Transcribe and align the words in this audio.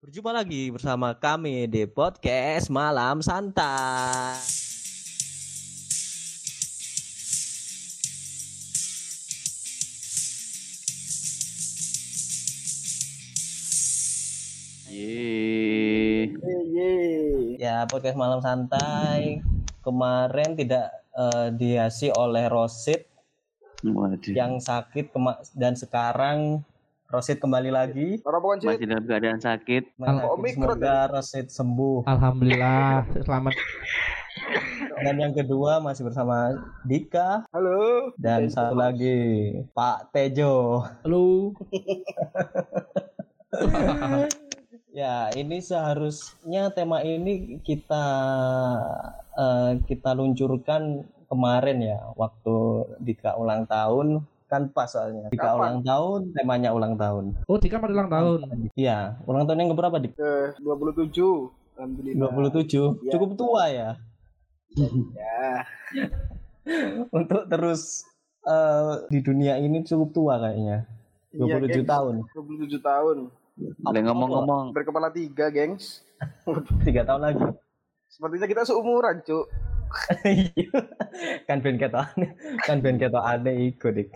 Berjumpa 0.00 0.32
lagi 0.32 0.72
bersama 0.74 1.12
kami 1.12 1.68
di 1.68 1.82
podcast 1.84 2.72
Malam 2.72 3.20
Santai. 3.20 4.40
Yeay. 16.20 17.56
Ya, 17.56 17.84
podcast 17.88 18.16
Malam 18.16 18.40
Santai 18.44 19.40
kemarin 19.80 20.56
tidak 20.56 20.92
eh, 21.16 21.48
dihiasi 21.56 22.12
oleh 22.12 22.48
Rosid 22.48 23.04
Waduh. 23.80 24.32
yang 24.36 24.60
sakit 24.60 25.12
kema- 25.12 25.40
dan 25.56 25.72
sekarang 25.72 26.60
Rosid 27.10 27.42
kembali 27.42 27.74
lagi. 27.74 28.22
Bukan 28.22 28.62
sih. 28.62 28.70
Masih 28.70 28.86
dalam 28.86 29.02
keadaan 29.02 29.42
sakit. 29.42 29.98
Nah, 29.98 30.30
Omikron, 30.30 30.78
Semoga 30.78 31.10
Rosid 31.10 31.50
sembuh. 31.50 32.06
Alhamdulillah 32.06 33.02
selamat 33.26 33.58
Dan 35.02 35.18
yang 35.18 35.34
kedua 35.34 35.82
masih 35.82 36.06
bersama 36.06 36.54
Dika 36.86 37.42
Halo. 37.50 38.14
dan 38.14 38.46
satu 38.46 38.78
lagi 38.78 39.58
Pak 39.74 40.14
Tejo. 40.14 40.86
lu 41.02 41.50
Ya, 44.94 45.34
ini 45.34 45.58
seharusnya 45.58 46.70
tema 46.70 47.02
ini 47.02 47.58
kita 47.62 48.06
eh, 49.34 49.82
kita 49.82 50.14
luncurkan 50.14 51.02
kemarin 51.26 51.78
ya, 51.82 51.98
waktu 52.14 52.86
Dika 53.02 53.34
ulang 53.34 53.66
tahun 53.66 54.22
kan 54.50 54.66
pas 54.68 54.84
soalnya. 54.84 55.30
Dika 55.30 55.46
Kapan? 55.46 55.56
ulang 55.56 55.78
tahun, 55.80 56.20
temanya 56.34 56.70
ulang 56.74 56.94
tahun. 56.94 57.24
oh 57.40 57.56
Dika 57.56 57.78
pada 57.78 57.94
ulang 57.94 58.10
tahun 58.10 58.38
Iya, 58.74 58.98
ulang 59.24 59.46
tahun 59.46 59.58
yang 59.60 59.70
keberapa 59.70 59.96
Dik? 59.96 60.12
Ke 60.12 60.58
27. 60.58 61.14
Alhamdulillah. 61.78 62.28
27. 62.58 63.00
Ya. 63.00 63.12
Cukup 63.14 63.30
tua 63.34 63.62
ya 63.66 63.90
Ya. 65.14 65.64
untuk 67.10 67.46
terus 67.46 68.04
eh, 68.42 68.94
di 69.08 69.18
dunia 69.20 69.56
ini 69.56 69.82
cukup 69.82 70.10
tua 70.10 70.34
kayaknya. 70.38 70.84
27 71.30 71.46
Iya, 71.46 71.58
gengs. 71.62 71.86
tahun. 71.86 72.14
27 72.28 72.82
tahun. 72.82 73.16
Boleh 73.78 74.02
ngomong-ngomong. 74.02 74.64
Berkepala 74.72 75.10
tiga, 75.10 75.46
gengs. 75.48 76.02
Tiga 76.82 77.06
tahun 77.06 77.22
lagi. 77.22 77.44
Sepertinya 78.08 78.46
kita 78.46 78.62
seumuran, 78.64 79.22
Cuk. 79.22 79.46
Iya. 80.24 80.70
kan 81.50 81.58
ben 81.60 81.76
ketok 81.76 82.06
kan 82.64 82.78
ben 82.78 82.96
ketok 82.96 83.24
aneh 83.24 83.74
iku 83.74 83.90
dik 83.90 84.10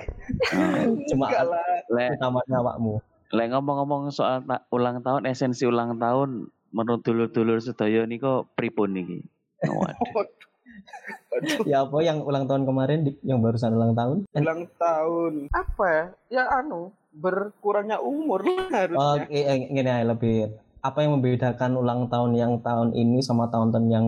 cuma 1.11 1.29
lah. 1.31 1.61
Le, 1.91 2.15
utamanya 2.17 2.63
awakmu 2.63 3.03
le 3.35 3.45
ngomong-ngomong 3.51 4.15
soal 4.15 4.47
ta- 4.47 4.63
ulang 4.71 5.03
tahun, 5.03 5.27
esensi 5.27 5.67
ulang 5.67 5.99
tahun 5.99 6.47
menurut 6.71 7.03
dulur-dulur 7.03 7.59
sedaya 7.59 8.07
niko 8.07 8.47
pripun 8.55 8.95
niki? 8.95 9.19
Waduh. 9.65 10.27
Ya 11.67 11.83
apa 11.83 11.99
yang 12.07 12.23
ulang 12.23 12.47
tahun 12.47 12.63
kemarin 12.63 13.11
dik 13.11 13.19
yang 13.27 13.43
barusan 13.43 13.75
ulang 13.75 13.99
tahun 13.99 14.23
ulang 14.39 14.71
tahun. 14.79 15.33
Apa 15.51 15.85
ya? 15.85 16.05
Ya 16.31 16.45
anu, 16.63 16.95
berkurangnya 17.11 17.99
umur 17.99 18.47
lah 18.47 18.87
oh 18.95 19.19
harusnya. 19.19 19.67
gini 19.67 19.91
aja, 19.91 20.07
lebih 20.07 20.55
apa 20.85 20.99
yang 21.03 21.19
membedakan 21.19 21.75
ulang 21.75 22.07
tahun 22.07 22.39
yang 22.39 22.53
tahun 22.63 22.95
ini 22.95 23.19
sama 23.19 23.51
tahun-tahun 23.51 23.87
yang 23.91 24.07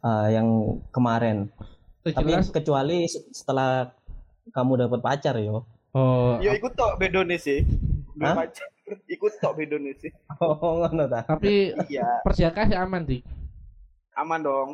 eh, 0.00 0.28
yang 0.30 0.48
kemarin 0.88 1.48
Itu 2.00 2.14
tapi 2.14 2.32
jelas 2.32 2.48
kecuali 2.48 3.04
se- 3.04 3.28
setelah 3.30 3.92
kamu 4.50 4.86
dapat 4.86 5.00
pacar 5.00 5.36
yo 5.36 5.62
oh 5.90 6.38
Ya 6.38 6.52
ikut 6.52 6.72
tok 6.72 6.96
bedone 6.96 7.36
sih. 7.36 7.60
Hah? 8.18 8.34
Pacar. 8.36 8.66
Ikut 9.06 9.32
tok 9.38 9.54
bedone 9.54 9.92
sih. 9.94 10.10
oh 10.40 10.56
ngono 10.80 11.04
ta 11.04 11.22
tapi 11.24 11.70
Iya, 11.86 12.20
persiakan 12.20 12.64
sih 12.66 12.78
aman 12.78 13.02
Dik 13.04 13.22
aman 14.12 14.40
dong. 14.40 14.70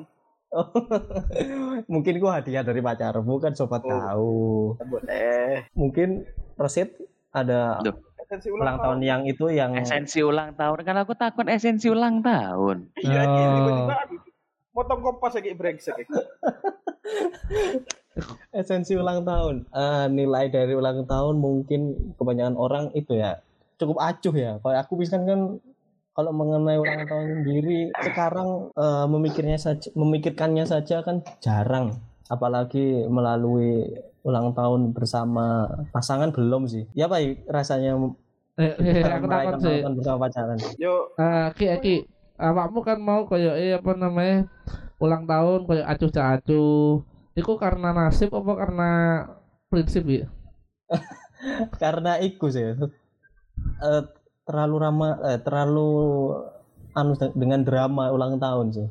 Oh, 0.49 0.71
mungkin 1.93 2.17
gua 2.17 2.39
hadiah 2.39 2.63
dari 2.63 2.79
pacarmu 2.79 3.37
kan 3.37 3.53
sobat 3.53 3.83
Oh. 3.83 3.91
tahu 3.91 4.35
Boleh. 4.81 5.67
mungkin 5.73 6.23
Rosid 6.55 6.95
ada 7.31 7.83
Duh. 7.83 7.95
Esensi 8.19 8.51
ulang 8.51 8.75
tahun 8.77 8.99
yang 9.01 9.23
itu 9.23 9.47
yang 9.49 9.75
Esensi 9.75 10.19
ulang 10.19 10.55
tahun 10.55 10.83
kan 10.83 10.97
aku 10.99 11.15
takut 11.15 11.47
esensi 11.47 11.87
ulang 11.87 12.19
tahun. 12.21 12.91
Iya, 12.97 13.23
iya, 13.23 13.47
Oh. 13.47 13.55
tiba-tiba 13.55 13.95
aduh. 14.77 14.85
Motong 14.85 15.01
kompas 15.01 15.33
lagi 15.41 15.57
brengsek. 15.57 15.97
esensi 18.53 18.97
ulang 18.97 19.25
tahun. 19.25 19.69
Eh, 19.73 20.07
nilai 20.13 20.49
dari 20.53 20.73
ulang 20.77 21.05
tahun 21.09 21.37
mungkin 21.37 22.13
kebanyakan 22.17 22.57
orang 22.57 22.85
itu 22.97 23.17
ya 23.17 23.41
cukup 23.77 24.01
acuh 24.01 24.35
ya. 24.37 24.53
Kalau 24.61 24.77
aku 24.77 24.97
bisa 25.01 25.21
kan 25.21 25.61
kalau 26.17 26.33
mengenai 26.33 26.81
ulang 26.81 27.05
tahun 27.05 27.27
sendiri 27.45 27.93
sekarang 28.01 28.73
eh, 28.73 29.07
memikirnya 29.09 29.59
saja 29.61 29.89
memikirkannya 29.93 30.65
saja 30.65 31.05
kan 31.05 31.21
jarang. 31.45 32.01
Apalagi 32.27 33.07
melalui 33.07 33.87
ulang 34.27 34.51
tahun 34.57 34.91
bersama 34.97 35.69
pasangan 35.93 36.33
belum 36.35 36.67
sih. 36.67 36.89
Ya 36.97 37.07
pak 37.07 37.47
rasanya 37.47 37.95
eh, 38.59 38.73
eh, 38.81 39.05
aku 39.05 39.29
takut 39.29 39.61
sih. 39.61 39.69
ulang 39.69 39.85
tahun 39.85 39.95
bersama 40.01 40.17
pacaran 40.27 40.59
Yo, 40.81 41.13
Eh, 41.21 41.49
Ki 41.55 41.67
Ki 41.85 41.97
awakmu 42.37 42.81
kan 42.85 42.99
mau 43.01 43.25
kayak 43.29 43.55
eh 43.59 43.73
apa 43.77 43.93
namanya 43.97 44.49
ulang 45.01 45.29
tahun 45.29 45.69
kayak 45.69 45.87
acuh 45.87 46.11
tak 46.13 46.27
acuh 46.41 47.05
itu 47.37 47.53
karena 47.61 47.93
nasib 47.93 48.33
apa 48.33 48.53
karena 48.57 48.91
prinsip 49.69 50.05
ya 50.09 50.27
karena 51.83 52.19
itu 52.23 52.47
sih. 52.51 52.65
Eh, 52.77 54.03
terlalu 54.47 54.77
ramah 54.79 55.13
eh, 55.27 55.41
terlalu 55.43 55.91
anu 56.97 57.13
dengan 57.35 57.61
drama 57.67 58.13
ulang 58.13 58.39
tahun 58.39 58.67
sih. 58.73 58.89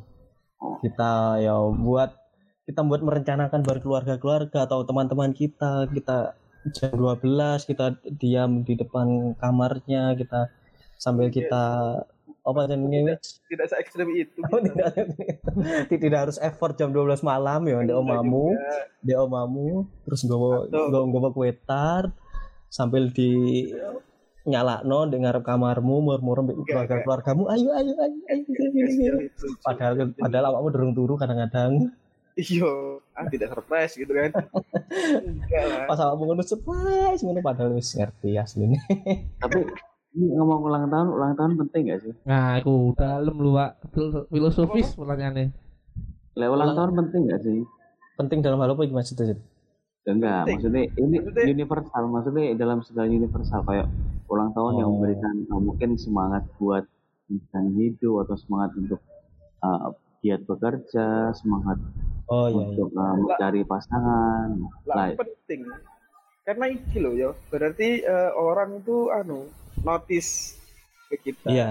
Kita 0.83 1.41
ya 1.41 1.55
buat 1.73 2.11
kita 2.65 2.81
buat 2.81 3.01
merencanakan 3.05 3.61
berkeluarga-keluarga 3.61 4.65
atau 4.65 4.81
teman-teman 4.89 5.31
kita 5.37 5.85
kita 5.93 6.33
jam 6.73 6.97
12 6.97 7.69
kita 7.69 7.93
diam 8.17 8.65
di 8.65 8.73
depan 8.73 9.37
kamarnya 9.37 10.17
kita 10.17 10.49
sambil 10.97 11.29
kita 11.29 12.01
apa 12.45 12.69
namanya? 12.69 13.17
tidak 13.49 13.65
se 13.65 13.75
ekstrem 13.75 14.09
itu. 14.13 14.37
Oh, 14.45 14.61
tidak, 14.61 14.93
tidak 15.89 16.19
harus 16.21 16.37
effort 16.37 16.77
jam 16.77 16.93
12 16.93 17.19
malam 17.21 17.65
ya 17.65 17.81
di 17.81 17.89
omamu. 17.89 18.53
di 19.01 19.13
omamu 19.13 19.89
terus 20.01 20.21
gowo 20.23 20.65
Atau- 20.65 20.89
gowo 20.89 21.05
gowo 21.09 21.29
kue 21.31 21.57
tart 21.57 22.13
sambil 22.69 23.09
di 23.09 23.65
nyala 24.45 24.85
no 24.85 25.05
dengar 25.05 25.41
kamarmu 25.41 26.05
murmur 26.05 26.45
Enggak, 26.45 26.85
keluarga 26.85 26.95
keluargamu 27.01 27.49
ayo 27.49 27.73
ayo 27.73 27.93
ayo 27.97 28.17
ayo 28.29 28.41
sini, 28.45 28.81
sini. 28.85 29.25
padahal 29.65 30.13
padahal 30.13 30.45
awakmu 30.53 30.69
durung 30.69 30.93
turu 30.93 31.17
kadang-kadang. 31.17 31.89
Iya, 32.35 32.67
ah 33.15 33.25
tidak 33.25 33.55
surprise 33.55 33.95
gitu 33.95 34.11
kan. 34.11 34.29
Pas 35.89 35.97
awakmu 35.97 36.29
ngono 36.29 36.43
surprise 36.43 37.23
ngono 37.23 37.39
padahal 37.39 37.73
wis 37.73 37.95
ngerti 37.95 38.35
asline. 38.35 38.77
Tapi 39.39 39.65
ini 40.15 40.31
ngomong 40.31 40.59
ulang 40.63 40.85
tahun, 40.87 41.07
ulang 41.11 41.33
tahun 41.35 41.51
penting 41.59 41.81
gak 41.87 41.99
sih? 42.01 42.13
nah 42.23 42.55
aku 42.55 42.95
dalam 42.95 43.35
lu 43.35 43.51
Wak. 43.53 43.83
Fil- 43.91 44.25
filosofis 44.27 44.93
pertanyaannya 44.93 45.51
Le 46.33 46.45
ulang 46.47 46.71
tahun 46.73 46.91
penting 46.97 47.21
gak 47.29 47.41
sih? 47.41 47.59
penting 48.15 48.39
dalam 48.39 48.57
hal 48.57 48.71
apa 48.71 48.81
gimana 48.81 49.03
sih? 49.03 49.15
Enggak, 50.05 50.45
Penting. 50.45 50.55
maksudnya 50.55 50.83
ini 50.95 51.15
Maksudnya- 51.17 51.47
universal, 51.49 52.03
maksudnya 52.07 52.43
dalam 52.53 52.79
segala 52.79 53.07
universal 53.09 53.59
kayak 53.61 53.87
ulang 54.25 54.49
tahun 54.51 54.73
yang 54.77 54.87
Oh. 54.87 54.93
memberikan 54.95 55.35
uh, 55.47 55.59
mungkin 55.59 55.89
semangat 55.95 56.45
buat 56.55 56.85
menjalani 57.25 57.71
hidup 57.89 58.23
atau 58.23 58.35
semangat 58.37 58.69
untuk 58.75 59.01
uh, 59.59 59.89
giat 60.21 60.41
bekerja, 60.43 61.05
semangat 61.33 61.81
oh 62.27 62.45
iya, 62.45 62.53
iya. 62.53 62.61
untuk 62.71 62.89
uh, 62.93 63.13
mencari 63.15 63.61
pasangan. 63.63 64.47
Lah 64.85 64.95
Lah, 64.95 65.07
penting. 65.15 65.61
Karena 66.43 66.65
iki 66.67 66.97
loh 66.97 67.11
ya, 67.11 67.33
berarti 67.47 67.89
eh, 67.99 68.31
orang 68.31 68.77
itu 68.77 69.09
anu 69.09 69.49
notice 69.83 70.55
ke 71.09 71.31
kita. 71.31 71.49
Iya. 71.49 71.69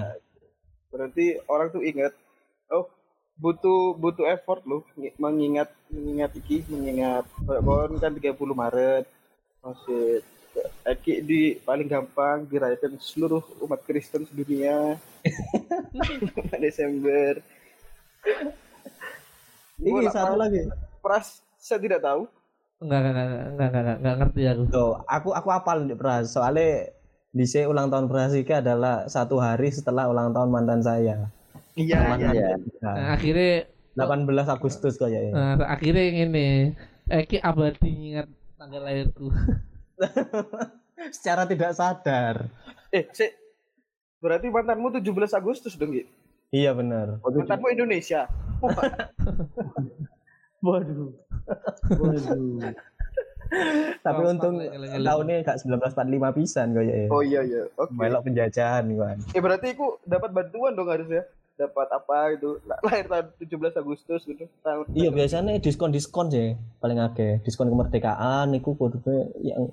Berarti 0.91 1.39
orang 1.47 1.69
tuh 1.71 1.83
ingat 1.83 2.13
oh 2.71 2.87
butuh 3.35 3.99
butuh 3.99 4.31
effort 4.31 4.63
loh 4.63 4.87
ngi- 4.95 5.15
mengingat 5.19 5.69
mengingat 5.91 6.31
iki 6.39 6.63
mengingat 6.71 7.27
bahwa 7.43 7.91
kan 7.99 8.15
30 8.15 8.31
Maret 8.55 9.05
masih 9.59 10.23
Eki 10.87 11.15
di 11.27 11.41
paling 11.59 11.91
gampang 11.91 12.47
dirayakan 12.47 12.95
seluruh 13.03 13.43
umat 13.67 13.83
Kristen 13.83 14.23
sedunia 14.23 14.95
Desember. 16.63 17.43
ini 19.83 20.07
satu 20.09 20.39
lagi 20.39 20.71
Pras, 21.03 21.43
saya 21.59 21.83
tidak 21.83 22.01
tahu. 22.01 22.31
enggak 22.79 22.99
enggak 23.03 23.13
enggak 23.13 23.27
enggak 23.27 23.49
enggak, 23.51 23.69
enggak, 23.83 23.97
enggak 23.99 24.15
ngerti 24.23 24.43
aku 24.47 24.63
Tuh, 24.71 24.93
aku 25.11 25.29
aku 25.35 25.49
apal 25.51 25.77
nih 25.83 25.97
Pras 25.99 26.31
soalnya 26.31 26.95
di 27.35 27.43
ulang 27.67 27.91
tahun 27.91 28.07
Prasika 28.07 28.63
adalah 28.63 29.11
satu 29.11 29.43
hari 29.43 29.75
setelah 29.75 30.07
ulang 30.07 30.31
tahun 30.31 30.55
mantan 30.55 30.81
saya 30.87 31.27
Iya, 31.75 32.15
iya. 32.15 32.31
iya. 32.31 32.49
Nah, 32.79 33.19
akhirnya 33.19 33.67
18 33.99 34.47
Agustus 34.47 34.95
kayaknya. 34.95 35.35
nah, 35.35 35.67
akhirnya 35.67 36.23
ini 36.23 36.71
Eki 37.11 37.43
abadi 37.43 38.15
ingat 38.15 38.31
tanggal 38.55 38.87
lahirku 38.87 39.35
Secara 41.15 41.45
tidak 41.45 41.77
sadar. 41.77 42.49
Eh, 42.89 43.05
sik. 43.13 43.37
Berarti 44.23 44.49
mantanmu 44.49 45.03
17 45.03 45.37
Agustus 45.37 45.77
dong, 45.77 45.93
Gi? 45.93 46.07
Iya 46.55 46.73
benar. 46.73 47.21
Mantanmu 47.21 47.69
Indonesia. 47.75 48.31
Waduh. 50.65 51.13
Waduh. 51.93 52.73
Tapi 54.01 54.21
Oh, 54.21 54.31
untung 54.31 54.57
tahunnya 54.81 55.37
gak 55.43 55.59
1945 55.61 56.37
pisan 56.37 56.67
kayak 56.73 56.87
ya. 56.87 57.07
Oh 57.09 57.23
iya 57.23 57.41
iya. 57.41 57.63
Oke. 57.75 57.93
Melok 57.93 58.23
penjajahan 58.23 58.85
kan. 58.91 59.17
Eh 59.31 59.41
berarti 59.41 59.73
aku 59.73 60.01
dapat 60.03 60.31
bantuan 60.31 60.73
dong 60.73 60.89
harusnya. 60.89 61.25
Dapat 61.55 61.87
apa 61.89 62.35
gitu. 62.35 62.59
La- 62.67 62.83
Lahir 62.83 63.07
tahun 63.07 63.27
17 63.39 63.79
Agustus 63.79 64.21
gitu. 64.25 64.45
Tahun 64.61 64.85
Iya 64.91 65.09
biasanya 65.09 65.55
diskon-diskon 65.57 66.27
sih 66.29 66.49
paling 66.79 66.99
akeh. 66.99 67.39
Diskon 67.41 67.71
kemerdekaan 67.71 68.51
itu 68.53 68.75
kudune 68.75 69.31
yang 69.39 69.71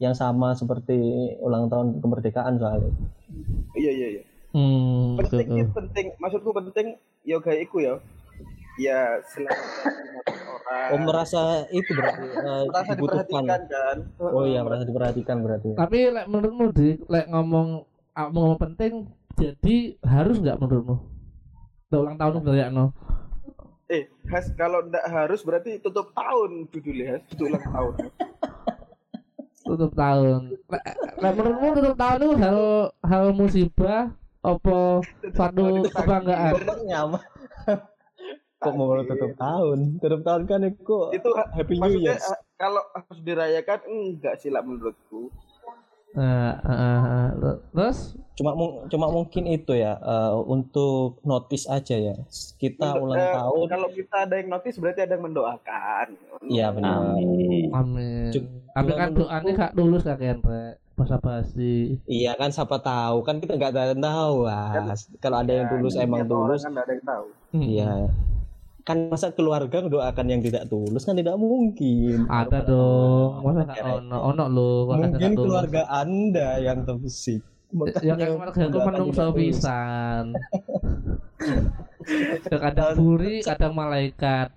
yang 0.00 0.16
sama 0.16 0.56
seperti 0.56 0.96
ulang 1.38 1.68
tahun 1.68 2.00
kemerdekaan 2.00 2.56
soalnya. 2.56 2.88
Iya 3.76 3.92
iya 3.92 4.08
iya. 4.16 4.22
Hmm, 4.50 5.14
Penting 5.20 5.46
betul. 5.46 5.58
ya, 5.60 5.64
penting. 5.70 6.06
Maksudku 6.16 6.50
penting 6.50 6.86
ya 7.22 7.36
kayak 7.38 7.68
iku 7.68 7.78
ya. 7.78 7.94
Ya 8.78 9.18
selain 9.26 9.56
orang. 10.46 10.88
Oh 10.94 10.98
merasa 11.02 11.66
itu 11.74 11.90
berarti 11.90 12.22
eh, 12.30 12.62
merasa 12.70 12.92
dibutuhkan. 12.94 13.26
diperhatikan 13.26 13.62
kan. 13.66 13.96
Oh 14.22 14.44
iya 14.46 14.60
merasa 14.62 14.82
diperhatikan 14.86 15.36
berarti. 15.42 15.70
Tapi 15.74 15.98
lek 16.14 16.26
menurutmu 16.30 16.64
di 16.70 16.88
lek 17.10 17.26
ngomong 17.32 17.68
ah, 18.14 18.28
ngomong 18.30 18.58
penting 18.60 19.10
jadi 19.34 19.98
harus 20.06 20.38
nggak 20.38 20.58
menurutmu? 20.60 20.96
Udah 21.90 21.98
ulang 21.98 22.16
tahun 22.20 22.32
udah 22.44 22.54
ya 22.54 22.68
no. 22.70 22.94
Eh, 23.90 24.06
Has, 24.30 24.54
kalau 24.54 24.86
ndak 24.86 25.02
harus 25.10 25.42
berarti 25.42 25.82
tutup 25.82 26.14
tahun 26.14 26.70
judulnya 26.70 27.18
Has. 27.18 27.22
Itu 27.34 27.50
ulang 27.50 27.66
tahun. 27.66 27.94
Tutup 29.70 29.92
tahun. 29.94 30.56
Lek, 30.66 30.82
lek 31.20 31.32
menurutmu 31.36 31.68
tutup 31.78 31.96
tahun 31.98 32.18
itu 32.26 32.32
hal 32.42 32.60
hal 33.06 33.24
musibah 33.30 34.10
apa 34.40 35.04
suatu 35.30 35.84
kebanggaan? 35.84 36.52
Kok 38.60 38.72
mau 38.76 38.92
tutup 39.08 39.32
tahun? 39.40 39.78
Tutup 40.04 40.20
tahun 40.20 40.42
kan 40.44 40.60
itu 40.68 40.96
Itu 41.16 41.30
Happy 41.32 41.80
New 41.80 41.96
Year. 41.96 42.20
eh, 42.20 42.38
kalau 42.60 42.84
harus 42.92 43.18
dirayakan 43.24 43.80
enggak 43.88 44.36
sih 44.36 44.52
lah 44.52 44.60
menurutku. 44.60 45.32
Nah, 46.12 46.58
ah, 46.60 46.74
ah, 46.74 47.02
ah. 47.40 47.56
terus 47.72 48.20
Cuma 48.40 48.56
cuma 48.88 49.06
mungkin 49.12 49.44
itu 49.52 49.76
ya 49.76 50.00
eh, 50.00 50.32
untuk 50.48 51.20
notice 51.28 51.68
aja 51.68 51.92
ya. 51.92 52.16
Kita 52.56 52.96
Untuk, 52.96 53.12
ulang 53.12 53.20
eh, 53.20 53.34
tahun. 53.36 53.66
Kalau 53.68 53.88
kita 53.92 54.16
ada 54.24 54.34
yang 54.40 54.48
notice 54.48 54.76
berarti 54.80 55.00
ada 55.04 55.12
yang 55.12 55.24
mendoakan. 55.28 56.06
Iya 56.48 56.66
benar. 56.72 56.96
Amin. 57.20 57.68
amin. 57.68 58.32
Tapi 58.72 58.90
kan 58.96 59.08
doanya 59.12 59.50
gak 59.52 59.72
tulus 59.76 60.08
kan 60.08 60.16
Rek. 60.40 60.74
Basa 60.96 61.16
basi. 61.20 62.00
Iya 62.08 62.32
kan 62.40 62.48
siapa 62.48 62.80
tahu 62.80 63.20
kan 63.28 63.44
kita 63.44 63.60
nggak 63.60 63.72
ada 63.76 63.92
yang 63.92 64.00
tahu 64.00 64.48
Mas. 64.88 65.04
Kalau 65.20 65.36
ada 65.44 65.52
yang 65.52 65.68
tulus 65.68 66.00
emang 66.00 66.24
Niat 66.24 66.32
orang 66.32 66.40
tulus. 66.48 66.60
kan 66.64 66.70
nggak 66.72 66.86
ada 66.88 66.92
yang 66.96 67.04
tahu. 67.04 67.26
Hmm. 67.52 67.64
Kan 68.86 69.12
masa 69.12 69.30
keluarga 69.34 69.84
mendoakan 69.84 70.26
yang 70.26 70.40
tidak 70.40 70.66
tulus 70.66 71.04
kan 71.04 71.16
tidak 71.16 71.36
mungkin. 71.36 72.24
Ada 72.26 72.64
dong. 72.64 73.44
Masa 73.44 74.00
ono 74.00 74.18
ono 74.32 74.44
lo. 74.48 74.72
Mungkin 74.90 75.36
keluarga 75.36 75.84
Anda 75.90 76.58
yang 76.58 76.88
toksik. 76.88 77.44
Ya 78.02 78.18
kan 78.18 78.34
keluarga 78.34 78.60
aku 78.66 78.78
menungso 78.82 79.24
pisan. 79.34 80.34
Ya 82.50 82.58
kadang 82.58 82.98
buri, 82.98 83.44
kadang 83.44 83.76
malaikat. 83.76 84.50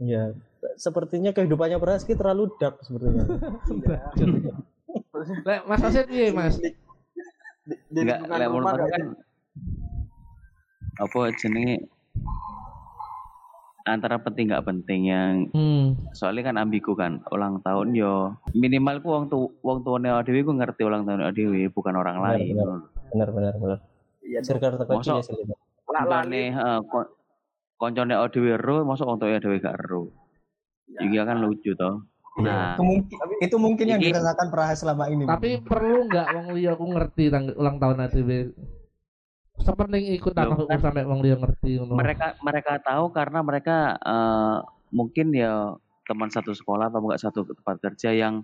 Iya. 0.00 0.34
Sepertinya 0.74 1.30
kehidupannya 1.30 1.78
Praski 1.78 2.18
terlalu 2.18 2.50
dark 2.58 2.82
sepertinya. 2.82 3.30
Lek 5.46 5.60
Mas 5.68 5.82
Asit 5.86 6.10
piye, 6.10 6.34
Mas? 6.34 6.58
Enggak, 7.94 8.26
lingkungan 8.26 8.40
lek 8.40 8.48
menurut 8.50 8.74
nggak 8.76 8.90
kan 8.92 9.04
apa 11.00 11.20
jenenge 11.40 11.88
antara 13.84 14.16
penting 14.16 14.48
nggak 14.48 14.64
penting 14.64 15.00
yang 15.06 15.32
Hmm. 15.52 15.92
soalnya 16.10 16.48
kan 16.48 16.56
ambigu 16.56 16.96
kan 16.96 17.20
ulang 17.28 17.60
tahun 17.60 17.92
yo 17.92 18.32
minimal 18.50 19.04
ku 19.04 19.08
wong 19.12 19.24
tu 19.28 19.52
wong 19.60 19.84
tuane 19.84 20.08
dhewe 20.24 20.40
ku 20.40 20.52
ngerti 20.52 20.82
ulang 20.82 21.04
tahun 21.04 21.28
dhewe 21.30 21.68
bukan 21.68 21.94
orang 21.94 22.16
Benar, 22.16 22.32
lain 22.32 22.46
benar. 22.50 22.68
Benar 23.12 23.28
benar 23.30 23.54
benar. 23.60 23.78
Iya, 24.24 24.40
dong. 24.40 24.48
Circle 24.48 24.72
terkecil 24.80 25.14
ya 25.14 25.22
sih. 25.22 25.36
Lali. 25.86 26.44
heeh 26.48 26.78
kon- 26.88 27.12
koncone 27.76 28.14
dhewe 28.32 28.50
ero 28.56 28.76
mosok 28.82 29.04
wong 29.06 29.18
tuane 29.20 29.36
dhewe 29.38 29.60
gak 29.60 29.76
ero 29.78 30.08
iki 30.88 31.16
kan 31.20 31.38
lucu 31.38 31.76
toh 31.76 32.00
nah 32.34 32.74
Itu 32.74 32.82
mungkin 32.82 33.16
itu 33.38 33.56
mungkin 33.62 33.86
yang 33.86 34.00
dirasakan 34.02 34.50
Prahas 34.50 34.82
selama 34.82 35.06
ini. 35.06 35.22
Tapi 35.22 35.62
perlu 35.62 36.10
nggak 36.10 36.26
wong 36.34 36.46
liya 36.50 36.74
aku 36.74 36.82
ngerti 36.90 37.30
ulang 37.54 37.78
tahun 37.78 38.10
dhewe? 38.10 38.50
Sepenting 39.54 40.04
ikut 40.12 40.34
Loh, 40.34 40.66
kan- 40.66 40.82
sampai 40.82 41.06
wong 41.06 41.22
liya 41.22 41.38
ngerti 41.38 41.78
ngono. 41.78 41.94
mereka 41.94 42.34
mereka 42.42 42.82
tahu 42.82 43.10
karena 43.10 43.38
mereka 43.40 43.76
eh, 43.96 44.58
mungkin 44.90 45.30
ya 45.30 45.78
teman 46.04 46.28
satu 46.28 46.50
sekolah 46.52 46.90
atau 46.90 47.00
enggak 47.00 47.22
satu 47.22 47.46
tempat 47.46 47.78
kerja 47.80 48.10
yang 48.10 48.42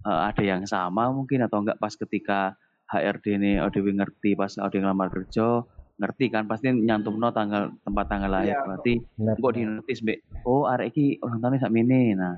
eh, 0.00 0.20
ada 0.24 0.40
yang 0.40 0.62
sama 0.64 1.10
mungkin 1.10 1.42
atau 1.42 1.58
enggak 1.58 1.76
pas 1.76 1.90
ketika 1.92 2.54
HRD 2.86 3.26
ini 3.34 3.52
ODW 3.58 3.86
ngerti 3.94 4.34
pas 4.34 4.54
ODW 4.54 4.78
ngelamar 4.80 5.10
kerja 5.10 5.66
ngerti 5.94 6.24
kan? 6.28 6.46
Pasti 6.46 6.70
nyantumno 6.70 7.30
tanggal 7.30 7.74
tempat 7.80 8.06
tanggal 8.06 8.30
lahir 8.30 8.54
Iya. 8.54 8.62
berarti 8.62 8.92
kok 9.34 9.52
di 9.52 9.62
notis 9.64 10.00
mbek 10.00 10.18
oh 10.46 10.66
arek 10.66 10.86
iki 10.90 11.18
ulang 11.18 11.38
tahunnya 11.40 11.60
sak 11.60 11.74
mene. 11.74 12.14
Nah 12.14 12.34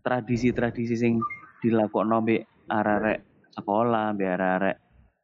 tradisi-tradisi 0.00 0.96
sing 0.96 1.20
dilakokno 1.60 2.24
mbek 2.24 2.42
arek 2.66 3.18
sekolah 3.52 4.16
mbek 4.16 4.30
arek 4.32 4.76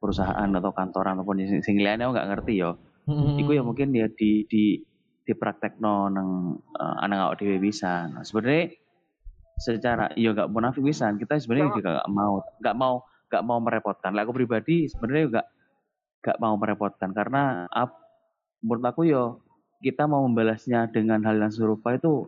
perusahaan 0.04 0.48
atau 0.52 0.70
kantoran 0.76 1.16
ataupun 1.16 1.40
sing, 1.48 1.64
sing 1.64 1.80
aku 1.80 2.12
nggak 2.12 2.28
ngerti 2.28 2.60
yo 2.60 2.76
Hmm. 3.04 3.36
iku 3.36 3.52
ya 3.52 3.60
mungkin 3.60 3.92
ya 3.92 4.08
di 4.08 4.48
di 4.48 4.80
dipraktekno 5.24 6.08
nang 6.12 6.56
uh, 6.76 6.96
anak 7.04 7.32
awak 7.32 7.34
dhewe 7.40 7.60
bisa. 7.60 8.08
Nah, 8.08 8.24
sebenarnya 8.24 8.72
secara 9.60 10.12
ya 10.16 10.32
nggak 10.32 10.48
munafik 10.48 10.84
bisa. 10.84 11.12
Kita 11.12 11.36
sebenarnya 11.36 11.72
juga 11.76 11.90
nggak 12.00 12.10
mau 12.12 12.34
nggak 12.60 12.76
mau 12.76 12.94
nggak 13.28 13.44
mau 13.44 13.58
merepotkan. 13.60 14.12
Lah 14.16 14.24
aku 14.24 14.32
pribadi 14.36 14.88
sebenarnya 14.88 15.24
nggak 15.36 15.46
nggak 16.24 16.38
mau 16.40 16.54
merepotkan 16.56 17.12
karena 17.12 17.68
ap, 17.68 17.92
menurut 18.64 18.84
aku 18.88 19.04
yo 19.04 19.44
kita 19.84 20.08
mau 20.08 20.24
membalasnya 20.24 20.88
dengan 20.88 21.20
hal 21.28 21.36
yang 21.36 21.52
serupa 21.52 21.92
itu 21.92 22.24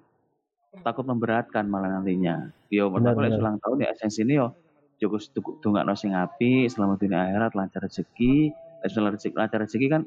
takut 0.85 1.09
memberatkan 1.09 1.65
malah 1.73 1.89
nantinya. 1.89 2.53
Yo 2.69 2.93
menurut 2.93 3.17
aku 3.17 3.41
ulang 3.41 3.57
tahun 3.65 3.77
ya 3.81 3.89
esensi 3.97 4.29
ini 4.29 4.41
yo 4.41 4.53
cukup 4.99 5.61
dungakno 5.61 5.93
sing 5.93 6.17
apik, 6.17 6.73
selamat 6.73 6.97
dunia 7.03 7.19
akhirat, 7.29 7.53
lancar 7.53 7.81
rezeki, 7.85 8.51
eh, 8.83 8.89
selamat 8.89 9.21
rezeki, 9.21 9.35
lancar 9.37 9.59
rezeki 9.63 9.87
kan 9.93 10.03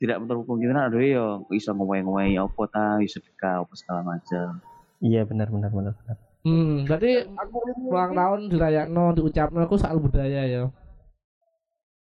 tidak 0.00 0.16
menutup 0.16 0.48
kemungkinan 0.48 0.88
ada 0.88 0.96
yo 0.96 1.44
iso 1.52 1.76
ngomong-ngomong 1.76 2.40
apa 2.40 2.62
ta, 2.72 2.86
iso 3.04 3.20
sedekah 3.20 3.68
apa 3.68 3.72
segala 3.76 4.00
macam. 4.00 4.64
Iya 5.04 5.28
benar 5.28 5.52
benar 5.52 5.70
benar. 5.72 5.92
benar. 6.00 6.16
Hmm, 6.40 6.88
berarti 6.88 7.28
Aku 7.36 7.56
ulang 7.92 8.16
tahun 8.16 8.40
dirayakno 8.48 9.12
diucapno 9.12 9.60
aku 9.68 9.76
soal 9.76 10.00
budaya 10.00 10.48
ya. 10.48 10.72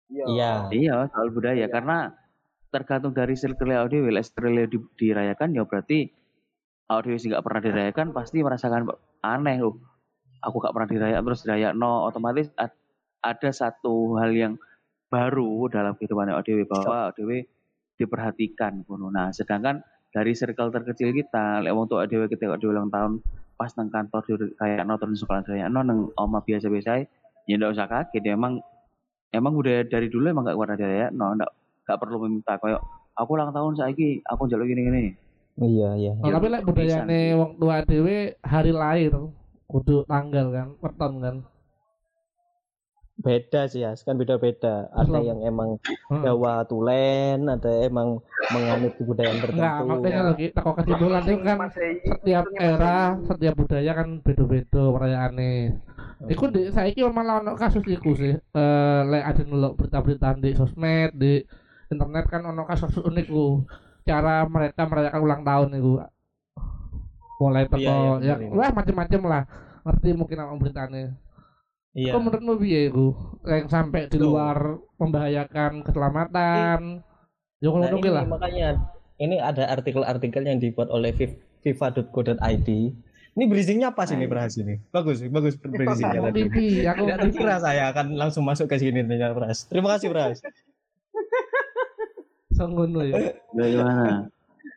Iya. 0.09 0.25
Iya. 0.25 0.53
Iya, 0.73 0.95
soal 1.13 1.29
budaya 1.29 1.69
karena 1.69 2.17
tergantung 2.73 3.13
dari 3.13 3.37
circle 3.37 3.77
audio, 3.77 4.09
lek 4.09 4.25
circle 4.25 4.65
di, 4.65 4.81
dirayakan 4.97 5.53
ya 5.53 5.69
berarti 5.69 6.09
audio 6.89 7.17
sih 7.21 7.29
nggak 7.29 7.45
pernah 7.45 7.61
dirayakan 7.61 8.17
pasti 8.17 8.41
merasakan 8.41 8.89
aneh 9.21 9.61
loh. 9.61 9.77
Aku 10.43 10.59
gak 10.59 10.75
pernah 10.75 10.89
dirayakan 10.91 11.23
terus 11.25 11.41
dirayakno 11.47 12.07
otomatis 12.07 12.51
ad- 12.59 12.75
ada 13.23 13.51
satu 13.55 14.19
hal 14.19 14.35
yang 14.35 14.55
baru 15.07 15.71
dalam 15.71 15.95
kehidupan 15.95 16.35
audio 16.35 16.67
bahwa 16.67 17.15
audio 17.15 17.27
diperhatikan 17.95 18.83
ngono. 18.83 19.13
Nah, 19.13 19.31
sedangkan 19.31 19.79
dari 20.11 20.35
circle 20.35 20.75
terkecil 20.75 21.15
kita, 21.15 21.63
lek 21.63 21.71
wong 21.71 21.87
tua 21.87 22.05
audio 22.05 22.27
ketika 22.27 22.59
ulang 22.59 22.91
tahun 22.91 23.23
pas 23.55 23.71
nang 23.79 23.89
kantor 23.89 24.21
di 24.27 24.33
kayak 24.59 24.83
nonton 24.83 25.15
sekolah 25.15 25.47
dirayakno 25.47 25.81
nang 25.87 26.11
oma 26.19 26.43
biasa-biasa 26.43 27.07
ya 27.47 27.55
ndak 27.55 27.79
usah 27.79 27.87
kaget 27.87 28.23
ya 28.27 28.33
emang 28.35 28.59
emang 29.31 29.55
udah 29.55 29.87
dari 29.87 30.11
dulu 30.11 30.27
emang 30.27 30.51
gak 30.51 30.59
pernah 30.59 30.75
dirayakno 30.75 31.27
ndak 31.39 31.51
gak 31.87 31.99
perlu 32.03 32.27
meminta 32.27 32.59
koyo 32.59 32.83
aku 33.15 33.31
ulang 33.39 33.55
tahun 33.55 33.79
saiki 33.79 34.19
aku 34.27 34.51
njaluk 34.51 34.67
gini-gini 34.67 35.15
Iya 35.63 35.91
iya. 36.01 36.13
Oh, 36.17 36.27
Ya, 36.27 36.41
tapi 36.41 36.49
lek 36.49 36.65
budayane 36.65 37.21
wong 37.37 37.51
tua 37.61 37.85
dhewe 37.85 38.41
hari 38.41 38.73
lahir 38.73 39.13
kudu 39.73 40.05
tanggal 40.05 40.47
kan, 40.53 40.69
weton 40.85 41.13
kan. 41.25 41.37
Beda 43.23 43.69
sih 43.71 43.85
ya, 43.85 43.93
kan 44.03 44.19
beda-beda. 44.19 44.91
Ada 44.91 45.21
Islam. 45.21 45.23
yang 45.23 45.41
emang. 45.47 45.71
Jawa 46.11 46.65
Tulen, 46.67 47.47
ada 47.47 47.71
emang 47.85 48.19
menganut 48.51 48.93
kebudayaan 48.99 49.39
tertentu. 49.39 49.85
maksudnya 49.87 50.23
lagi 50.33 50.47
teko 50.51 50.71
kesimpulan 50.75 51.23
itu 51.23 51.41
kan 51.45 51.59
setiap 52.03 52.45
itu 52.49 52.59
era, 52.59 52.99
setiap 53.23 53.55
budaya 53.55 53.93
kan 53.95 54.09
beda-beda 54.25 54.83
perayaane. 54.91 55.53
Iku 56.27 56.45
di 56.51 56.71
saiki 56.71 57.03
malah 57.07 57.43
ono 57.43 57.53
kasus 57.55 57.85
iku 57.87 58.17
sih. 58.17 58.35
Eh 58.35 59.01
lek 59.07 59.25
ada 59.27 59.43
ndelok 59.45 59.73
berita-berita 59.79 60.39
di 60.39 60.51
sosmed, 60.55 61.11
di 61.15 61.43
internet 61.91 62.25
kan 62.27 62.43
ono 62.49 62.63
kasus 62.65 62.97
unik 62.97 63.27
ku. 63.29 63.63
Cara 64.03 64.43
mereka 64.51 64.89
merayakan 64.89 65.21
ulang 65.23 65.43
tahun 65.47 65.79
itu. 65.79 65.93
Mulai 67.43 67.65
teko 67.67 67.83
Iya, 67.83 67.95
iya, 68.23 68.35
ya, 68.35 68.35
iya. 68.39 68.49
wah 68.55 68.71
macem-macem 68.71 69.21
lah. 69.27 69.43
Ngerti 69.83 70.09
mungkin 70.15 70.37
sama 70.39 70.55
beritanya. 70.63 71.05
Iya. 71.93 72.13
Kok 72.15 72.23
menurutmu 72.23 72.53
piye 72.63 72.81
iku? 72.89 73.07
Yang 73.43 73.67
sampai 73.69 74.07
di 74.07 74.19
luar 74.23 74.79
membahayakan 74.97 75.83
keselamatan. 75.83 77.03
Yo 77.59 77.75
Nah, 77.75 77.91
ngono 77.91 77.99
ini 77.99 78.03
ki 78.03 78.11
lah. 78.11 78.25
makanya 78.27 78.69
ini 79.19 79.37
ada 79.39 79.71
artikel-artikel 79.71 80.43
yang 80.47 80.59
dibuat 80.63 80.89
oleh 80.89 81.11
fifa.co.id. 81.63 82.69
Ini 83.33 83.45
bridgingnya 83.49 83.97
pas 83.97 84.13
ini 84.13 84.29
Pras 84.29 84.61
ini. 84.61 84.77
Bagus, 84.93 85.25
bagus 85.27 85.57
bridgingnya 85.59 86.21
tadi. 86.31 86.43
aku 86.91 87.03
Tidak 87.07 87.19
terkira 87.27 87.57
saya 87.59 87.91
akan 87.91 88.15
langsung 88.15 88.45
masuk 88.47 88.71
ke 88.71 88.79
sini 88.79 89.03
ternyata 89.03 89.35
Pras. 89.35 89.67
Terima 89.67 89.99
kasih 89.99 90.09
Pras. 90.15 90.39
ngono 92.63 93.03
ya. 93.03 93.35
Bagaimana? 93.51 94.31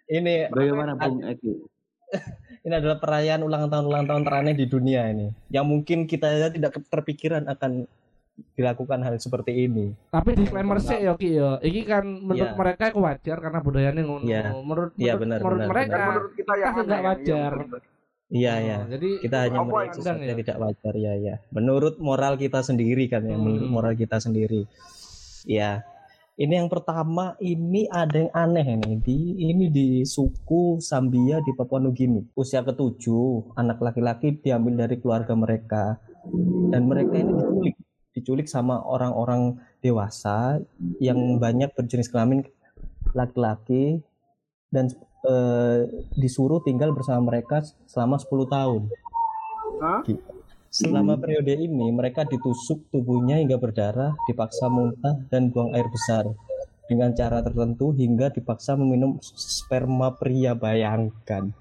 Ini 0.09 0.49
Bagaimana 0.49 0.91
Bung 0.97 1.21
Eki? 1.21 1.53
ini 2.65 2.73
adalah 2.73 2.97
perayaan 2.97 3.41
ulang 3.41 3.69
tahun 3.69 3.85
ulang 3.85 4.05
tahun 4.05 4.25
teraneh 4.25 4.53
di 4.53 4.65
dunia 4.65 5.05
ini. 5.07 5.29
Yang 5.47 5.65
mungkin 5.65 5.97
kita 6.03 6.49
tidak 6.49 6.73
terpikiran 6.89 7.45
akan 7.45 7.85
dilakukan 8.51 8.99
hal 8.99 9.15
seperti 9.15 9.63
ini. 9.63 9.93
Tapi 10.09 10.35
disclaimer 10.35 10.75
sih 10.77 10.97
ya 10.99 11.13
Ki 11.13 11.37
ya. 11.37 11.55
Iki 11.57 11.81
kan 11.85 12.03
menurut 12.03 12.51
Iya. 12.51 12.57
mereka 12.57 12.83
itu 12.89 12.99
wajar 12.99 13.37
karena 13.39 13.59
budayanya 13.61 14.01
ngono. 14.01 14.25
Iya. 14.25 14.41
Menurut 14.51 14.91
Iya, 14.97 15.13
menurut, 15.13 15.21
benar, 15.21 15.37
menurut 15.39 15.55
benar, 15.55 15.69
mereka 15.71 15.95
Dan 15.95 16.07
menurut 16.09 16.31
kita 16.33 16.53
yang 16.53 16.65
kita 16.67 16.81
nggak 16.81 16.97
aneh, 16.97 17.07
wajar. 17.07 17.51
iya. 17.53 17.79
Iya 18.25 18.49
Oh, 18.51 18.59
ya. 18.59 18.77
Jadi 18.89 19.09
Kita 19.21 19.37
hanya 19.37 19.59
melihat 19.61 19.77
yang 19.77 19.93
sesuatu 19.93 20.17
yang 20.17 20.25
ya? 20.25 20.35
tidak 20.41 20.57
wajar 20.57 20.93
ya 20.97 21.13
ya. 21.15 21.35
Menurut 21.53 21.95
moral 22.01 22.33
kita 22.35 22.59
sendiri 22.59 23.05
kan 23.05 23.21
ya, 23.21 23.37
menurut 23.37 23.61
Hmm. 23.61 23.71
moral 23.71 23.93
kita 23.93 24.17
sendiri. 24.17 24.65
Ya. 25.45 25.85
Ini 26.35 26.59
yang 26.59 26.67
pertama 26.67 27.39
ini 27.39 27.87
ada 27.87 28.27
yang 28.27 28.31
aneh 28.35 28.75
ini 28.75 28.99
di 28.99 29.39
ini 29.39 29.71
di 29.71 29.87
suku 30.03 30.83
Sambia 30.83 31.39
di 31.39 31.55
Papua 31.55 31.79
Nugini. 31.79 32.27
Usia 32.35 32.59
ketujuh, 32.59 33.55
anak 33.55 33.79
laki-laki 33.79 34.43
diambil 34.43 34.83
dari 34.83 34.99
keluarga 34.99 35.31
mereka 35.31 35.95
dan 36.75 36.91
mereka 36.91 37.15
ini 37.15 37.31
diculik, 37.39 37.75
diculik 38.11 38.47
sama 38.51 38.83
orang-orang 38.83 39.63
dewasa 39.79 40.59
yang 40.99 41.39
banyak 41.39 41.71
berjenis 41.71 42.11
kelamin 42.11 42.43
laki-laki 43.15 44.03
dan 44.75 44.91
eh, 45.23 45.87
disuruh 46.19 46.59
tinggal 46.67 46.91
bersama 46.91 47.31
mereka 47.31 47.63
selama 47.87 48.19
10 48.19 48.27
tahun. 48.51 48.81
Hah? 49.79 50.03
Selama 50.75 51.15
periode 51.15 51.55
ini 51.55 51.87
mereka 51.87 52.27
ditusuk 52.27 52.91
tubuhnya 52.91 53.39
hingga 53.39 53.55
berdarah, 53.55 54.11
dipaksa 54.27 54.67
muntah 54.67 55.15
dan 55.31 55.47
buang 55.47 55.71
air 55.71 55.87
besar. 55.87 56.27
Dengan 56.91 57.15
cara 57.15 57.39
tertentu 57.39 57.95
hingga 57.95 58.27
dipaksa 58.27 58.75
meminum 58.75 59.15
sperma 59.23 60.11
pria 60.19 60.51
bayangkan. 60.51 61.55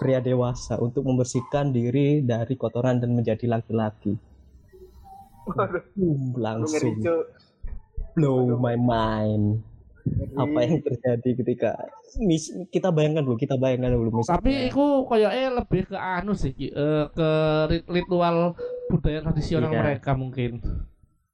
Pria 0.00 0.24
dewasa 0.24 0.80
untuk 0.80 1.04
membersihkan 1.04 1.68
diri 1.68 2.24
dari 2.24 2.56
kotoran 2.56 2.96
dan 2.96 3.12
menjadi 3.12 3.44
laki-laki. 3.44 4.16
Ngeri 5.52 6.40
langsung. 6.40 6.96
Blow 8.16 8.56
my 8.56 8.80
mind. 8.80 9.75
Apa 10.32 10.58
yang 10.60 10.78
terjadi 10.80 11.30
ketika 11.34 11.70
mis- 12.18 12.52
kita 12.68 12.88
bayangkan 12.88 13.22
dulu, 13.22 13.34
kita 13.34 13.54
bayangkan 13.54 13.90
dulu 13.90 14.20
misalnya. 14.20 14.38
tapi 14.38 14.52
iku 14.66 15.02
koyoke 15.02 15.42
lebih 15.52 15.82
ke 15.86 15.96
anu 15.96 16.32
sih. 16.32 16.54
Eh, 16.54 17.04
ke 17.08 17.28
rit- 17.66 17.88
ritual 17.88 18.54
budaya 18.86 19.18
tradisional 19.20 19.68
Iya. 19.68 19.80
mereka 19.80 20.10
mungkin. 20.12 20.62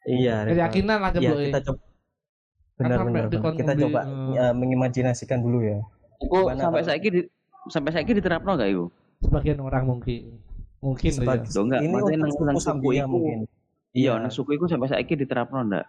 iya. 0.02 0.46
Keyakinan 0.46 0.98
lah 0.98 1.10
ya 1.12 1.30
coba. 1.30 1.42
kita 1.42 1.60
coba 1.62 1.80
benar 2.72 2.98
benar 3.04 3.24
benar. 3.28 3.52
kita 3.54 3.72
coba 3.78 4.00
eh. 4.02 4.34
ya, 4.34 4.44
mengimajinasikan 4.50 5.38
dulu 5.38 5.62
ya 5.62 5.78
Iku 6.18 6.34
Gimana 6.42 6.58
sampai 6.60 6.82
saiki 6.82 7.08
di, 7.08 7.20
sampai 7.68 7.90
saiki 7.92 8.12
diterapno 8.12 8.54
gak 8.54 8.66
iku? 8.68 8.86
sebagian 9.20 9.58
orang 9.58 9.84
mungkin. 9.86 10.42
Mungkin 10.78 11.10
loh 11.12 11.22
ya. 11.22 11.38
Sebagai- 11.38 11.50
Loh, 11.52 11.62
enggak, 11.62 11.80
ini 11.80 11.94
untuk 11.94 12.58
suku 12.58 12.88
iku. 12.96 13.06
mungkin 13.06 13.38
Iya, 13.92 14.10
Iya. 14.10 14.12
nang 14.18 14.32
suku 14.32 14.50
iku 14.56 14.64
sampai 14.66 14.88
saiki 14.88 15.14
diterapno 15.14 15.62
ndak? 15.62 15.86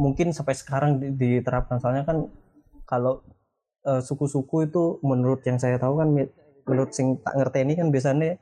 Mungkin 0.00 0.32
sampai 0.32 0.56
sekarang 0.56 0.90
di- 0.96 1.12
diterapkan. 1.12 1.76
Soalnya 1.76 2.08
kan 2.08 2.32
kalau 2.88 3.20
eh, 3.84 4.00
suku-suku 4.00 4.68
itu 4.68 4.96
menurut 5.04 5.44
yang 5.44 5.60
saya 5.60 5.76
tahu 5.76 6.00
kan 6.00 6.08
menurut 6.64 6.90
sing 6.96 7.20
tak 7.20 7.36
ngerti 7.36 7.58
ini 7.68 7.72
kan 7.76 7.88
biasanya 7.92 8.40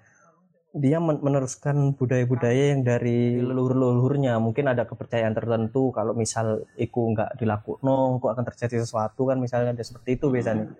dia 0.78 1.02
men- 1.02 1.18
meneruskan 1.18 1.98
budaya-budaya 1.98 2.76
yang 2.76 2.86
dari 2.86 3.42
leluhur-leluhurnya. 3.42 4.38
Mungkin 4.38 4.70
ada 4.70 4.86
kepercayaan 4.86 5.34
tertentu 5.34 5.90
kalau 5.90 6.14
misal 6.14 6.62
iku 6.78 7.10
nggak 7.10 7.42
dilakukan 7.42 8.22
kok 8.22 8.30
akan 8.30 8.44
terjadi 8.54 8.86
sesuatu 8.86 9.26
kan 9.26 9.42
misalnya 9.42 9.74
ada 9.74 9.82
seperti 9.82 10.14
itu 10.14 10.30
biasanya. 10.30 10.70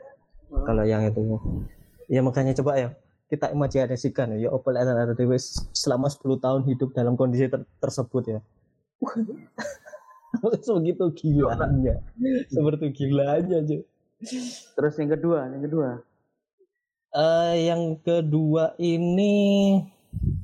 Kalau 0.49 0.85
yang 0.87 1.02
itu. 1.04 1.20
Ya 2.08 2.25
makanya 2.25 2.56
coba 2.56 2.78
ya 2.80 2.88
kita 3.28 3.52
imajinasikan 3.52 4.40
ya 4.40 4.49
apa 4.49 4.68
lek 4.73 4.82
ada 4.88 5.12
selama 5.76 6.08
10 6.08 6.40
tahun 6.40 6.64
hidup 6.64 6.97
dalam 6.97 7.12
kondisi 7.12 7.44
ter- 7.52 7.68
tersebut 7.76 8.25
ya 8.25 8.40
sebegitu 10.64 11.04
gilanya 11.14 11.94
seperti 12.52 12.87
gilanya 12.92 13.56
aja 13.61 13.78
Terus 14.75 14.99
yang 14.99 15.14
kedua, 15.14 15.47
yang 15.47 15.62
kedua. 15.62 15.88
Eh, 17.14 17.54
yang 17.70 17.82
kedua 18.02 18.75
ini 18.76 19.78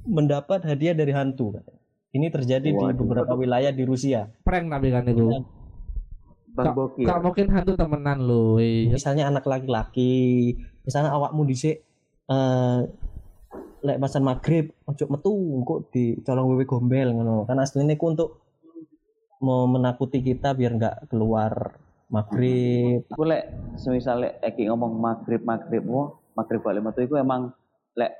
mendapat 0.06 0.62
hadiah 0.62 0.94
dari 0.94 1.10
hantu 1.10 1.58
ini 2.14 2.30
terjadi 2.30 2.70
di 2.70 2.78
Waduh. 2.78 3.02
beberapa 3.02 3.34
wilayah 3.34 3.74
di 3.74 3.82
Rusia 3.82 4.30
Prank 4.46 4.70
tapi 4.70 4.94
kan 4.94 5.10
itu. 5.10 5.26
Bang 6.54 6.70
Kak- 6.70 6.76
Boki. 6.78 7.02
Kak 7.02 7.18
mungkin 7.18 7.50
hantu 7.50 7.74
temenan 7.74 8.22
lo. 8.22 8.62
Iya. 8.62 8.94
misalnya 8.94 9.26
anak 9.26 9.42
laki-laki 9.42 10.54
misalnya 10.86 11.10
awakmu 11.10 11.42
dhisik 11.42 11.82
eh 12.30 12.78
lek 13.84 13.98
masan 14.00 14.22
maghrib 14.22 14.70
ojo 14.86 15.04
metu 15.10 15.34
kok 15.66 15.80
di 15.92 16.16
colong 16.22 16.46
wewe 16.54 16.64
gombel 16.64 17.10
ngono 17.10 17.44
kan 17.44 17.58
aslinya 17.58 17.98
ku 17.98 18.14
untuk 18.14 18.43
mau 19.44 19.68
menakuti 19.68 20.18
kita 20.18 20.56
biar 20.56 20.72
nggak 20.74 20.96
keluar 21.12 21.76
maghrib 22.08 23.04
Iku 23.04 23.22
lek 23.22 23.44
semisal 23.76 24.24
lek 24.24 24.40
Eki 24.40 24.72
ngomong 24.72 24.96
maghrib 24.96 25.44
maghrib 25.44 25.84
wo, 25.84 26.02
maghrib 26.32 26.64
balik 26.64 26.80
metu 26.80 27.04
iku 27.04 27.20
emang 27.20 27.52
lek 27.92 28.16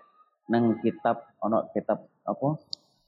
nang 0.47 0.76
kitab 0.78 1.25
ono 1.40 1.73
kitab 1.73 2.04
apa 2.23 2.49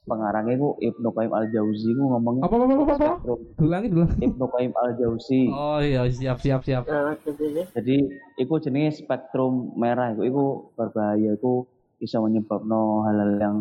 pengarangnya 0.03 0.55
iku 0.55 0.79
Ibnu 0.79 1.09
Qayyim 1.11 1.33
Al 1.35 1.51
Jauzi 1.51 1.91
ku 1.91 2.03
ngomongnya 2.07 2.47
Apa 2.47 2.55
apa 2.55 2.63
apa 2.63 2.73
apa? 2.73 2.93
apa? 2.95 3.11
spektrum 3.19 3.39
Dulangi 3.59 3.87
dulangi. 3.91 4.23
Ibnu 4.23 4.45
Qayyim 4.47 4.73
Al 4.73 4.91
Jauzi. 4.95 5.41
Oh 5.51 5.79
iya 5.83 6.07
siap 6.07 6.39
siap 6.39 6.63
siap. 6.63 6.87
Oke. 6.87 7.35
Jadi 7.75 7.95
iku 8.39 8.55
jenis 8.57 9.03
spektrum 9.03 9.75
merah 9.75 10.15
iku 10.15 10.23
iku 10.23 10.43
berbahaya 10.73 11.35
iku 11.35 11.67
bisa 11.99 12.23
menyebabkan 12.23 12.71
hal-hal 13.03 13.31
yang 13.35 13.57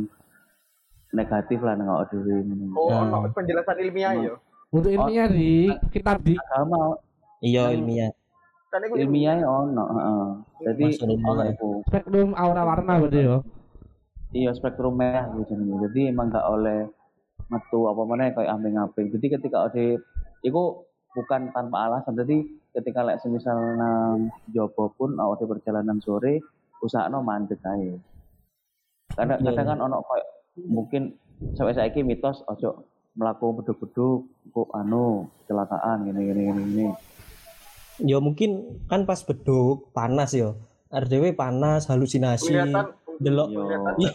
negatif 1.11 1.59
lah 1.61 1.75
dhewe 2.07 2.45
ngono. 2.45 2.77
Oh, 2.77 2.91
Hmm. 2.93 3.33
penjelasan 3.33 3.77
ilmiah 3.81 4.13
ya. 4.15 4.35
Untuk 4.75 4.91
ilmiah 4.91 5.29
di 5.31 5.71
kitab 5.95 6.21
di 6.27 6.35
Agama 6.35 6.99
iya 7.41 7.71
Yang- 7.71 7.75
ilmiah 7.81 8.11
ilmiah 8.77 9.41
ono, 9.47 9.85
heeh. 9.89 10.25
Jadi 10.69 10.85
ono 11.01 11.43
iku. 11.49 11.71
spektrum 11.89 12.37
aura 12.37 12.63
warna 12.67 13.01
berarti 13.01 13.21
ya. 13.25 13.39
Iya 14.37 14.51
spektrum 14.53 15.01
merah 15.01 15.33
gitu. 15.33 15.57
Jadi 15.57 16.13
emang 16.13 16.29
gak 16.29 16.45
oleh 16.45 16.85
metu 17.49 17.87
apa 17.89 18.03
mana 18.05 18.35
kayak 18.35 18.53
amping-amping. 18.53 19.09
Jadi 19.15 19.27
ketika 19.39 19.71
ada 19.71 19.97
itu 20.45 20.63
bukan 21.17 21.41
tanpa 21.57 21.89
alasan. 21.89 22.19
Jadi 22.19 22.45
ketika 22.77 23.01
lek 23.07 23.23
semisal 23.25 23.57
nang 23.81 24.29
Jopo 24.53 24.93
pun 24.93 25.17
ada 25.17 25.45
perjalanan 25.49 25.97
sore 26.03 26.45
usahano 26.85 27.25
mandek 27.25 27.63
ae. 27.65 27.97
Kadang 29.17 29.41
Iya, 29.41 29.57
kadang 29.57 29.67
kan 29.73 29.79
ono 29.89 29.97
kayak 30.05 30.29
mungkin 30.69 31.03
sampai 31.57 31.73
saiki 31.73 32.05
mitos 32.05 32.45
ojo 32.45 32.85
melaku 33.17 33.47
beduk-beduk 33.61 34.29
kok 34.53 34.69
anu 34.77 35.27
kecelakaan 35.45 36.05
gini 36.05 36.21
gini 36.31 36.41
gini 36.53 36.63
gini. 36.69 36.87
ya 38.05 38.21
mungkin 38.21 38.81
kan 38.93 39.09
pas 39.09 39.25
beduk 39.25 39.89
panas 39.97 40.37
ya. 40.37 40.53
RDW 40.93 41.35
panas 41.35 41.89
halusinasi 41.89 42.55
delok. 43.19 43.49
Yo. 43.51 43.65
kelihatan 43.65 43.95
iya 43.99 44.13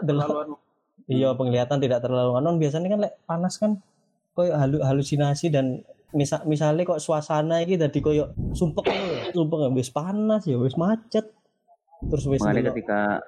delok. 0.00 0.02
terlaluan 0.06 0.48
iya 1.10 1.28
penglihatan 1.34 1.78
tidak 1.82 2.00
terlalu 2.00 2.32
anon 2.38 2.56
biasanya 2.56 2.88
kan 2.94 3.00
lek 3.04 3.14
panas 3.28 3.54
kan 3.60 3.82
koyo 4.32 4.54
halu, 4.56 4.80
halusinasi 4.80 5.50
dan 5.50 5.82
misal 6.14 6.46
misalnya 6.46 6.86
kok 6.86 7.02
suasana 7.02 7.60
iki 7.60 7.74
dadi 7.74 7.98
koyo 7.98 8.30
sumpek 8.54 8.86
lho. 8.86 9.34
sumpek 9.34 9.58
ya, 9.66 9.68
wis 9.74 9.90
panas 9.90 10.42
ya 10.46 10.56
wis 10.56 10.78
macet. 10.78 11.26
Terus 12.04 12.24
wis 12.30 12.40
ketika 12.40 13.18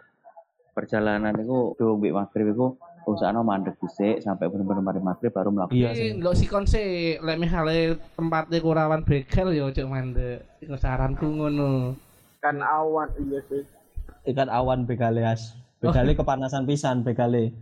perjalanan 0.77 1.35
itu 1.41 1.75
do 1.75 1.97
mbek 1.99 2.15
maghrib 2.15 2.53
itu 2.53 2.77
usahano 3.07 3.47
mandek 3.47 3.79
dhisik 3.79 4.19
sampai 4.19 4.51
bener-bener 4.51 4.83
mari 4.83 4.99
maghrib 4.99 5.31
baru 5.31 5.55
melakukan 5.55 5.79
iya 5.79 5.95
sih. 5.95 6.19
lo 6.19 6.35
sikon 6.35 6.67
sih, 6.67 7.17
lek 7.23 7.39
misalnya 7.39 7.95
tempatnya 8.19 8.59
kurawan 8.59 9.07
begal 9.07 9.55
ya 9.55 9.71
cek 9.71 9.87
mandek. 9.87 10.43
Iku 10.59 10.75
saranku 10.75 11.31
ngono. 11.31 11.95
kan 12.43 12.59
awan 12.59 13.07
iya 13.23 13.41
sih. 13.47 13.63
Ikan 14.27 14.51
awan 14.51 14.91
begale 14.91 15.23
as 15.23 15.55
begale 15.79 16.19
kepanasan 16.19 16.67
pisan 16.67 17.07
begale 17.07 17.55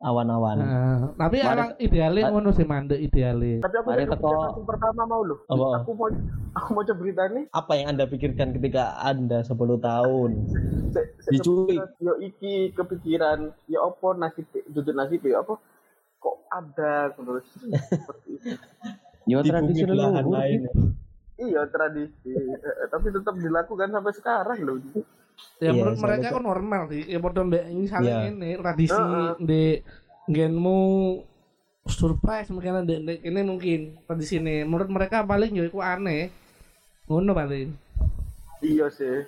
awan-awan 0.00 0.56
Nah, 0.56 0.98
tapi 1.14 1.36
Mari- 1.38 1.52
emang 1.54 1.70
idealnya 1.78 2.22
mari- 2.22 2.32
ngono 2.32 2.50
sih 2.50 2.64
mandek 2.64 2.98
idealnya. 2.98 3.60
tapi 3.60 3.74
aku 3.76 3.88
Mari 3.90 4.04
teko- 4.06 4.32
yang 4.56 4.66
pertama 4.66 5.02
mau 5.04 5.20
loh 5.20 5.38
Apa? 5.46 5.68
aku 5.78 5.90
mau 5.92 6.08
aku 6.50 6.68
mau 6.72 6.82
coba 6.82 6.98
berita 6.98 7.22
nih 7.28 7.44
apa 7.50 7.72
yang 7.74 7.86
anda 7.90 8.04
pikirkan 8.06 8.48
ketika 8.52 8.96
anda 8.98 9.38
10 9.40 9.52
tahun 9.78 10.30
se- 10.90 11.10
se- 11.18 11.30
Diculik. 11.30 11.76
kepikiran, 11.76 11.88
yo 12.00 12.12
iki 12.18 12.54
kepikiran 12.72 13.38
ya 13.66 13.78
opo 13.80 14.12
nasib 14.12 14.44
duduk 14.66 14.92
nasib 14.92 15.20
ya 15.22 15.38
apa 15.38 15.60
kok 16.18 16.36
ada 16.48 16.94
terus 17.10 17.46
seperti 17.86 18.28
itu. 18.34 18.48
Yo 19.26 19.38
Di 19.38 19.48
tradisi 19.48 19.80
bumi 19.82 19.90
belahan 19.90 20.20
leluhur. 20.20 20.34
lain. 20.34 20.60
Iya 21.38 21.62
tradisi, 21.66 22.28
Eh, 22.34 22.86
tapi 22.86 23.08
tetap 23.08 23.32
dilakukan 23.34 23.88
sampai 23.88 24.12
sekarang 24.12 24.58
loh. 24.60 24.76
Ya 25.60 25.70
Iya, 25.70 25.72
menurut 25.76 25.98
mereka 26.00 26.28
kan 26.32 26.42
normal 26.42 26.82
sih. 26.88 27.02
Ya 27.04 27.18
padha 27.20 27.44
mbek 27.44 27.64
ini 27.68 27.84
saling 27.84 28.08
Iya. 28.10 28.30
ini 28.32 28.50
tradisi 28.56 28.96
Heeh. 28.96 29.30
di 29.38 29.62
genmu 30.26 30.80
surprise 31.84 32.48
mungkin 32.48 32.80
ada 32.80 32.86
di- 32.86 33.20
ini 33.20 33.40
mungkin 33.42 33.80
tradisi 34.04 34.38
ini 34.38 34.62
menurut 34.62 34.88
mereka 34.88 35.20
paling 35.20 35.52
iku 35.58 35.80
aneh 35.80 36.32
ngono 37.04 37.32
paling 37.32 37.76
Iya 38.60 38.88
sih. 38.88 39.24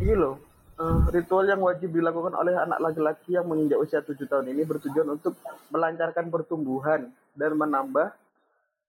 Ini 0.00 0.14
loh, 0.14 0.40
eh, 0.74 0.98
ritual 1.12 1.44
yang 1.44 1.60
wajib 1.60 1.92
dilakukan 1.92 2.32
oleh 2.32 2.56
anak 2.56 2.80
laki-laki 2.80 3.36
yang 3.36 3.44
menginjak 3.44 3.76
usia 3.76 4.00
7 4.00 4.24
tahun 4.24 4.48
ini 4.48 4.64
bertujuan 4.64 5.08
untuk 5.10 5.36
melancarkan 5.68 6.28
pertumbuhan 6.28 7.08
dan 7.32 7.52
menambah 7.54 8.12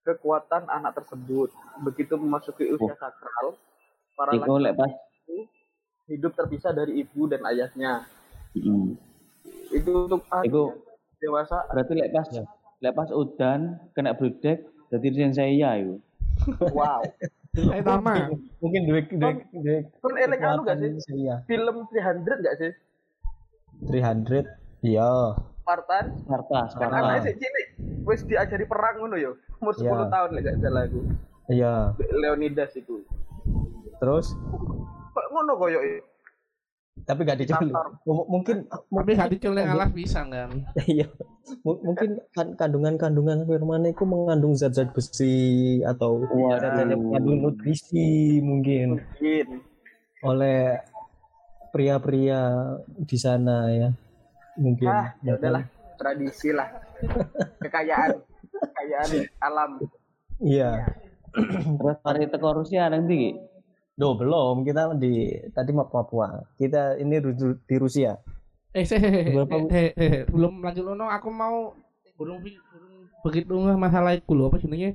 kekuatan 0.02 0.64
anak 0.66 0.96
tersebut. 0.96 1.52
Begitu 1.84 2.16
memasuki 2.16 2.68
usia 2.68 2.96
sakral, 2.96 3.60
para 4.16 4.32
Iku 4.32 4.48
laki 4.56 4.64
lek 4.64 4.74
pas 4.76 4.92
hidup 6.10 6.34
terpisah 6.34 6.74
dari 6.74 7.00
ibu 7.00 7.26
dan 7.26 7.46
ayahnya. 7.46 8.04
Mm. 8.52 8.98
Itu 9.70 10.10
untuk 10.10 10.26
anak 10.28 10.50
Iku 10.50 10.64
dewasa. 11.18 11.70
berarti 11.70 11.94
lek 11.94 12.10
pas 12.10 12.28
Ya. 12.30 12.44
lek 12.82 12.94
pas 12.94 13.10
udan 13.12 13.60
kena 13.94 14.12
bledek 14.12 14.58
dadi 14.90 15.08
sensei 15.12 15.56
ya 15.56 15.78
iku. 15.78 16.02
Wow. 16.72 17.06
eh 17.76 17.82
tama 17.82 18.30
Mungkin 18.58 18.82
duit 18.86 19.10
duit 19.10 19.42
duit 19.52 19.84
Kan 20.00 20.14
elek 20.16 20.40
anu 20.40 20.62
gak 20.64 20.78
sih? 20.78 20.92
Iya. 21.12 21.46
Film 21.46 21.86
300 21.88 22.26
gak 22.40 22.56
sih? 22.58 22.72
300. 23.86 24.46
Iya. 24.82 25.12
Spartan. 25.60 26.06
Sparta, 26.20 26.60
Sparta. 26.68 26.96
anaknya 26.96 27.20
sih 27.24 27.36
cilik. 27.38 27.68
Wis 28.04 28.22
diajari 28.24 28.66
perang 28.66 28.98
ngono 29.00 29.16
yo. 29.16 29.32
Umur 29.60 29.74
10 29.74 29.86
Iya. 29.86 30.06
tahun 30.10 30.30
lek 30.32 30.42
gak 30.44 30.58
salah 30.60 30.84
aku. 30.84 31.00
Iya. 31.50 31.74
Leonidas 32.16 32.72
itu. 32.74 33.06
Terus 34.00 34.32
Kok 35.20 35.30
ngono 35.36 35.54
koyo 35.60 35.80
e? 35.84 36.00
tapi 37.08 37.24
gak 37.24 37.40
diculik. 37.40 37.72
Tatar. 37.72 37.88
M- 38.04 38.28
mungkin 38.28 38.58
gak 38.92 39.32
diculik 39.32 39.64
alas 39.64 39.90
pisang 39.96 40.28
kan 40.36 40.52
iya. 40.84 41.08
M- 41.64 41.82
mungkin 41.84 42.20
kan 42.36 42.54
kandungan-kandungan 42.60 43.48
firman 43.48 43.88
itu 43.88 44.04
mengandung 44.04 44.52
zat-zat 44.52 44.92
besi 44.92 45.80
atau 45.88 46.28
yang 46.28 47.00
mengandung 47.00 47.40
nutrisi 47.40 48.40
mungkin 48.44 49.00
Mungkin. 49.00 49.64
oleh 50.28 50.84
pria-pria 51.72 52.76
di 52.98 53.18
sana 53.18 53.70
ya. 53.72 53.90
Mungkin. 54.60 54.90
Ah, 54.90 55.16
ya 55.24 55.38
udahlah. 55.40 55.64
Tradisi 55.96 56.52
lah. 56.52 56.68
Kekayaan. 57.64 58.20
Kekayaan 58.52 59.10
alam. 59.40 59.72
Iya. 60.44 60.90
Terus 61.80 61.98
mari 62.04 62.26
teko 62.28 62.50
Rusia 62.58 62.90
nanti 62.90 63.38
Duh, 64.00 64.16
belum. 64.16 64.64
Kita 64.64 64.96
di 64.96 65.28
tadi 65.52 65.72
map 65.76 65.92
Papua. 65.92 66.40
Kita 66.56 66.96
ini 66.96 67.20
di 67.68 67.76
Rusia. 67.76 68.16
eh 68.70 68.86
Berapa- 69.34 69.66
eh, 69.74 69.92
eh, 69.92 69.92
eh, 69.98 70.22
belum 70.30 70.62
lanjut 70.62 70.86
lono 70.86 71.10
aku 71.10 71.34
mau 71.34 71.74
burung 72.14 72.38
burung 72.38 72.54
begitu 73.26 73.50
nggak 73.50 73.82
masalah 73.82 74.14
iku 74.14 74.38
lho 74.38 74.46
apa 74.48 74.62
jenenge 74.62 74.94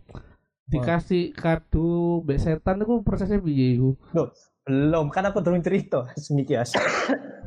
dikasih 0.71 1.35
kado 1.35 2.23
mbek 2.23 2.39
setan 2.39 2.87
itu 2.87 3.03
prosesnya 3.03 3.43
iku 3.75 3.99
Duh, 4.15 4.31
belum. 4.65 5.13
Kan 5.13 5.29
aku 5.29 5.45
turun 5.45 5.61
cerita. 5.61 6.09
Semiki 6.25 6.57
as. 6.57 6.73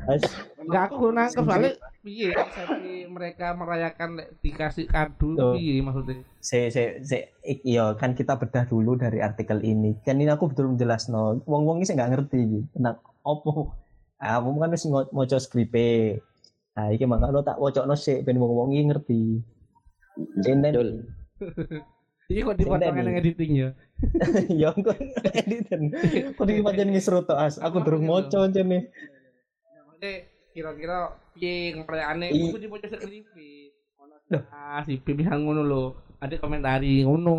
As. 0.06 0.22
Enggak 0.62 0.92
aku 0.92 1.12
nangkep 1.12 1.42
soalnya 1.44 1.72
piye 2.04 2.28
konsepnya 2.32 3.08
mereka 3.08 3.56
merayakan 3.56 4.20
lek 4.20 4.36
dikasih 4.44 4.84
kado 4.88 5.56
piye 5.56 5.80
maksudnya 5.80 6.24
Se, 6.44 6.68
se, 6.68 7.00
se, 7.04 7.32
iya 7.64 7.92
kan 7.96 8.12
kita 8.12 8.36
bedah 8.36 8.64
dulu 8.68 8.96
dari 8.96 9.20
artikel 9.20 9.60
ini. 9.64 9.96
Kan 10.04 10.20
ini 10.22 10.30
aku 10.30 10.52
betul 10.52 10.76
jelas 10.76 11.08
no. 11.12 11.40
Wong-wong 11.44 11.82
ini 11.82 11.92
nggak 11.92 12.10
ngerti 12.14 12.38
gitu. 12.46 12.66
Tentang 12.76 13.00
opo. 13.24 13.74
Ah, 14.18 14.42
mau 14.42 14.56
kan 14.58 14.74
wis 14.74 14.84
ngo- 14.84 15.10
maca 15.14 15.38
skripe. 15.38 16.18
Nah, 16.74 16.90
iki 16.94 17.06
makanya 17.06 17.54
tak 17.54 17.58
wocokno 17.58 17.94
sik 17.98 18.22
ben 18.22 18.38
wong-wong 18.38 18.70
ngerti. 18.74 19.42
Senten. 20.42 21.06
Iya 22.28 22.44
kok 22.44 22.60
dipotong 22.60 22.92
Sendiri. 22.92 23.08
yang 23.08 23.20
editing 23.24 23.52
ya. 23.56 23.68
ya 24.60 24.68
engko 24.76 24.92
editen. 25.32 25.80
Kok 26.36 26.44
iki 26.44 26.60
pancen 26.60 26.88
ngisru 26.92 27.24
to 27.24 27.32
as. 27.32 27.56
Aku 27.56 27.80
durung 27.80 28.04
maca 28.04 28.44
nih. 28.52 28.84
Maksudnya 29.88 30.12
kira-kira 30.52 30.96
piye 31.32 31.72
ngerayaane 31.72 32.28
I- 32.28 32.52
aku 32.52 32.60
dibaca 32.60 32.84
skripe. 32.84 33.72
Ono 33.96 34.14
ah 34.52 34.84
si 34.84 35.00
Pi 35.00 35.16
bisa 35.16 35.40
ngono 35.40 35.64
lho. 35.64 35.84
Ada 36.20 36.36
komentari 36.36 37.00
ngono. 37.00 37.32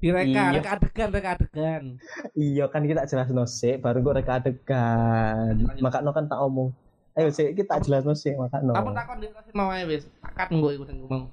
Direka, 0.00 0.32
Iya. 0.32 0.56
reka 0.56 0.70
adegan, 0.80 1.08
reka 1.12 1.30
adegan. 1.36 1.84
Iya 2.32 2.72
kan 2.72 2.88
kita 2.88 3.04
jelas 3.04 3.28
no 3.28 3.44
sik 3.44 3.84
baru 3.84 4.00
kok 4.00 4.16
reka 4.16 4.32
adegan. 4.40 5.60
Makanya 5.76 6.16
kan 6.16 6.24
tak 6.24 6.40
omong. 6.40 6.72
Ayo 7.20 7.28
sik 7.28 7.52
kita 7.52 7.76
jelas 7.84 8.08
no 8.08 8.16
sik 8.16 8.32
makanya. 8.32 8.80
Kamu 8.80 8.96
takon 8.96 9.20
dikasih 9.20 9.52
mau 9.52 9.68
ae 9.68 9.84
wis. 9.84 10.08
Takat 10.24 10.48
engko 10.56 10.72
iku 10.72 10.88
sing 10.88 11.04
ngomong. 11.04 11.28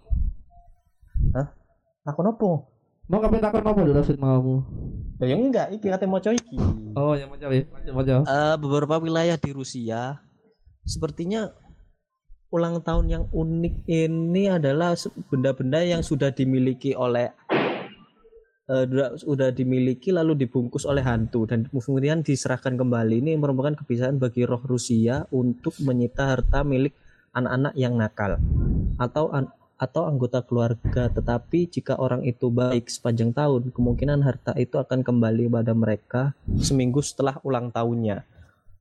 Aku 2.07 2.23
nopo? 2.23 2.71
Mau 3.11 3.19
kapan 3.19 3.39
takon 3.43 3.63
apa 3.67 3.79
dulu 3.83 3.91
Rasid 3.99 4.15
mau? 4.19 4.63
Ya 5.19 5.35
enggak, 5.35 5.75
iki 5.75 5.87
kate 5.91 6.07
maca 6.07 6.31
iki. 6.31 6.55
Oh, 6.95 7.15
ya 7.15 7.27
mau 7.27 7.35
wis. 7.35 7.67
Mau 7.91 8.03
Eh, 8.03 8.55
beberapa 8.59 8.95
wilayah 8.99 9.35
di 9.35 9.51
Rusia 9.51 10.23
sepertinya 10.87 11.51
ulang 12.47 12.79
tahun 12.79 13.05
yang 13.11 13.23
unik 13.27 13.75
ini 13.91 14.47
adalah 14.47 14.95
benda-benda 15.27 15.83
yang 15.83 15.99
sudah 15.99 16.31
dimiliki 16.31 16.95
oleh 16.95 17.27
eh, 18.67 18.83
sudah- 18.87 19.15
sudah 19.19 19.49
dimiliki 19.51 20.15
lalu 20.15 20.47
dibungkus 20.47 20.87
oleh 20.87 21.03
hantu 21.03 21.43
dan 21.43 21.67
kemudian 21.67 22.23
diserahkan 22.23 22.75
kembali 22.75 23.19
ini 23.19 23.35
merupakan 23.35 23.75
kebiasaan 23.75 24.15
bagi 24.15 24.47
roh 24.47 24.63
Rusia 24.63 25.27
untuk 25.31 25.75
menyita 25.83 26.35
harta 26.35 26.63
milik 26.63 26.95
anak-anak 27.31 27.75
yang 27.75 27.99
nakal 27.99 28.39
atau 28.95 29.31
an- 29.31 29.51
atau 29.77 30.09
anggota 30.09 30.41
keluarga 30.41 31.05
tetapi 31.13 31.69
jika 31.69 31.95
orang 32.01 32.25
itu 32.25 32.49
baik 32.49 32.89
sepanjang 32.89 33.29
tahun 33.29 33.69
kemungkinan 33.69 34.25
harta 34.25 34.57
itu 34.57 34.81
akan 34.81 35.05
kembali 35.05 35.45
pada 35.53 35.73
mereka 35.77 36.21
seminggu 36.57 37.05
setelah 37.05 37.37
ulang 37.45 37.69
tahunnya 37.69 38.25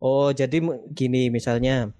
oh 0.01 0.33
jadi 0.33 0.57
gini 0.93 1.29
misalnya 1.29 1.93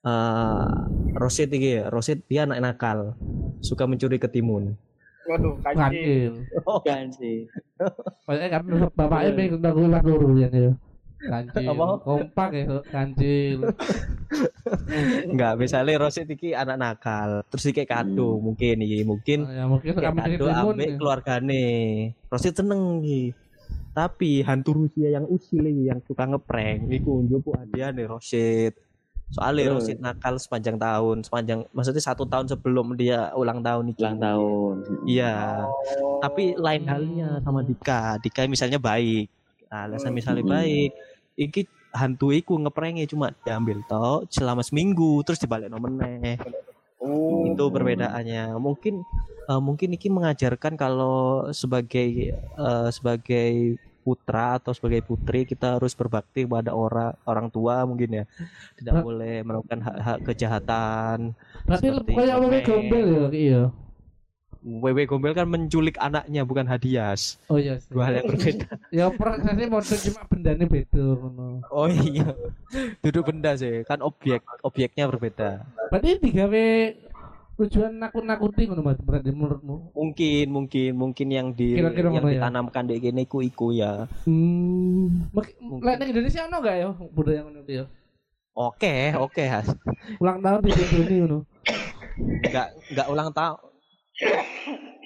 eh 0.00 0.68
Rosid 1.12 1.52
iki 1.52 1.82
ya, 1.82 1.92
Rosid 1.92 2.24
dia 2.24 2.48
anak 2.48 2.64
nakal 2.64 3.12
suka 3.60 3.84
mencuri 3.84 4.16
ketimun 4.16 4.76
Waduh, 5.28 5.60
kancil. 5.60 6.40
Kancil. 6.40 6.64
oh 6.64 6.80
Kan 6.80 7.12
sih. 7.12 7.44
Pokoknya 8.24 8.48
kan 8.48 8.62
bapaknya 8.96 9.30
pengen 9.36 9.50
kita 9.60 9.70
kuliah 9.76 10.00
dulu 10.00 10.26
ya 10.40 10.48
ya. 10.48 10.72
Kancil. 11.18 11.66
Apa? 11.66 11.86
Kompak 11.98 12.50
ya, 12.54 12.64
kancil. 12.86 13.58
enggak 15.28 15.54
misalnya 15.56 15.98
Rosid 15.98 16.28
iki 16.28 16.52
anak 16.52 16.76
nakal 16.76 17.42
terus 17.48 17.64
iki 17.66 17.82
kado 17.82 18.38
mungkin 18.38 18.76
iki 18.78 19.02
mungkin 19.02 19.48
Ya 19.48 19.64
mungkin 19.64 19.96
kado 19.96 20.46
ambek 20.46 20.94
keluargane 20.96 21.66
Rosid 22.28 22.54
seneng 22.54 23.02
iki 23.02 23.32
tapi 23.90 24.46
hantu 24.46 24.86
Rusia 24.86 25.10
yang 25.10 25.26
usil 25.26 25.64
iki 25.64 25.90
yang 25.90 25.98
suka 26.04 26.22
ngeprank 26.24 26.86
iku 26.92 27.18
njupuk 27.18 27.56
hadiah 27.56 27.90
nih 27.90 28.06
Rosid 28.06 28.72
soalnya 29.28 29.68
Terus? 29.68 29.74
Rosid 29.84 29.98
nakal 29.98 30.34
sepanjang 30.38 30.76
tahun 30.76 31.16
sepanjang 31.20 31.58
maksudnya 31.72 32.00
satu 32.00 32.24
tahun 32.24 32.46
sebelum 32.46 32.94
dia 32.94 33.28
ulang 33.34 33.60
tahun 33.60 33.92
iki 33.92 34.00
Ulang 34.00 34.18
tahun. 34.18 34.74
iya 35.04 35.66
Oh. 35.98 36.20
tapi 36.20 36.54
lain 36.54 36.84
halnya 36.86 37.28
sama 37.42 37.60
Dika 37.60 38.16
Dika 38.18 38.46
misalnya 38.46 38.78
baik 38.78 39.28
alasan 39.70 40.12
misalnya 40.12 40.42
Hmm. 40.42 40.52
baik 40.54 40.90
iki 41.36 41.60
hantu 41.90 42.30
iku 42.30 42.56
ngeprank 42.56 43.00
cuma 43.06 43.32
diambil 43.40 43.80
toh 43.84 44.24
selama 44.28 44.60
seminggu 44.60 45.22
terus 45.22 45.38
dibalik 45.38 45.68
meneh 45.70 46.36
Oh. 46.98 47.46
itu 47.46 47.64
perbedaannya 47.64 48.58
mungkin 48.58 49.06
eh, 49.46 49.60
mungkin 49.62 49.94
iki 49.94 50.10
mengajarkan 50.10 50.74
kalau 50.74 51.46
sebagai 51.52 52.34
eh, 52.34 52.88
sebagai 52.90 53.78
putra 54.02 54.56
atau 54.56 54.72
sebagai 54.72 55.04
putri 55.04 55.44
kita 55.44 55.76
harus 55.76 55.92
berbakti 55.92 56.42
pada 56.42 56.72
orang 56.72 57.14
orang 57.22 57.46
tua 57.48 57.84
mungkin 57.84 58.18
ya 58.18 58.24
tidak 58.74 58.92
Nah. 58.94 59.04
boleh 59.04 59.34
melakukan 59.42 59.78
hak-hak 59.78 60.18
kejahatan 60.24 61.18
Berarti 61.62 61.86
Seperti 61.86 62.10
kayak 62.10 62.36
ngeprank. 62.40 62.64
gombel 62.66 63.06
ya, 63.06 63.26
iya. 63.30 63.62
Wewe 64.60 65.04
Gombel 65.04 65.32
kan 65.32 65.46
menculik 65.46 65.94
anaknya 65.96 66.42
bukan 66.42 66.64
Hadias 66.64 67.38
Oh 67.46 67.56
iya. 67.56 67.78
dua 67.86 68.06
hal 68.06 68.18
yang 68.18 68.26
berbeda 68.28 68.68
Ya 68.90 69.06
prosesnya 69.08 69.66
model 69.66 69.98
cuma 70.00 70.20
bendanya 70.24 70.66
beda 70.66 71.04
ngono. 71.14 71.62
oh 71.68 71.86
iya 71.86 72.34
duduk 72.98 73.26
benda 73.26 73.54
sih 73.54 73.82
kan 73.82 74.00
objek 74.00 74.42
objeknya 74.60 75.06
berbeda 75.06 75.62
Berarti 75.88 76.18
digawe 76.18 76.66
tujuan 77.56 77.90
nakut-nakuti 77.92 78.66
ngono 78.66 78.82
Mas 78.82 78.98
berarti 78.98 79.30
menurutmu? 79.30 79.90
mungkin 79.90 80.46
mungkin 80.48 80.90
mungkin 80.92 81.28
yang 81.28 81.48
di 81.50 81.74
Kira-kira 81.74 82.06
yang 82.08 82.22
mana 82.22 82.28
ya? 82.28 82.34
ditanamkan 82.38 82.84
di 82.84 82.94
gini 82.96 83.22
iku 83.22 83.38
iku 83.40 83.70
ya 83.70 84.06
Hmm. 84.22 85.26
Lek 85.78 85.96
ning 85.96 86.08
Indonesia 86.12 86.44
ono 86.44 86.56
gak 86.58 86.76
ya 86.76 86.88
budaya 87.08 87.42
ngono 87.42 87.62
itu 87.62 87.72
ya? 87.78 87.84
oke 88.52 88.94
oke 89.16 89.42
has 89.44 89.70
Ulang 90.18 90.38
tahun 90.38 90.60
di 90.60 90.70
Indonesia 90.70 91.14
ngono. 91.20 91.38
nggak 92.18 92.68
nggak 92.90 93.06
ulang 93.08 93.30
tahun 93.30 93.58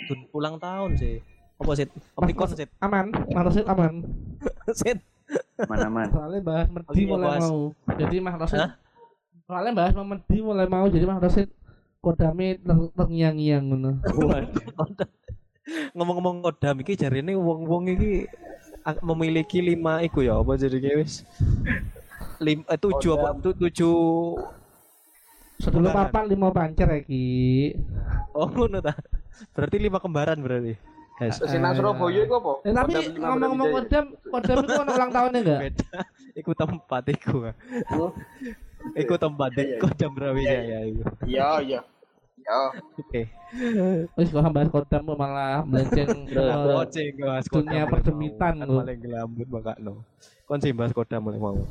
Dun- 0.08 0.26
ulang 0.32 0.56
tahun 0.58 0.96
sih. 0.96 1.20
Apa 1.60 1.72
sih? 1.78 1.86
Optikon 2.18 2.48
sih. 2.52 2.66
Aman, 2.82 3.14
Marosit 3.30 3.66
aman. 3.70 4.02
Sih. 4.78 4.98
Mana-mana. 5.70 6.10
Soalnya 6.10 6.40
bahas 6.42 6.66
Merdi 6.68 7.02
mulai 7.06 7.26
bahas. 7.38 7.42
mau. 7.46 7.60
Jadi 7.94 8.16
Mas 8.18 8.36
Rosid 8.36 8.60
soalnya 9.46 9.72
bahas 9.74 9.92
Merdi 9.94 10.38
mulai 10.42 10.66
mau 10.66 10.86
jadi 10.90 11.04
Mas 11.06 11.22
Rosid 11.22 11.48
kodame 12.02 12.58
ter- 12.58 12.92
terngiang-ngiang 12.98 13.62
ngono. 13.62 13.92
Ngomong-ngomong 15.94 16.42
kodam 16.42 16.82
iki 16.82 16.98
jarine 16.98 17.38
wong-wong 17.38 17.94
iki 17.94 18.26
memiliki 19.06 19.62
lima 19.62 20.02
iku 20.02 20.26
ya 20.26 20.42
apa 20.42 20.58
jadi 20.58 20.98
wis 20.98 21.22
lim 22.42 22.66
eh, 22.66 22.74
tujuh 22.74 23.14
apa 23.14 23.38
tu, 23.38 23.54
tujuh 23.54 23.94
Sebelum 25.60 25.92
Kembaran. 25.92 26.08
papan 26.10 26.24
lima 26.30 26.48
pancer 26.50 26.88
ya 26.88 27.00
Ki. 27.04 27.26
oh 28.32 28.48
ngono 28.48 28.78
ta? 28.80 28.96
Berarti 29.52 29.76
lima 29.76 29.98
kembaran 30.00 30.38
berarti. 30.40 30.74
Guys 31.20 31.38
Senang 31.44 31.76
Surabaya 31.76 32.24
itu 32.24 32.34
apa? 32.34 32.52
Eh, 32.64 32.72
tapi 32.72 32.92
ngomong-ngomong 33.20 33.68
kodam, 33.68 34.04
kodam 34.32 34.56
itu 34.64 34.72
ono 34.72 34.90
ulang 34.96 35.10
tahunnya 35.12 35.40
enggak? 35.44 35.60
beda. 35.68 35.98
Iku 36.32 36.50
tempat 36.56 37.02
iku. 37.12 37.36
Oh, 37.92 38.10
iku 38.96 39.14
tempat 39.20 39.50
kodam 39.76 40.10
Brawijaya 40.16 40.88
iku 40.88 41.04
Iya, 41.28 41.48
iya. 41.60 41.80
Ya, 42.42 42.58
oke. 42.98 43.22
Wis 44.18 44.34
kalau 44.34 44.50
bahas 44.50 44.66
kodam 44.72 45.06
kok 45.06 45.18
malah 45.20 45.62
melenceng 45.62 46.26
bahas 47.22 47.46
dunia 47.46 47.86
kodam 47.86 47.92
perdemitan, 47.92 48.52
mau. 48.58 48.82
Kan 48.82 48.82
paling 48.82 48.98
gelambut 48.98 49.46
makakno 49.46 50.02
kon 50.52 50.60
sih 50.60 50.74
bahas 50.74 50.92
kodam 50.92 51.22
mulai 51.24 51.40
mau 51.40 51.56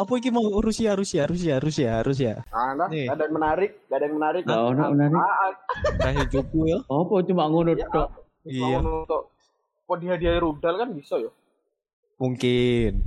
apa 0.00 0.12
iki 0.16 0.30
mau 0.32 0.44
Rusia 0.58 0.96
Rusia 0.96 1.28
Rusia 1.28 1.60
Rusia 1.60 2.00
Rusia 2.00 2.32
ah, 2.50 2.72
nah, 2.72 2.88
Nih. 2.88 3.04
ada 3.06 3.28
yang 3.28 3.36
menarik, 3.36 3.70
gak 3.86 3.96
ada 4.00 4.04
yang 4.08 4.16
menarik. 4.16 4.42
Gak 4.48 4.60
ono 4.72 4.82
menarik. 4.96 5.18
Ah, 5.20 5.50
kasih 6.00 6.26
cupu 6.32 6.58
ya 6.66 6.78
Apa 6.88 7.14
cuma 7.22 7.42
ngono 7.46 7.76
Iya. 7.76 7.86
tok. 7.92 8.08
iya 8.48 8.78
kok 9.84 9.98
dihadiahi 10.00 10.38
rudal 10.40 10.74
kan 10.80 10.88
bisa 10.96 11.18
ya? 11.20 11.28
mungkin 12.16 13.00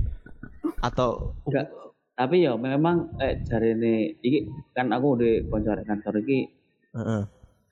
atau 0.80 1.34
Enggak. 1.46 1.66
Tapi 2.14 2.46
ya 2.46 2.54
memang 2.54 3.10
eh 3.18 3.42
jari 3.42 3.74
ini 3.74 3.94
iki 4.22 4.46
kan 4.70 4.86
aku 4.94 5.18
di 5.18 5.42
kantor 5.50 5.82
kantor 5.82 6.14
iki 6.22 6.46
Heeh. 6.94 7.22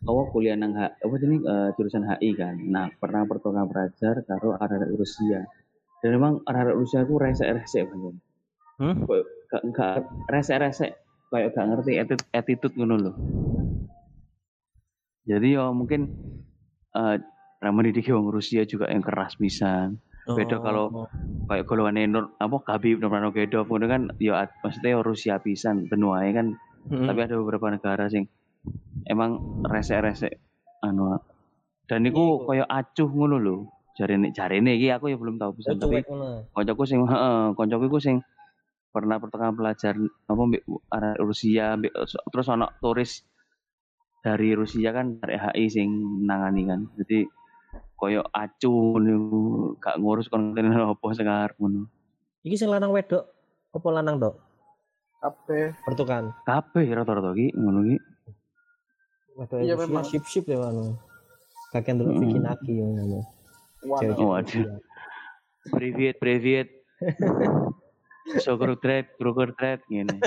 aku 0.03 0.21
kuliah 0.35 0.59
nang 0.59 0.75
H, 0.75 0.99
apa 0.99 1.15
ini 1.23 1.39
eh, 1.47 1.69
jurusan 1.79 2.03
HI 2.03 2.31
kan. 2.35 2.59
Nah, 2.59 2.91
pernah 2.99 3.23
pertukaran 3.23 3.71
pelajar 3.71 4.19
karo 4.27 4.59
arek 4.59 4.91
Rusia. 4.99 5.47
Dan 6.03 6.19
memang 6.19 6.43
arek 6.45 6.75
Rusia 6.75 7.07
ku 7.07 7.15
resek-resek 7.17 7.87
banget. 7.87 8.15
Hmm? 8.77 8.97
Kayak 9.07 9.25
gak 9.49 9.63
gak 9.71 9.97
resek-resek 10.29 10.91
kayak 11.31 11.55
gak 11.55 11.65
ngerti 11.65 11.93
attitude, 11.97 12.25
attitude 12.35 12.75
ngono 12.75 12.95
loh. 12.99 13.15
Jadi 15.23 15.55
ya 15.55 15.71
mungkin 15.71 16.11
eh 16.93 17.17
ramai 17.63 17.87
mendidik 17.87 18.11
wong 18.11 18.27
Rusia 18.29 18.67
juga 18.67 18.91
yang 18.91 19.01
keras 19.01 19.39
pisan. 19.39 20.03
Beda 20.23 20.59
kalau- 20.59 21.07
Kayak 21.43 21.67
golongan 21.67 22.07
Nur 22.07 22.25
apa 22.39 22.57
Khabib 22.63 23.03
Nurmagomedov 23.03 23.67
ngono 23.67 23.87
kan 23.87 24.03
ya 24.17 24.47
maksudnya 24.63 24.95
ya 24.95 25.01
Rusia 25.03 25.35
pisan 25.39 25.85
benua 25.85 26.23
kan 26.31 26.55
Hmm. 26.83 27.07
tapi 27.07 27.19
ada 27.21 27.35
beberapa 27.37 27.67
negara 27.69 28.07
sing 28.07 28.27
emang 29.05 29.39
resek-resek 29.63 30.39
anu 30.81 31.19
dan 31.87 32.03
niku 32.03 32.43
koyo 32.43 32.63
acuh 32.65 33.07
ngono 33.07 33.37
lho 33.37 33.57
jarene 33.93 34.33
jarene 34.33 34.73
iki 34.75 34.89
aku 34.89 35.13
ya 35.13 35.17
belum 35.21 35.37
tahu 35.37 35.53
Oh, 35.53 35.57
pisan 35.57 35.77
tapi 35.77 36.01
koncoku 36.53 36.83
sing 36.85 37.01
heeh 37.05 37.53
koncoku 37.53 37.85
iku 37.89 37.99
sing 38.01 38.17
pernah 38.93 39.17
pertengahan 39.17 39.57
pelajar 39.57 39.95
apa 39.99 40.43
mbek 40.45 40.63
Rusia 41.21 41.77
mbek 41.77 41.93
terus 42.29 42.47
ono 42.49 42.69
turis 42.79 43.25
dari 44.23 44.55
Rusia 44.55 44.95
kan 44.95 45.19
dari 45.19 45.35
HI 45.35 45.65
sing 45.67 45.89
nangani 46.23 46.63
kan. 46.63 46.87
Jadi 46.95 47.27
koyo 47.99 48.23
acuh 48.29 48.99
niku 48.99 49.41
gak 49.79 49.99
ngurus 49.99 50.31
konten 50.31 50.71
apa 50.95 51.07
sekarang 51.13 51.59
ngono. 51.59 51.81
Iki 52.47 52.55
sing 52.55 52.71
lanang 52.71 52.95
wedok 52.95 53.27
apa 53.73 53.89
lanang 53.91 54.17
tok 54.23 54.35
Apa? 55.23 55.75
pertukan. 55.83 56.31
Kabeh 56.47 56.87
rata-rata 56.93 57.35
iki 57.35 57.51
ngono 57.55 57.81
iki. 57.87 57.99
Wedok 59.39 59.59
Iya, 59.65 59.75
memang. 59.75 60.05
sip 60.05 60.23
sip 60.29 60.45
ya 60.47 60.59
kakek 61.73 61.97
dulu 61.97 62.13
Hmm. 62.13 62.21
bikin 62.23 62.45
aki 62.45 62.73
ngono. 62.79 63.03
Wah, 63.19 63.27
Waduh. 63.83 64.43
Gitu 64.43 64.81
privet, 65.71 66.19
privet. 66.19 66.69
Sokro 68.43 68.79
trap, 68.79 69.19
broker 69.19 69.55
trap 69.55 69.83
gini. 69.87 70.19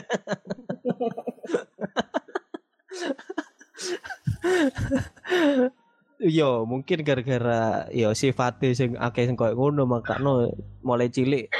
yo 6.15 6.63
mungkin 6.63 7.03
gara-gara 7.03 7.91
yo 7.91 8.15
sifatnya 8.15 8.71
sing 8.71 8.95
akeh 8.95 9.27
sing 9.27 9.35
koyo 9.35 9.51
ngono 9.51 9.83
makane 9.83 10.55
mulai 10.79 11.11
cilik 11.11 11.51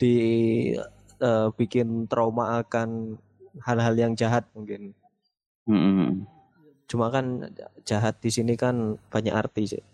di 0.00 0.16
uh, 1.20 1.52
bikin 1.52 2.08
trauma 2.08 2.64
akan 2.64 3.20
hal-hal 3.60 3.94
yang 3.96 4.12
jahat 4.16 4.48
mungkin. 4.56 4.96
Mm 5.68 5.80
-hmm. 5.80 6.08
Cuma 6.88 7.08
kan 7.08 7.48
jahat 7.88 8.20
di 8.20 8.28
sini 8.28 8.56
kan 8.56 9.00
banyak 9.08 9.32
arti 9.32 9.64
sih. 9.76 9.84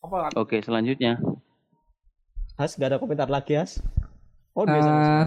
Apa 0.00 0.32
Oke, 0.36 0.64
selanjutnya. 0.64 1.20
Has, 2.56 2.76
gak 2.76 2.92
ada 2.92 2.98
komentar 3.00 3.28
lagi, 3.28 3.56
Has? 3.56 3.80
Oh, 4.56 4.64
biasa. 4.64 4.90
Ah, 4.90 5.24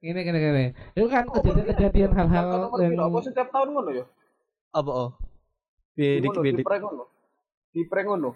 ini 0.00 0.20
gini 0.24 0.38
gini. 0.40 0.64
Itu 0.96 1.08
kan 1.08 1.28
kejadian-kejadian 1.28 2.12
hal-hal 2.16 2.44
yang? 2.80 2.92
Apa 3.00 3.18
setiap 3.24 3.48
tahun 3.52 3.68
ngono 3.76 3.90
ya? 3.92 4.04
Apa 4.72 4.90
oh? 4.92 5.10
Di 5.96 6.20
Di, 6.20 6.28
di- 6.28 6.40
di 6.40 6.50
di- 6.60 6.64
prank 6.64 6.82
ngono. 6.84 7.04
Di 7.72 7.80
prank 7.88 8.06
ngono. 8.08 8.30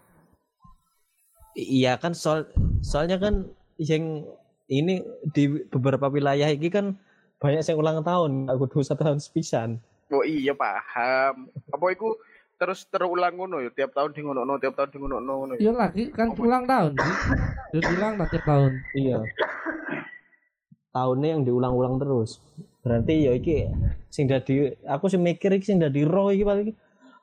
iya 1.55 1.95
kan 2.03 2.19
soal 2.19 2.51
soalnya 2.83 3.15
kan 3.15 3.47
yang 3.79 4.27
ini 4.67 5.07
di 5.31 5.47
beberapa 5.71 6.11
wilayah 6.11 6.51
ini 6.51 6.67
kan 6.67 6.99
banyak 7.39 7.63
yang 7.63 7.79
ulang 7.79 8.03
tahun, 8.03 8.51
aku 8.51 8.67
kudu 8.67 8.83
satu 8.83 9.07
tahun 9.07 9.23
sepisan. 9.23 9.79
Oh 10.11 10.27
iya 10.27 10.51
paham. 10.51 11.47
Apa 11.71 11.85
iku 11.95 12.19
terus 12.55 12.87
terulang 12.87 13.35
ngono 13.35 13.59
ya 13.61 13.71
tiap 13.75 13.93
tahun 13.93 14.14
di 14.14 14.21
ngono 14.23 14.57
tiap 14.57 14.75
tahun 14.79 14.90
di 14.95 14.99
ngono 15.03 15.17
ngono 15.21 15.53
ya. 15.59 15.61
Iya 15.69 15.73
lagi 15.75 16.09
kan 16.14 16.33
ulang 16.38 16.64
tahun 16.64 16.93
sih. 16.95 17.14
Dia 17.75 17.81
bilang 17.90 18.14
lah 18.19 18.29
tiap 18.31 18.45
tahun. 18.47 18.73
Iya. 18.95 19.19
Tahunnya 20.95 21.29
yang 21.35 21.43
diulang-ulang 21.43 21.99
terus. 21.99 22.38
Berarti 22.87 23.27
ya 23.27 23.33
iki 23.35 23.67
sing 24.12 24.31
dadi 24.31 24.71
aku 24.87 25.11
sih 25.11 25.19
mikir 25.19 25.51
iki 25.59 25.67
sing 25.75 25.83
dadi 25.83 26.07
roh 26.07 26.31
iki 26.31 26.45
paling 26.47 26.71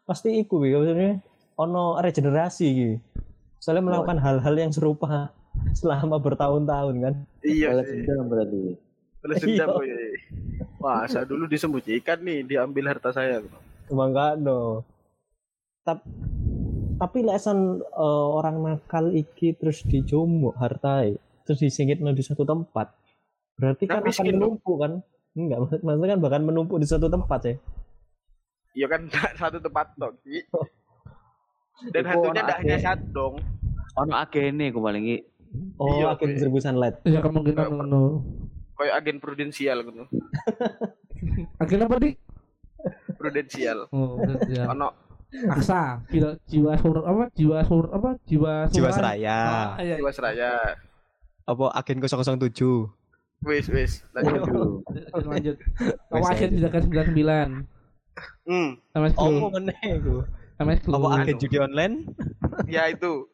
pasti 0.03 0.35
iku 0.41 0.59
iki 0.65 0.75
maksudnya 0.75 1.11
ono 1.55 1.95
regenerasi 2.01 2.65
iki. 2.67 2.89
Soalnya 3.61 3.87
melakukan 3.87 4.17
hal-hal 4.19 4.55
yang 4.57 4.73
serupa 4.73 5.31
selama 5.77 6.17
bertahun-tahun 6.19 6.95
kan. 6.99 7.13
Iya 7.45 7.71
Balas 7.71 7.87
dendam 7.87 8.25
berarti. 8.27 8.59
Balas 9.21 9.37
dendam 9.39 9.67
Iya. 9.69 9.75
kok 9.77 9.83
ya. 9.85 9.95
Wah, 10.81 11.05
saya 11.05 11.29
dulu 11.29 11.45
disembunyikan 11.45 12.25
nih, 12.25 12.41
diambil 12.41 12.89
harta 12.89 13.13
saya. 13.13 13.37
Mangkano. 13.93 14.81
Tap, 14.81 14.90
tapi 16.97 17.25
lesan 17.25 17.81
eh, 17.81 18.27
orang 18.29 18.61
nakal 18.61 19.09
iki 19.09 19.57
terus 19.57 19.81
dijomok 19.83 20.53
hartai 20.55 21.17
terus 21.43 21.59
disingkit 21.59 21.97
di 21.97 22.23
suatu 22.23 22.45
tempat 22.45 22.93
berarti 23.57 23.83
kan 23.85 24.05
akan 24.05 24.25
menumpuk 24.29 24.77
kan 24.77 25.01
enggak 25.33 25.57
maksud- 25.59 25.81
maksudnya 25.85 26.09
kan 26.13 26.19
bahkan 26.21 26.41
menumpuk 26.45 26.77
di 26.77 26.85
suatu 26.85 27.09
tempat 27.09 27.41
ya 27.45 27.55
Iya 28.71 28.87
kan 28.87 29.01
satu 29.39 29.59
tempat 29.59 29.91
dong. 29.99 30.15
Ki. 30.23 30.47
Dan 31.93 32.07
hantunya 32.07 32.39
tidak 32.39 32.57
hanya 32.63 32.77
satu 32.79 33.05
dong. 33.11 33.35
Ono 33.99 34.13
agene 34.15 34.71
aku 34.71 34.79
paling 34.79 35.03
iki. 35.03 35.17
oh 35.75 35.91
Iya, 35.99 36.15
oke. 36.15 36.23
seribu 36.39 36.63
sunlight 36.63 37.03
Ya 37.03 37.19
kemungkinan 37.19 37.67
ngono. 37.67 38.23
Kayak 38.79 39.03
agen 39.03 39.17
prudensial 39.19 39.83
gitu. 39.83 40.07
Akhirnya 41.59 41.91
apa 41.91 41.99
dik? 41.99 42.15
Prudensial. 43.19 43.91
Oh. 43.91 44.15
Ono 44.71 44.87
Aksa, 45.31 46.03
jiwa 46.07 46.35
jiwa 46.45 46.73
sur 46.75 46.97
apa? 47.01 47.23
Jiwa 47.31 47.63
sur 47.63 47.85
apa? 47.87 48.19
Jiwa 48.25 48.67
jiwa 48.67 48.89
surai. 48.89 48.95
seraya 49.17 49.39
Ah, 49.39 49.69
iya. 49.79 49.95
Jiwasraya. 49.95 50.51
apa 51.41 51.65
agen 51.73 51.97
007 51.99 52.91
Wis 53.41 53.65
wis. 53.67 54.05
Lanjut. 54.11 54.83
Lanjut, 55.23 55.55
Kamu 56.07 56.25
agen 56.27 56.49
aja. 56.53 56.69
tidak 56.69 56.71
99. 56.85 57.65
Hmm, 58.43 58.69
Sama 58.91 59.07
oh 59.15 59.49
meneh 59.49 59.81
iku 59.97 60.21
Sama 60.53 60.75
apa 60.77 61.07
agen 61.17 61.35
judi 61.39 61.57
online 61.57 61.95
ya 62.75 62.85
itu. 62.87 63.25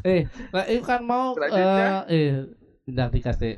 Eh, 0.00 0.24
lah 0.48 0.64
itu 0.64 0.80
kan 0.80 1.04
mau 1.04 1.36
Selanjutnya. 1.36 2.08
eh 2.08 2.16
eh 2.16 2.30
tidak 2.88 3.08
dikasih. 3.12 3.54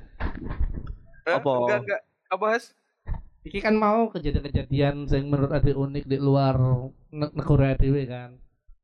Eh, 1.22 1.30
Apa? 1.30 1.52
Enggak 1.54 1.78
enggak. 1.86 2.00
Apa 2.26 2.44
Has? 2.50 2.74
Iki 3.40 3.58
kan 3.58 3.72
mau 3.72 4.08
kejadian-kejadian 4.08 5.08
yang 5.08 5.24
menurut 5.26 5.48
ade 5.50 5.72
unik 5.72 6.04
di 6.04 6.16
luar 6.16 6.56
ne- 7.08 7.32
negara 7.32 7.72
dewe 7.74 8.04
kan. 8.04 8.36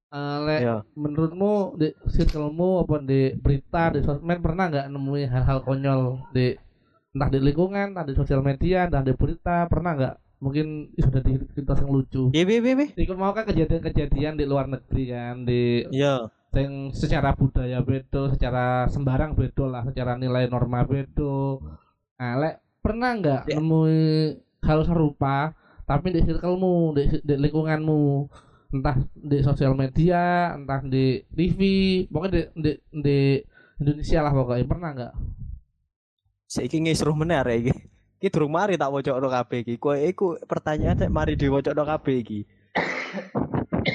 Eh, 0.07 0.39
le, 0.47 0.57
ya 0.63 0.77
menurutmu 0.95 1.77
di 1.77 1.91
circlemu 2.09 2.87
apa 2.87 2.97
di 3.03 3.35
berita 3.37 3.91
di 3.91 4.01
sosmed 4.01 4.39
pernah 4.39 4.71
nggak 4.71 4.87
nemuin 4.87 5.29
hal-hal 5.29 5.59
konyol 5.61 6.23
di 6.31 6.55
entah 7.11 7.27
di 7.27 7.43
lingkungan 7.43 7.91
entah 7.91 8.07
di 8.07 8.15
sosial 8.15 8.39
media 8.41 8.87
entah 8.87 9.03
di 9.03 9.11
berita 9.13 9.67
pernah 9.67 9.93
nggak 9.99 10.15
mungkin 10.39 10.95
sudah 10.95 11.21
di 11.21 11.43
cerita 11.51 11.75
yang 11.75 11.91
lucu 11.91 12.31
Iya, 12.31 12.45
iya, 12.47 12.61
iya. 12.63 12.87
ikut 13.03 13.19
mau 13.19 13.35
kan 13.35 13.51
kejadian-kejadian 13.51 14.39
di 14.39 14.45
luar 14.47 14.71
negeri 14.71 15.03
kan 15.11 15.43
di 15.43 15.83
Iya. 15.91 16.31
yang 16.55 16.95
secara 16.95 17.35
budaya 17.35 17.83
beda 17.83 18.31
secara 18.31 18.87
sembarang 18.87 19.35
beda 19.35 19.65
lah 19.67 19.83
secara 19.85 20.15
nilai 20.15 20.47
norma 20.47 20.87
beda 20.87 21.61
nah 22.17 22.33
lek 22.39 22.55
pernah 22.79 23.11
nggak 23.19 23.43
Ya. 23.51 23.59
nemui 23.59 24.39
hal 24.67 24.83
serupa 24.83 25.55
tapi 25.87 26.11
di 26.11 26.27
circlemu 26.27 26.99
di, 26.99 27.03
di 27.23 27.35
lingkunganmu 27.39 28.03
entah 28.75 28.99
di 29.15 29.39
sosial 29.47 29.79
media 29.79 30.59
entah 30.59 30.83
di 30.83 31.23
TV 31.31 31.61
pokoknya 32.11 32.35
di, 32.35 32.43
di, 32.59 32.73
di 32.91 33.19
Indonesia 33.79 34.27
lah 34.27 34.35
pokoknya 34.35 34.67
pernah 34.67 34.91
nggak 34.91 35.15
Saiki 36.47 36.79
ngisruh 36.79 37.19
meneh 37.19 37.43
arek 37.43 37.57
iki. 37.59 37.75
Iki 38.23 38.31
durung 38.31 38.55
mari 38.55 38.79
tak 38.79 38.95
wocokno 38.95 39.27
kabeh 39.27 39.67
iki. 39.67 39.75
Kowe 39.83 39.99
iku 39.99 40.39
pertanyaan 40.47 40.95
sik 40.95 41.11
mari 41.11 41.35
diwacokno 41.35 41.83
kabeh 41.83 42.23
iki. 42.23 42.47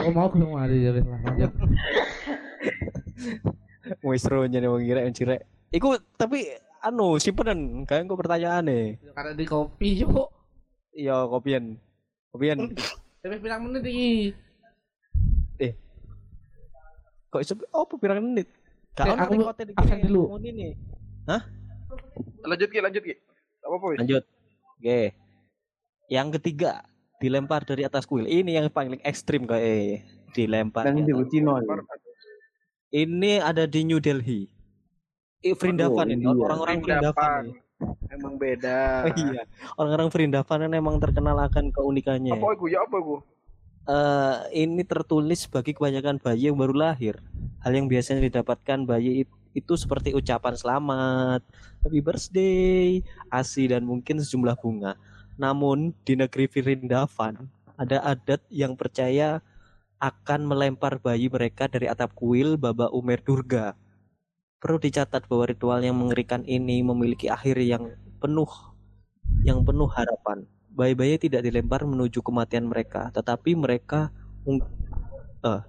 oh 0.03 0.12
mau 0.12 0.27
gue 0.31 0.43
mari 0.43 0.84
ya 0.84 0.91
wis 0.91 1.07
lah. 1.07 1.19
Wis 4.07 4.23
ro 4.27 4.43
nyene 4.47 4.67
wong 4.67 4.84
kirek 4.84 5.03
wong 5.07 5.15
cirek. 5.15 5.41
Iku 5.71 5.95
tapi 6.19 6.43
anu 6.84 7.15
simpenan 7.23 7.88
kayak 7.88 8.03
engko 8.03 8.19
pertanyaane. 8.19 8.99
karena 9.15 9.31
di 9.31 9.47
kopi 9.47 10.03
yuk 10.03 10.27
Iya, 10.91 11.27
kopian. 11.27 11.80
Kopian. 12.32 12.58
tapi 13.21 13.38
bilang 13.38 13.69
menit 13.69 13.86
iki 13.86 14.34
Kok 17.32 17.39
iso 17.39 17.56
opo 17.71 17.95
pirang 17.95 18.19
menit? 18.19 18.51
Gak 18.91 19.08
Eh, 19.08 19.15
ono 19.15 19.47
konten 19.47 19.71
iki 19.71 19.80
absen 19.80 20.04
dulu. 20.04 20.36
ini. 20.43 20.75
Lanjut 22.43 22.67
ki, 22.67 22.80
lanjut 22.84 23.04
ki. 23.08 23.15
Apa 23.63 23.75
apa 23.80 23.86
wis? 23.88 23.97
Lanjut. 24.04 24.23
Oke. 24.75 25.01
Yang 26.12 26.27
ketiga, 26.39 26.84
dilempar 27.23 27.63
dari 27.63 27.88
atas 27.88 28.04
kuil. 28.04 28.27
Ini 28.27 28.60
yang 28.60 28.67
paling 28.67 28.99
ekstrim 29.08 29.47
kayak 29.47 29.63
eh, 29.63 30.04
dilempar. 30.36 30.91
Dan 30.91 31.08
di 31.08 31.15
atas. 31.15 31.32
Cino. 31.32 31.56
Ini 32.91 33.39
ada 33.39 33.63
di 33.63 33.88
New 33.88 34.04
Delhi. 34.04 34.51
Eh, 35.39 35.56
Vrindavan 35.56 36.12
ini 36.12 36.27
iya. 36.27 36.36
orang-orang 36.36 36.77
Vrindavan. 36.84 37.43
Emang 38.11 38.35
beda. 38.37 39.07
iya, 39.21 39.47
orang-orang 39.79 40.09
Vrindavan 40.11 40.67
ini 40.67 40.77
emang 40.77 40.97
terkenal 40.99 41.37
akan 41.39 41.71
keunikannya. 41.71 42.35
Apa 42.37 42.53
iku 42.53 42.65
ya 42.69 42.83
apa 42.83 42.95
iku? 42.99 43.15
Eh, 43.89 44.37
ini 44.61 44.85
tertulis 44.85 45.49
bagi 45.49 45.73
kebanyakan 45.73 46.21
bayi 46.21 46.53
yang 46.53 46.57
baru 46.59 46.75
lahir. 46.75 47.17
Hal 47.65 47.73
yang 47.73 47.89
biasanya 47.89 48.21
didapatkan 48.29 48.85
bayi 48.85 49.25
it- 49.25 49.39
itu 49.51 49.73
seperti 49.75 50.15
ucapan 50.15 50.55
selamat, 50.55 51.41
happy 51.83 51.99
birthday, 51.99 53.01
ASI 53.27 53.73
dan 53.73 53.83
mungkin 53.83 54.21
sejumlah 54.21 54.55
bunga. 54.61 54.95
Namun 55.35 55.97
di 56.05 56.13
negeri 56.13 56.45
Vrindavan 56.45 57.49
ada 57.75 57.97
adat 58.05 58.45
yang 58.53 58.77
percaya 58.77 59.41
akan 59.97 60.45
melempar 60.45 61.01
bayi 61.01 61.29
mereka 61.29 61.65
dari 61.65 61.89
atap 61.89 62.13
kuil 62.13 62.57
Baba 62.57 62.89
Umer 62.93 63.17
Durga. 63.21 63.73
Perlu 64.62 64.78
dicatat 64.78 65.26
bahwa 65.26 65.50
ritual 65.50 65.82
yang 65.82 65.97
mengerikan 65.97 66.45
ini 66.45 66.86
memiliki 66.86 67.34
akhir 67.34 67.58
yang 67.65 67.97
penuh 68.21 68.50
yang 69.41 69.65
penuh 69.65 69.89
harapan. 69.89 70.45
Bayi-bayi 70.69 71.17
tidak 71.17 71.41
dilempar 71.41 71.82
menuju 71.82 72.21
kematian 72.21 72.69
mereka, 72.69 73.10
tetapi 73.10 73.58
mereka 73.58 74.13
eh. 75.41 75.62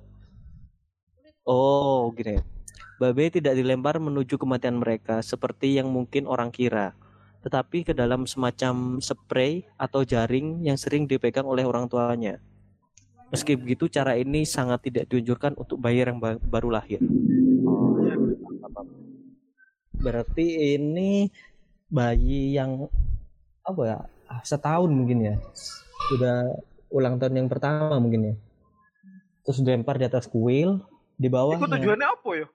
Oh, 1.48 2.12
gini. 2.12 2.38
Bayi 3.00 3.32
tidak 3.32 3.56
dilempar 3.56 3.96
menuju 3.98 4.36
kematian 4.36 4.78
mereka 4.78 5.24
seperti 5.24 5.80
yang 5.80 5.90
mungkin 5.90 6.28
orang 6.28 6.52
kira, 6.52 6.92
tetapi 7.42 7.88
ke 7.88 7.92
dalam 7.96 8.28
semacam 8.28 9.00
spray 9.02 9.66
atau 9.74 10.04
jaring 10.06 10.62
yang 10.62 10.76
sering 10.78 11.08
dipegang 11.08 11.48
oleh 11.48 11.64
orang 11.66 11.88
tuanya. 11.88 12.38
Meski 13.32 13.56
begitu, 13.56 13.88
cara 13.88 14.20
ini 14.20 14.44
sangat 14.44 14.86
tidak 14.86 15.08
dianjurkan 15.08 15.56
untuk 15.56 15.80
bayi 15.80 16.04
yang 16.04 16.20
ba- 16.20 16.38
baru 16.38 16.76
lahir. 16.76 17.00
Berarti 19.94 20.46
ini 20.74 21.28
bayi 21.86 22.56
yang 22.56 22.88
apa 23.62 23.82
ya? 23.82 23.98
ah, 24.26 24.40
Setahun 24.42 24.90
mungkin 24.90 25.18
ya. 25.22 25.34
Sudah 26.10 26.50
ulang 26.88 27.16
tahun 27.16 27.38
yang 27.38 27.48
pertama 27.48 27.96
mungkin 27.96 28.20
ya. 28.28 28.34
Terus 29.42 29.58
dilempar 29.60 29.98
di 29.98 30.06
atas 30.06 30.26
kuil, 30.26 30.82
di 31.14 31.26
bawah 31.26 31.54
Iku 31.54 31.66
tujuannya 31.66 32.08
apa 32.08 32.30
ya? 32.34 32.46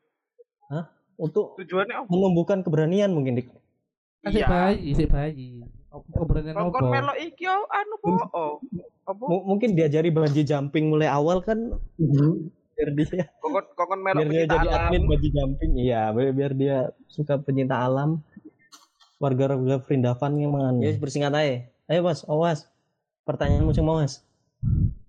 untuk 1.17 1.57
Tujuannya 1.57 1.95
apa? 1.97 2.07
menumbuhkan 2.13 2.61
keberanian 2.61 3.09
mungkin 3.09 3.41
dik. 3.41 3.49
Kasih 4.21 4.43
Iya. 4.43 4.47
bayi, 4.47 4.89
si 4.93 5.05
bayi. 5.05 5.49
Keberanian 5.89 6.53
apa? 6.53 6.69
kon 6.69 6.93
melo 6.93 7.13
iki 7.17 7.49
anu 7.49 7.95
po. 7.97 8.09
Oh. 8.31 8.53
Apa? 9.07 9.23
M- 9.25 9.45
mungkin 9.47 9.73
diajari 9.73 10.11
bungee 10.11 10.43
jumping 10.43 10.91
mulai 10.91 11.07
awal 11.07 11.41
kan 11.41 11.73
biar 12.77 12.89
dia 12.93 13.25
Kokon 13.41 13.65
kokon 13.73 13.99
melo 14.05 14.21
biar 14.21 14.45
dia 14.45 14.53
jadi 14.53 14.67
alam. 14.69 14.77
atlet 14.85 15.01
bungee 15.01 15.31
jumping. 15.33 15.71
Iya 15.81 16.01
biar, 16.13 16.29
biar 16.37 16.51
dia 16.53 16.77
suka 17.09 17.41
pencinta 17.41 17.81
alam. 17.81 18.21
Warga-warga 19.17 19.81
Vrindavan 19.81 20.37
yang 20.37 20.53
mengan 20.53 20.77
ya 20.85 20.93
bersingkat 21.01 21.33
aja. 21.33 21.65
Ayo 21.89 22.05
mas. 22.05 22.21
Awas 22.29 22.69
pertanyaanmu 23.25 23.73
sing 23.73 23.81
mau 23.81 23.97
mas. 23.97 24.21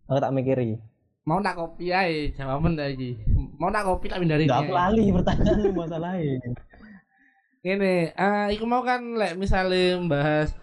Aku 0.08 0.16
tak 0.16 0.32
mikiri 0.32 0.80
Mau 1.28 1.44
tak 1.44 1.60
kopi 1.60 1.92
ae, 1.92 2.32
jawaban 2.32 2.80
iki. 2.80 3.20
Mau 3.60 3.68
tak 3.68 3.84
kopi 3.84 4.08
tak 4.08 4.24
pindahin. 4.24 4.48
nggak 4.48 4.64
aku 4.64 4.72
lali 4.72 5.04
pertanyaanmu 5.12 5.70
masalahnya 5.76 6.40
Ini, 7.60 8.16
eh 8.16 8.46
iku 8.56 8.64
mau 8.64 8.80
kan 8.80 9.02
lek 9.12 9.36
misalnya 9.36 10.00
bahas 10.08 10.56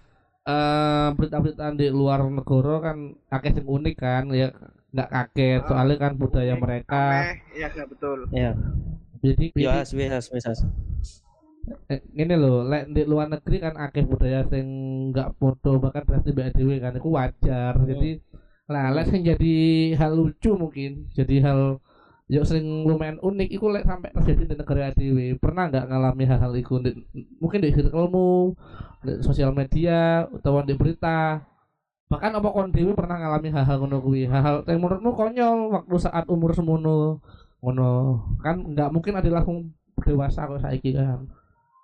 eh 0.46 1.08
berita-berita 1.14 1.70
di 1.78 1.94
luar 1.94 2.26
negara 2.26 2.82
kan 2.82 2.98
akeh 3.30 3.62
sing 3.62 3.66
unik 3.70 3.96
kan 3.98 4.26
ya 4.34 4.50
nggak 4.96 5.10
kaget 5.12 5.62
soalnya 5.68 5.98
kan 6.00 6.14
budaya 6.16 6.56
mereka. 6.56 7.06
Iya, 7.52 7.68
iya 7.76 7.84
betul. 7.84 8.32
ya 8.32 8.52
jadi 9.20 9.46
ya 9.58 9.72
wes 9.84 9.92
wes 9.92 10.28
wes 10.32 10.60
eh, 11.90 12.02
ini 12.14 12.34
loh 12.38 12.62
lek 12.64 12.94
di 12.94 13.02
luar 13.04 13.28
negeri 13.28 13.58
kan 13.58 13.74
akeh 13.76 14.06
budaya 14.06 14.46
sing 14.48 14.66
nggak 15.12 15.36
foto 15.42 15.82
bahkan 15.82 16.06
berarti 16.06 16.30
BDW 16.32 16.70
kan 16.80 16.94
itu 16.96 17.10
wajar. 17.10 17.74
Jadi 17.82 18.22
lah 18.70 18.94
lek 18.94 19.10
sing 19.10 19.22
jadi 19.26 19.56
hal 19.98 20.18
lucu 20.18 20.58
mungkin 20.58 21.10
jadi 21.14 21.36
hal 21.46 21.60
yo 22.26 22.42
sing 22.42 22.90
lumayan 22.90 23.22
unik 23.22 23.50
iku 23.54 23.70
lek 23.70 23.86
sampai 23.86 24.10
terjadi 24.10 24.44
di 24.50 24.56
negara 24.58 24.90
ADW 24.90 25.18
pernah 25.38 25.70
nggak 25.70 25.86
ngalami 25.90 26.24
hal-hal 26.26 26.54
iku? 26.58 26.82
Di, 26.82 26.92
mungkin 27.38 27.60
di 27.62 27.70
circlemu 27.74 28.54
di 29.06 29.14
sosial 29.22 29.54
media 29.54 30.26
atau 30.26 30.62
di 30.66 30.74
berita 30.74 31.42
bahkan 32.06 32.32
apa 32.32 32.48
kon 32.48 32.70
dewe 32.70 32.94
pernah 32.94 33.18
ngalami 33.18 33.50
hal-hal 33.50 33.82
ngono 33.82 33.98
kuwi? 34.00 34.30
Hal-hal 34.30 34.62
yang 34.66 34.78
menurutmu 34.78 35.12
konyol 35.12 35.74
waktu 35.74 35.96
saat 35.98 36.26
umur 36.30 36.54
semono 36.54 37.20
ngono. 37.60 38.22
Kan 38.40 38.74
nggak 38.74 38.94
mungkin 38.94 39.18
ada 39.18 39.30
langsung 39.32 39.74
dewasa 40.00 40.46
kok 40.46 40.62
saiki 40.62 40.94
kan. 40.94 41.26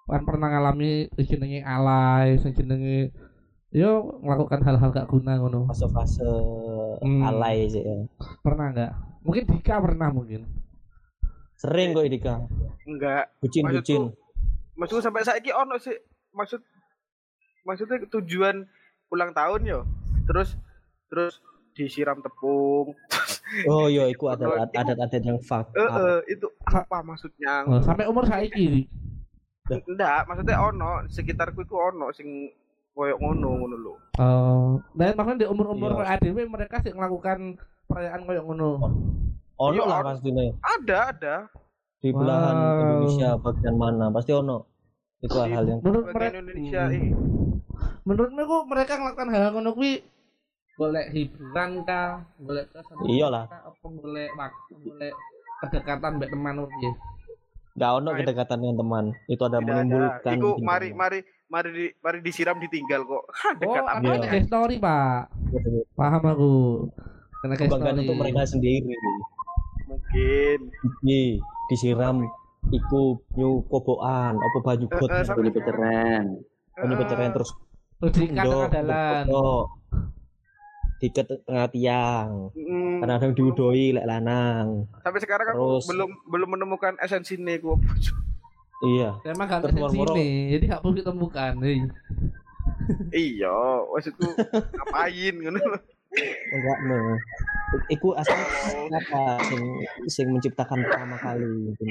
Kan 0.05 0.21
pernah 0.23 0.51
ngalami 0.51 1.09
jenenge 1.17 1.63
alay 1.63 2.37
sing 2.37 2.53
jenenge 2.53 3.09
yo 3.71 4.19
melakukan 4.19 4.59
hal-hal 4.61 4.91
gak 4.91 5.07
guna 5.07 5.39
ngono. 5.39 5.65
Fase-fase 5.65 6.27
Hmm. 7.01 7.23
alay 7.23 7.65
sih 7.65 7.81
ya. 7.81 8.03
pernah 8.43 8.69
nggak? 8.69 8.91
Mungkin 9.23 9.43
Dika 9.47 9.79
pernah 9.79 10.11
mungkin. 10.11 10.43
Sering 11.55 11.93
kok 11.93 12.05
Dika. 12.05 12.35
Enggak. 12.83 13.31
bucin 13.39 13.63
Maksudku- 13.63 13.79
bucin. 13.79 14.01
Maksudku 14.75 15.01
sampai 15.01 15.23
saiki 15.23 15.49
ono 15.49 15.77
sih. 15.77 15.97
Maksud 16.31 16.61
maksudnya 17.63 18.01
tujuan 18.11 18.65
ulang 19.09 19.31
tahun 19.31 19.61
yo. 19.63 19.79
Terus 20.23 20.49
terus 21.07 21.33
disiram 21.71 22.19
tepung. 22.19 22.93
oh 23.69 23.85
iya 23.85 24.07
iku 24.07 24.27
ada 24.27 24.47
adat-adat 24.65 25.21
yang 25.21 25.39
fuck 25.39 25.71
Eh 25.73 25.83
eh, 25.83 26.19
itu 26.29 26.47
apa 26.63 26.99
maksudnya? 27.01 27.63
Oh, 27.65 27.79
sampai 27.79 28.05
umur 28.05 28.23
saiki 28.23 28.87
Enggak, 29.67 30.25
maksudnya 30.25 30.59
ono 30.59 31.07
sekitarku 31.07 31.61
itu 31.61 31.71
ono 31.73 32.11
sing 32.11 32.51
koyok 32.91 33.17
ngono 33.17 33.49
ngono 33.55 33.75
lho. 33.77 33.93
Oh, 34.17 34.67
dan 34.93 35.15
maksudnya 35.15 35.41
di 35.41 35.47
umur-umur 35.47 35.95
Iya. 35.97 36.17
ADW 36.17 36.37
mereka 36.45 36.79
sih 36.79 36.91
melakukan 36.91 37.55
perayaan 37.85 38.23
kayak 38.25 38.43
ngono. 38.43 38.69
ono 39.53 39.71
Iya, 39.71 39.83
lah 39.85 39.99
ono. 40.01 40.07
pasti 40.09 40.29
nih 40.29 40.49
Ada, 40.59 40.97
ada. 41.09 41.35
di 41.97 42.09
belahan 42.09 42.55
Wow. 42.57 42.79
Indonesia 42.81 43.29
bagian 43.37 43.75
mana 43.77 44.05
pasti 44.09 44.31
ono 44.33 44.57
itu 45.19 45.37
hal 45.37 45.63
yang 45.63 45.79
Menurut 45.79 46.05
mereka, 46.09 46.35
Indonesia 46.35 46.81
Hmm. 46.83 47.50
Ini. 48.01 48.07
menurutmu 48.07 48.41
kok 48.41 48.63
mereka 48.65 48.93
melakukan 48.95 49.29
hal 49.29 49.43
ngono 49.51 49.71
kuwi 49.71 49.93
golek 50.73 51.07
hiburan 51.09 51.71
kah, 51.83 52.25
golek 52.37 52.65
kesenangan 52.69 53.05
Iyalah. 53.07 53.43
apa 53.45 53.85
golek 53.85 54.29
waktu, 54.33 54.73
golek 54.81 55.13
kedekatan 55.61 56.11
mbek 56.17 56.29
teman 56.29 56.55
piye? 56.71 56.91
nggak 57.71 57.91
ono 57.93 58.09
kedekatan 58.13 58.57
dengan 58.59 58.77
teman 58.77 59.05
itu 59.25 59.41
ada 59.41 59.57
Tidak 59.57 59.63
menimbulkan 59.63 60.33
Iku 60.35 60.49
mari 60.59 60.89
mari 60.91 61.19
mari 61.47 61.69
di, 61.69 61.85
mari 61.97 62.17
disiram 62.19 62.57
ditinggal 62.57 63.03
kok. 63.03 63.23
Hah, 63.37 63.51
Oh, 63.53 63.59
dekat 63.61 63.83
apa? 63.85 64.11
Iya. 64.17 64.41
story, 64.41 64.75
Pak? 64.77 65.21
Paham 65.93 66.23
aku. 66.25 66.51
Case 67.41 67.57
kebanggaan 67.57 67.97
untuk 67.99 68.15
mereka 68.17 68.45
sendiri 68.45 68.91
Mungkin. 69.83 70.57
iki 70.69 71.41
disiram 71.67 72.21
iku 72.69 73.01
nyu 73.33 73.65
kobokan 73.65 74.37
apa 74.37 74.57
baju 74.61 74.85
Eh, 74.85 74.93
bot 74.93 75.09
eh, 75.09 75.25
sampai- 75.25 75.45
Lebih 75.45 75.61
keren. 75.61 76.25
menyebut 76.77 77.05
cewek 77.07 77.33
terus 77.33 77.51
Ndok, 78.01 78.13
tengah 78.17 78.69
dalan. 78.71 79.25
diikat 80.97 81.25
tengah 81.45 81.65
tiang 81.67 82.53
Mm, 82.53 83.01
kadang-kadang 83.01 83.33
diudoi 83.33 83.89
lek 83.91 84.05
lanang 84.05 84.85
sampai 85.01 85.17
sekarang 85.17 85.49
aku 85.49 85.57
Terus- 85.57 85.87
belum 85.87 86.09
belum 86.25 86.49
menemukan 86.51 86.93
esensi 86.97 87.37
nih 87.37 87.57
gua. 87.57 87.73
iya 88.83 89.17
Emang 89.23 89.45
gak 89.47 89.65
moro-moro. 89.71 90.13
sini, 90.13 90.29
jadi 90.51 90.63
gak 90.67 90.81
perlu 90.81 90.93
ditemukan. 90.95 91.53
iya, 93.11 93.57
maksudku 93.87 94.29
ngapain 94.77 95.35
ngono. 95.39 95.61
enggak 96.51 96.77
no 96.83 96.97
iku 97.87 98.13
asal 98.13 98.35
apa 98.91 99.21
sing 99.41 99.61
sing 100.05 100.27
menciptakan 100.29 100.83
pertama 100.83 101.17
kali 101.17 101.49
gitu. 101.71 101.83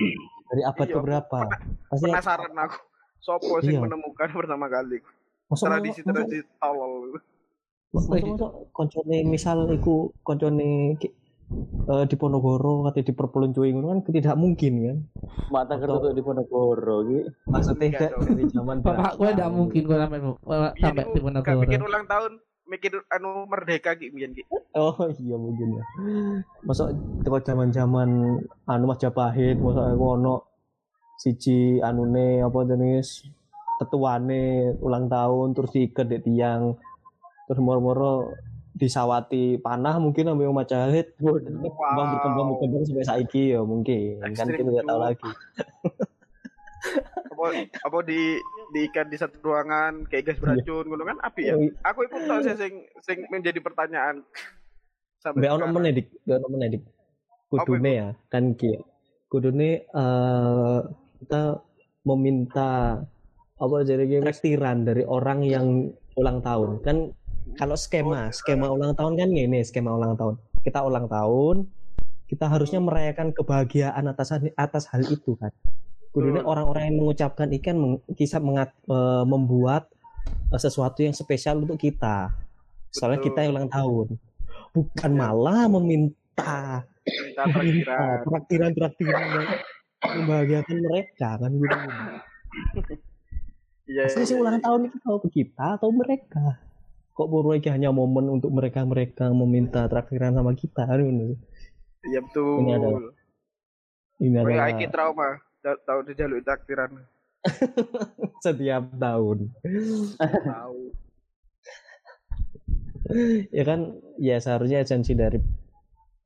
dari 0.47 0.63
abad 0.63 0.87
Iya, 0.87 0.95
keberapa 0.95 1.41
pasti 1.89 2.05
Penasaran 2.05 2.55
aku. 2.55 2.79
Sopo 3.19 3.59
sing 3.59 3.75
Iya. 3.75 3.83
menemukan 3.83 4.29
pertama 4.31 4.67
kali 4.67 5.03
tradisi-tradisi 5.51 6.47
tolol. 6.57 7.19
masa 7.91 8.07
masa 8.15 8.47
koncone 8.71 9.17
misal 9.27 9.67
iku 9.69 10.15
koncone 10.23 10.95
ki- 10.97 11.11
eh, 11.91 12.05
di 12.07 12.15
Ponorogo 12.15 12.87
atau 12.87 13.03
di 13.03 13.11
Perpeloncoan 13.11 13.75
ngono 13.75 13.87
kan 13.91 14.01
tidak 14.07 14.39
mungkin 14.39 14.73
kan 14.79 14.99
Mata 15.51 15.75
kertas 15.75 16.15
di 16.15 16.23
Ponorogo 16.23 16.79
gitu. 17.11 17.35
maksudnya 17.51 17.91
dong. 18.15 18.23
dari 18.23 18.45
zaman 18.47 18.77
Bapak 18.79 19.19
gue 19.19 19.29
gak 19.35 19.51
mungkin 19.51 19.83
gue 19.83 19.97
sampai 19.99 20.19
sampai 20.79 21.05
di 21.05 21.19
Ponorogo. 21.19 21.61
bikin 21.67 21.83
ulang 21.83 22.05
tahun, 22.07 22.33
mikir 22.71 22.93
anu 23.11 23.43
merdeka 23.45 23.99
gitu 23.99 24.15
ki. 24.15 24.47
Oh 24.71 24.95
iya 25.11 25.35
mungkin 25.35 25.75
ya. 25.75 25.85
Masa 26.63 26.95
teko 27.21 27.43
zaman-zaman 27.43 28.09
anu 28.65 28.85
Majapahit, 28.87 29.59
masa 29.59 29.91
aku 29.91 30.07
ono 30.15 30.47
siji 31.19 31.83
anune 31.83 32.39
apa 32.39 32.59
jenis 32.65 33.27
tetuane 33.81 34.77
ulang 34.85 35.09
tahun 35.09 35.57
terus 35.57 35.73
diikat 35.73 36.07
di 36.13 36.19
tiang 36.21 36.77
terus 37.49 37.61
moro-moro 37.65 38.37
disawati 38.77 39.59
panah 39.59 39.97
mungkin 39.97 40.37
ambil 40.37 40.53
Majapahit 40.53 41.17
berkembang 41.17 42.09
berkembang 42.15 42.47
berkembang 42.55 42.83
sampai 42.85 43.09
saiki 43.09 43.57
ya 43.57 43.65
mungkin 43.65 44.21
kan 44.21 44.31
Ekstrim 44.37 44.61
kita 44.61 44.71
nggak 44.71 44.87
tahu 44.87 45.01
lagi 45.01 45.31
Apa 47.31 47.47
apa 47.89 47.99
di 48.05 48.37
diikat 48.73 49.11
di 49.11 49.17
satu 49.19 49.37
ruangan 49.43 50.07
kayak 50.09 50.33
gas 50.33 50.39
beracun 50.41 50.87
ngono 50.87 51.05
kan 51.05 51.19
api 51.25 51.43
ya. 51.51 51.55
Oh, 51.57 51.61
iya. 51.61 51.73
Aku 51.93 51.99
ikut 52.07 52.23
tau 52.25 52.41
sih 52.41 52.57
sing 52.57 52.73
sing 53.05 53.19
menjadi 53.29 53.59
pertanyaan. 53.61 54.25
Sampai 55.21 55.53
ono 55.53 55.69
meneh 55.69 56.01
dik, 56.01 56.09
ono 56.25 56.49
meneh 56.49 56.69
dik. 56.77 56.83
Kudune 57.53 57.91
ya, 57.93 58.09
kan 58.33 58.57
ki. 58.57 58.81
Kudune 59.29 59.85
eh 59.85 60.79
kita 61.21 61.61
meminta 62.09 63.03
apa 63.61 63.85
jadi 63.85 64.09
traktiran 64.25 64.89
dari 64.89 65.05
orang 65.05 65.45
yang 65.45 65.93
ulang 66.17 66.41
tahun. 66.41 66.81
Kan 66.81 66.97
kalau 67.61 67.77
skema, 67.77 68.33
skema 68.33 68.73
ulang 68.73 68.97
tahun 68.97 69.21
kan 69.21 69.29
ini 69.29 69.61
skema 69.61 69.93
ulang 69.93 70.17
tahun. 70.17 70.41
Kita 70.65 70.81
ulang 70.81 71.07
tahun, 71.13 71.69
kita 72.29 72.49
harusnya 72.49 72.81
merayakan 72.81 73.37
kebahagiaan 73.37 74.05
atas 74.09 74.33
atas 74.57 74.85
hal 74.89 75.05
itu 75.05 75.37
kan. 75.37 75.53
Kudune 76.11 76.43
Betul. 76.43 76.51
orang-orang 76.51 76.83
yang 76.91 76.97
mengucapkan 77.05 77.49
ikan 77.61 77.77
meng, 77.79 77.95
kisah 78.19 78.43
mengat, 78.43 78.75
eh, 78.91 79.25
membuat 79.29 79.87
eh, 80.51 80.59
sesuatu 80.61 81.07
yang 81.07 81.15
spesial 81.15 81.63
untuk 81.63 81.79
kita. 81.79 82.35
Soalnya 82.91 83.23
Betul. 83.23 83.29
kita 83.31 83.39
yang 83.47 83.53
ulang 83.55 83.71
tahun. 83.71 84.07
Bukan 84.75 85.13
malah 85.15 85.71
meminta 85.71 86.83
minta 87.61 88.23
traktiran 88.25 88.71
traktiran 88.73 89.23
yang 89.35 89.49
membahagiakan 90.01 90.77
mereka 90.81 91.29
kan 91.37 91.51
gitu. 91.53 91.77
Iya. 93.91 94.07
Asli 94.07 94.23
sih 94.23 94.39
iya, 94.39 94.43
ulang 94.47 94.57
iya. 94.57 94.63
tahun 94.63 94.81
itu 94.87 94.97
tahu 95.03 95.17
ke 95.27 95.29
kita 95.43 95.67
atau 95.75 95.91
mereka? 95.91 96.63
Kok 97.19 97.27
baru 97.27 97.59
aja 97.59 97.75
hanya 97.75 97.91
momen 97.91 98.31
untuk 98.31 98.55
mereka 98.55 98.87
mereka 98.87 99.35
meminta 99.35 99.83
traktiran 99.91 100.39
sama 100.39 100.55
kita 100.55 100.87
gitu. 100.87 101.35
Iya 102.07 102.21
betul. 102.23 102.55
Ini 102.63 102.71
adalah- 102.79 103.15
Ini 104.21 104.37
adalah 104.39 104.69
iki 104.71 104.87
trauma. 104.87 105.29
Ta- 105.61 105.81
Tahu 105.83 106.01
dijaluk 106.07 106.47
takdiran. 106.47 107.03
setiap 108.47 108.95
tahun. 108.95 109.51
Tahu. 110.23 110.81
ya 113.59 113.65
kan 113.67 113.81
ya 114.23 114.39
seharusnya 114.39 114.87
esensi 114.87 115.19
dari 115.19 115.41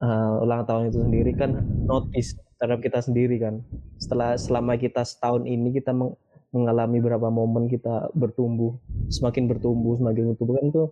uh, 0.04 0.42
ulang 0.44 0.68
tahun 0.68 0.92
itu 0.92 1.00
sendiri 1.00 1.32
kan 1.32 1.56
notice 1.88 2.36
terhadap 2.60 2.84
kita 2.84 3.00
sendiri 3.00 3.40
kan 3.40 3.64
setelah 3.96 4.36
selama 4.36 4.76
kita 4.76 5.00
setahun 5.00 5.48
ini 5.48 5.72
kita 5.72 5.96
meng- 5.96 6.18
mengalami 6.54 7.02
berapa 7.02 7.28
momen 7.34 7.66
kita 7.66 8.14
bertumbuh 8.14 8.78
semakin 9.10 9.50
bertumbuh 9.50 9.98
semakin 9.98 10.32
bertumbuh 10.32 10.54
kan 10.62 10.66
itu 10.70 10.84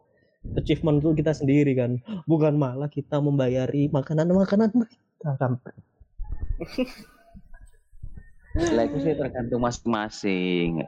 achievement 0.59 0.99
itu 0.99 1.15
kita 1.15 1.33
sendiri 1.33 1.73
kan 1.79 2.03
bukan 2.27 2.59
malah 2.59 2.91
kita 2.91 3.23
membayari 3.23 3.87
makanan-makanan 3.89 4.75
mereka 4.75 5.39
kan 5.39 5.63
Lek 8.53 8.93
itu 8.93 8.99
sih 9.01 9.15
tergantung 9.17 9.65
masing-masing. 9.65 10.85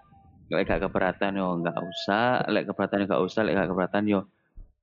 Lek 0.52 0.68
gak 0.68 0.84
keberatan 0.84 1.40
yo 1.40 1.56
nggak 1.64 1.80
usah, 1.80 2.44
lek 2.52 2.68
keberatan 2.68 3.00
yo 3.00 3.04
nggak 3.08 3.24
usah, 3.24 3.40
lek 3.40 3.56
gak 3.56 3.70
keberatan 3.72 4.04
yo 4.04 4.20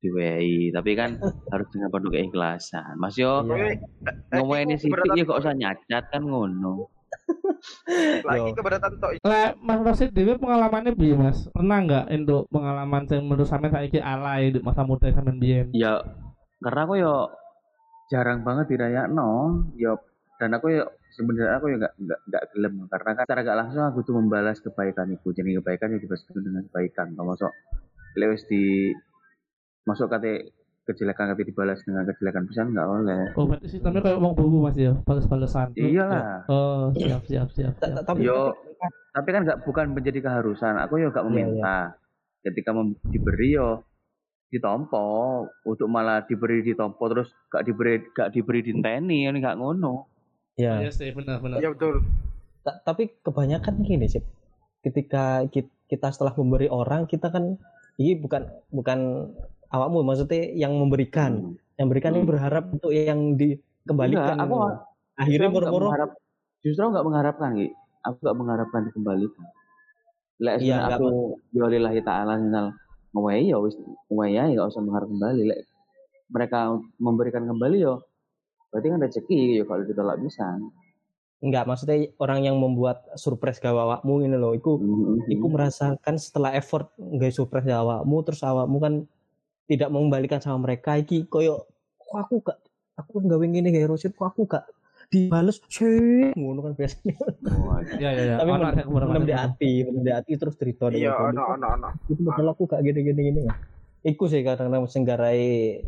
diwehi. 0.02 0.74
Tapi 0.74 0.92
kan 0.98 1.22
harus 1.54 1.68
dengan 1.70 1.94
penuh 1.94 2.10
keikhlasan. 2.10 2.98
Mas 2.98 3.22
yo 3.22 3.46
Iya. 3.46 3.78
ngomongin 4.34 4.74
Iku 4.74 4.82
sithik 4.82 4.98
keberatan 4.98 5.20
yo 5.22 5.24
kok 5.30 5.40
usah 5.46 5.54
nyacat 5.54 6.04
kan 6.10 6.22
ngono. 6.26 6.90
Lagi 8.28 8.52
keberatan 8.56 8.92
tok. 8.98 9.12
Lah, 9.26 9.54
Mas 9.60 9.80
Rosid 9.84 10.12
Dewi 10.16 10.38
pengalamannya 10.38 10.96
bi 10.96 11.14
Mas? 11.14 11.48
Pernah 11.52 11.78
nggak 11.84 12.06
untuk 12.12 12.44
pengalaman 12.50 13.04
yang 13.10 13.24
menurut 13.28 13.48
sampean 13.48 13.74
saiki 13.74 14.00
alay 14.02 14.52
di 14.54 14.60
masa 14.64 14.82
muda 14.88 15.12
sampean 15.12 15.38
biyen? 15.38 15.68
Ya 15.76 16.02
karena 16.62 16.86
aku 16.86 16.94
yo 17.02 17.16
jarang 18.14 18.46
banget 18.46 18.76
dirayakno, 18.76 19.66
yo 19.80 19.98
dan 20.38 20.58
aku 20.58 20.74
yo 20.74 20.84
sebenarnya 21.14 21.60
aku 21.60 21.66
ya 21.70 21.78
nggak 21.78 21.94
nggak 22.02 22.20
nggak 22.32 22.44
gelem 22.56 22.74
karena 22.88 23.10
kan 23.20 23.24
secara 23.28 23.42
gak 23.44 23.60
langsung 23.60 23.84
aku 23.84 24.00
tuh 24.08 24.16
membalas 24.16 24.58
kebaikan 24.64 25.12
itu 25.12 25.28
jadi 25.36 25.60
kebaikan 25.60 25.92
ya 25.92 26.00
dibalas 26.00 26.24
dengan 26.32 26.64
kebaikan 26.72 27.08
kalau 27.20 27.36
masuk 27.36 27.52
lewes 28.16 28.44
di 28.48 28.96
masuk 29.84 30.08
kate 30.08 30.56
kejelekan 30.84 31.32
kate 31.32 31.46
dibalas 31.46 31.80
dengan 31.82 32.04
kejelekan 32.04 32.44
pisan 32.46 32.74
nggak 32.74 32.88
oleh 32.90 33.22
Oh, 33.34 33.46
berarti 33.46 33.68
sistemnya 33.70 34.02
kayak 34.02 34.18
wong 34.18 34.34
bubu 34.34 34.66
Mas 34.66 34.76
ya, 34.76 34.98
balas-balasan. 35.00 35.72
iyalah 35.74 36.46
Oh, 36.46 36.90
siap 36.92 37.22
siap 37.24 37.48
siap. 37.52 37.74
Ta- 37.78 37.88
siap. 37.88 37.96
ta- 38.02 38.06
tapi 38.08 38.26
Yo. 38.26 38.52
tapi 39.12 39.30
kan 39.30 39.42
nggak 39.44 39.62
bukan 39.62 39.92
menjadi 39.92 40.20
keharusan 40.22 40.80
aku 40.80 40.98
yo 40.98 41.08
Iya, 41.08 41.14
gak 41.14 41.26
meminta 41.28 41.78
ketika 42.42 42.72
mem- 42.72 42.98
diberi 43.06 43.54
yo 43.54 43.84
ditompo 44.48 45.06
untuk 45.64 45.88
malah 45.88 46.24
diberi 46.24 46.60
ditompo 46.62 47.08
terus 47.08 47.30
gak 47.48 47.64
diberi 47.64 48.04
gak 48.10 48.32
diberi 48.32 48.60
dinteni 48.62 49.24
ini 49.24 49.38
gak 49.38 49.56
ngono 49.56 50.08
ya 50.56 50.80
Iya 50.80 50.92
sih, 50.92 51.12
benar 51.12 51.40
benar. 51.40 51.60
Iya 51.60 51.72
betul. 51.72 52.04
Ta- 52.62 52.82
tapi 52.82 53.12
kebanyakan 53.18 53.80
gini 53.82 54.08
sih 54.08 54.24
ketika 54.82 55.46
ki- 55.46 55.72
kita 55.86 56.10
setelah 56.10 56.34
memberi 56.34 56.68
orang 56.68 57.06
kita 57.06 57.30
kan 57.30 57.56
ini 57.96 58.16
bukan 58.16 58.44
bukan 58.70 59.00
awakmu 59.72 60.04
maksudnya 60.04 60.52
yang 60.54 60.76
memberikan. 60.76 61.56
Yang 61.80 61.88
berikan 61.88 62.12
ini 62.14 62.22
Hmm. 62.22 62.32
berharap 62.32 62.64
untuk 62.70 62.92
yang 62.94 63.40
dikembalikan. 63.40 64.38
Enggak, 64.38 64.46
aku 64.46 64.56
akhirnya 65.18 65.50
mengharap 65.50 66.12
justru 66.62 66.84
nggak 66.86 67.06
mengharapkan 67.08 67.50
Ki. 67.58 67.68
aku 68.02 68.18
nggak 68.22 68.38
mengharapkan 68.38 68.82
dikembalikan. 68.90 69.46
Lek 70.42 70.56
nggak 70.62 70.98
aku 70.98 71.38
ya 71.54 71.66
lillahi 71.70 72.02
ta'ala 72.02 72.34
ngomongnya 73.14 73.42
ya 73.54 73.58
wis 73.62 73.76
ngomongnya 74.10 74.50
ya 74.50 74.58
nggak 74.58 74.68
usah 74.74 74.82
mengharap 74.82 75.08
kembali. 75.10 75.42
Lek 75.50 75.60
mereka 76.32 76.60
memberikan 76.98 77.44
kembali 77.46 77.78
yo 77.82 78.02
berarti 78.72 78.88
kan 78.88 79.00
rezeki 79.04 79.40
ya 79.62 79.64
kalau 79.68 79.84
ditolak 79.84 80.18
bisa. 80.24 80.48
Enggak 81.42 81.66
maksudnya 81.66 82.10
orang 82.22 82.46
yang 82.46 82.58
membuat 82.62 83.06
surprise 83.18 83.58
ke 83.58 83.70
awakmu 83.70 84.22
ini 84.26 84.38
loh 84.38 84.54
iku 84.54 84.78
iku 85.30 85.46
merasakan 85.50 86.16
setelah 86.18 86.54
effort 86.54 86.94
nggak 86.98 87.34
surprise 87.34 87.66
ke 87.66 87.74
awakmu 87.74 88.22
terus 88.26 88.42
awakmu 88.46 88.78
kan 88.78 88.94
tidak 89.72 89.88
mengembalikan 89.88 90.44
sama 90.44 90.68
mereka. 90.68 91.00
Iki 91.00 91.32
koyo 91.32 91.64
kok 91.96 92.20
aku 92.28 92.36
gak 92.44 92.60
aku 93.00 93.24
nggak 93.24 93.40
ingin 93.48 93.72
nih 93.72 93.88
Rosid 93.88 94.12
kok 94.12 94.36
aku 94.36 94.44
gak 94.44 94.68
dibales? 95.08 95.64
Sih 95.72 96.36
ngono 96.36 96.60
kan 96.68 96.76
biasanya. 96.76 97.16
Iya 97.96 98.10
iya 98.12 98.24
iya. 98.28 98.36
tapi 98.44 98.52
Ono 98.52 98.66
ada 98.68 98.84
beberapa 98.84 99.12
menem 99.16 99.32
di 99.32 99.36
hati 99.36 99.72
menem 99.88 100.04
di 100.04 100.12
hati 100.12 100.32
terus 100.36 100.60
cerita 100.60 100.92
Iya, 100.92 101.16
dengan 101.16 101.40
ono 101.40 101.44
ono 101.56 101.68
ono. 101.80 101.90
itu 102.12 102.20
padahal 102.20 102.52
aku 102.52 102.68
gak 102.68 102.84
gini 102.84 103.00
gini 103.00 103.22
gini 103.32 103.42
ya. 103.48 103.56
Iku 104.04 104.28
sih 104.28 104.44
kadang-kadang 104.44 104.92
sing 104.92 105.08
garai 105.08 105.80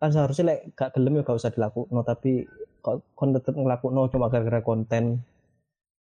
kan 0.00 0.08
seharusnya 0.08 0.44
lek 0.56 0.72
gak 0.72 0.96
gelem 0.96 1.20
ya 1.20 1.22
gak 1.24 1.36
usah 1.36 1.52
dilakukan 1.52 1.92
tapi 2.04 2.48
kok 2.80 3.00
kon 3.16 3.32
tetep 3.32 3.52
ngelakuin 3.52 4.00
cuma 4.08 4.32
gara-gara 4.32 4.64
konten. 4.64 5.20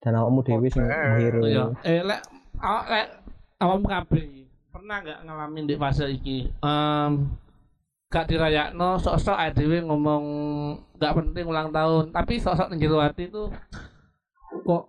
Dan 0.02 0.18
awakmu 0.18 0.42
dewi 0.42 0.66
sing 0.70 0.82
Konten. 0.82 0.98
menghiru 0.98 1.40
Iya. 1.46 1.64
Eh 1.82 2.02
lek 2.02 2.20
awak 2.58 2.84
lek 2.90 3.08
awakmu 3.58 3.86
kabeh 3.86 4.41
pernah 4.82 4.98
nggak 4.98 5.20
ngalamin 5.22 5.64
di 5.70 5.78
fase 5.78 6.10
iki? 6.10 6.50
Em 6.58 7.30
gak 8.10 8.26
dirayakno 8.26 8.98
sok-sok 8.98 9.54
dhewe 9.54 9.78
ngomong 9.86 10.24
gak 10.98 11.14
penting 11.14 11.46
ulang 11.46 11.70
tahun, 11.70 12.10
tapi 12.10 12.42
sok-sok 12.42 12.74
ning 12.74 12.82
jero 12.82 12.98
hati 12.98 13.30
itu 13.30 13.46
kok 14.66 14.82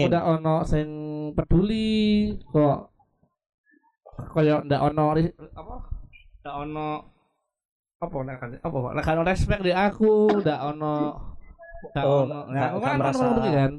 Ingin. 0.00 0.08
udah 0.08 0.22
ono 0.40 0.56
sing 0.64 0.88
peduli 1.36 2.32
kok 2.48 2.88
kaya 4.32 4.64
ndak 4.64 4.80
ono 4.80 5.04
apa? 5.52 5.74
Ndak 6.40 6.54
ono 6.56 6.88
apa 8.00 8.16
nek 8.24 8.36
kan 8.40 8.48
apa 8.56 8.76
nek 8.96 9.04
kan 9.04 9.14
ono 9.20 9.28
respect 9.28 9.60
di 9.60 9.72
aku 9.76 10.40
ndak 10.40 10.60
ono 10.64 10.94
ndak 11.92 12.04
Oh, 12.08 12.24
ono. 12.24 12.40
Ya 12.56 12.72
nggak 12.72 12.80
kan 12.80 12.96
merasa- 12.98 13.36
kan 13.52 13.72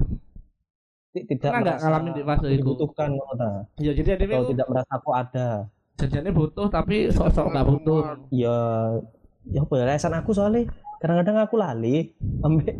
tidak 1.25 1.49
Pernah 1.49 1.61
nggak 1.63 1.77
merasa 1.77 1.87
ngalamin 1.89 2.11
di 2.13 2.23
fase 2.23 2.45
itu? 2.45 2.55
dibutuhkan 2.61 3.09
ngono 3.15 3.33
ta. 3.33 3.49
ya 3.79 3.91
jadi 3.95 4.09
ada 4.13 4.25
atau 4.27 4.45
tidak 4.51 4.67
merasa 4.69 4.91
aku 4.93 5.09
ada 5.11 5.47
janjiannya 5.97 6.33
butuh 6.33 6.67
tapi 6.69 6.95
sosok 7.09 7.45
nggak 7.49 7.65
butuh 7.65 7.99
ya 8.29 8.55
ya 9.47 9.59
apa 9.63 9.73
ya 9.73 9.83
alasan 9.87 10.13
aku 10.13 10.29
soalnya 10.29 10.69
kadang-kadang 10.99 11.37
aku 11.41 11.55
lali 11.57 12.11
ambek 12.43 12.77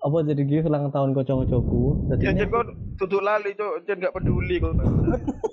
apa 0.00 0.16
jadi 0.24 0.40
gitu 0.42 0.66
ulang 0.66 0.90
tahun 0.90 1.12
kocok-kocokku 1.12 1.82
Ya 2.10 2.34
jadi 2.34 2.50
kon 2.50 2.66
tutup 2.96 3.22
lali 3.22 3.54
cok, 3.54 3.86
jen 3.86 4.02
gak 4.02 4.10
peduli 4.12 4.58
kok. 4.58 4.74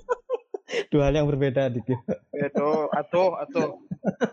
dua 0.90 1.06
hal 1.06 1.14
yang 1.14 1.26
berbeda 1.26 1.66
dikit 1.68 1.98
Itu 2.30 2.70
atuh 2.90 3.38
atuh. 3.38 3.78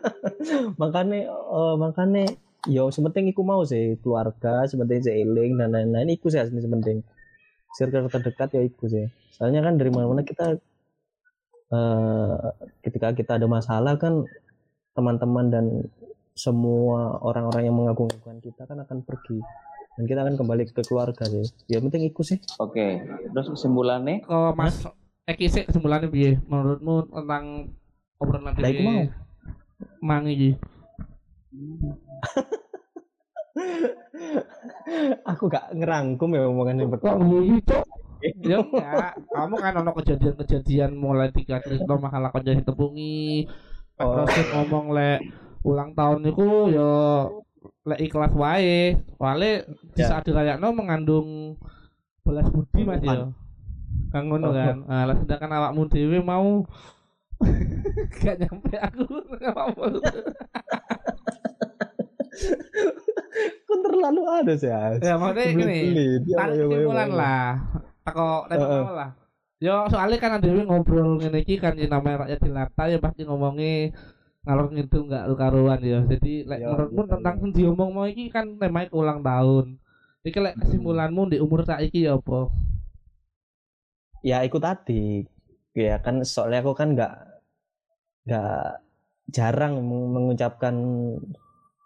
makanya 0.82 1.30
eh, 1.30 1.76
makanya 1.76 2.24
yo 2.66 2.90
sementing 2.90 3.30
iku 3.30 3.42
mau 3.42 3.62
sih 3.64 3.96
keluarga 4.02 4.66
sementing 4.66 5.02
seiling 5.02 5.56
dan 5.56 5.72
lain-lain 5.72 6.10
iku 6.12 6.28
sih 6.28 6.42
sementing 6.42 7.02
circle 7.76 8.08
terdekat 8.08 8.56
ya 8.56 8.62
iku 8.64 8.88
sih. 8.88 9.08
Soalnya 9.36 9.66
kan 9.66 9.76
dari 9.76 9.92
mana-mana 9.92 10.24
kita 10.24 10.56
eh 11.68 12.36
ketika 12.80 13.12
kita 13.12 13.36
ada 13.36 13.48
masalah 13.50 14.00
kan 14.00 14.24
teman-teman 14.96 15.52
dan 15.52 15.66
semua 16.38 17.20
orang-orang 17.20 17.68
yang 17.68 17.76
mengagungkan 17.76 18.40
kita 18.40 18.64
kan 18.64 18.80
akan 18.80 19.04
pergi. 19.04 19.42
Dan 19.98 20.06
kita 20.06 20.22
akan 20.22 20.38
kembali 20.38 20.64
ke 20.70 20.86
keluarga 20.86 21.26
sih. 21.26 21.50
Ya 21.66 21.82
penting 21.82 22.06
iku 22.06 22.22
sih. 22.22 22.38
Oke, 22.62 23.02
terus 23.34 23.50
kesimpulannya? 23.50 24.22
Kok 24.22 24.54
mas 24.54 24.86
Eki 25.28 25.46
sih 25.52 25.64
kesimpulannya 25.68 26.08
piye? 26.08 26.40
Menurutmu 26.48 27.12
tentang 27.12 27.76
obrolan 28.16 28.56
Lah, 28.56 28.70
iku 28.72 28.82
mau. 28.86 29.04
mangi 30.00 30.32
iki 30.34 30.52
aku 35.26 35.44
gak 35.48 35.74
ngerangkum 35.74 36.30
ya 36.34 36.48
omongan 36.48 36.80
yang 36.82 36.90
kok 36.90 37.02
pertama 37.02 37.24
cok 37.64 37.86
ya 38.42 38.58
kamu 39.30 39.56
kan 39.62 39.74
ono 39.78 39.92
kejadian-kejadian 39.94 40.98
mulai 40.98 41.30
tiga 41.30 41.62
cerita 41.62 41.94
masalah 42.02 42.34
kejadian 42.34 42.66
tepungi. 42.66 43.46
Oh. 43.98 44.26
terus 44.26 44.50
ngomong 44.54 44.94
lek 44.94 45.22
ulang 45.66 45.94
tahun 45.94 46.22
niku 46.26 46.70
yo 46.70 46.94
lek 47.86 48.02
ikhlas 48.02 48.34
wae. 48.34 48.98
Soalnya 49.18 49.66
di 49.94 50.02
Ya. 50.02 50.08
saat 50.10 50.26
dirayakno 50.26 50.74
mengandung 50.74 51.58
belas 52.26 52.50
budi 52.50 52.82
mas 52.86 53.02
ya. 53.06 53.30
Kan 54.10 54.34
ngono 54.34 54.50
Oh. 54.50 54.54
kan 54.54 54.78
nah, 54.90 55.14
sedangkan 55.14 55.54
awakmu 55.54 55.86
dhewe 55.86 56.18
mau 56.22 56.66
gak 58.18 58.42
nyampe 58.42 58.74
aku 58.82 59.06
apa 59.46 59.62
kan 63.68 63.80
terlalu 63.86 64.22
ada 64.26 64.54
sih 64.58 64.72
ya 65.04 65.14
maksudnya 65.20 65.46
gini 65.54 65.80
tarik 66.34 66.56
kesimpulan 66.66 67.10
lah. 67.12 67.48
Teko 68.06 68.48
Heeh. 68.48 68.82
uh, 68.84 68.94
lah. 68.96 69.10
Yo 69.58 69.76
soalnya 69.90 70.18
kan 70.22 70.32
ada 70.38 70.48
ngobrol 70.48 71.18
ngene 71.20 71.42
iki 71.44 71.58
kan 71.58 71.74
yang 71.76 71.92
namanya 71.92 72.26
rakyat 72.26 72.40
jelata 72.46 72.84
ya 72.94 72.98
pasti 73.02 73.22
ngomongi 73.26 73.92
ngalor 74.46 74.68
ngidul 74.72 75.02
nggak 75.10 75.24
karuan 75.36 75.80
ya. 75.82 76.00
Jadi 76.08 76.48
lek 76.48 76.60
Ya, 76.64 76.68
menurutmu 76.72 77.04
ya, 77.04 77.10
tentang 77.18 77.36
sing 77.42 77.52
diomong 77.58 77.90
mau 77.92 78.06
iki 78.08 78.30
kan 78.32 78.46
temanya 78.62 78.90
ulang 78.94 79.20
tahun. 79.26 79.66
Iki 80.24 80.40
lek 80.40 80.56
kesimpulanmu 80.62 81.22
di 81.34 81.38
umur 81.44 81.62
saiki 81.68 82.08
ya 82.08 82.16
apa? 82.16 82.48
Ya 84.26 84.38
ikut 84.48 84.62
tadi. 84.62 85.26
Ya 85.78 85.98
kan 86.06 86.16
soalnya 86.26 86.60
aku 86.64 86.74
kan 86.80 86.88
nggak 86.96 87.12
nggak 88.26 88.64
jarang 89.36 89.74
meng- 89.90 90.12
mengucapkan 90.16 90.76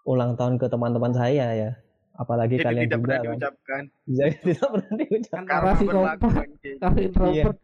ulang 0.02 0.34
tahun 0.34 0.58
ke 0.58 0.66
teman-teman 0.66 1.12
saya 1.12 1.46
ya. 1.54 1.70
Apalagi 2.12 2.60
Jadi 2.60 2.66
kalian 2.68 2.82
tidak 2.84 2.98
juga 2.98 3.04
pernah 3.08 3.16
kan. 3.16 3.26
diucapkan. 3.32 3.82
jadi 4.04 4.34
tidak 4.46 4.68
pernah 4.68 4.92
diucapkan. 5.00 5.32
Kan 5.32 5.44
karena 5.48 5.72
si 5.72 5.84
berlaku 5.88 6.20
kompak 6.20 6.46
kalau 6.78 6.98
introvert 7.00 7.56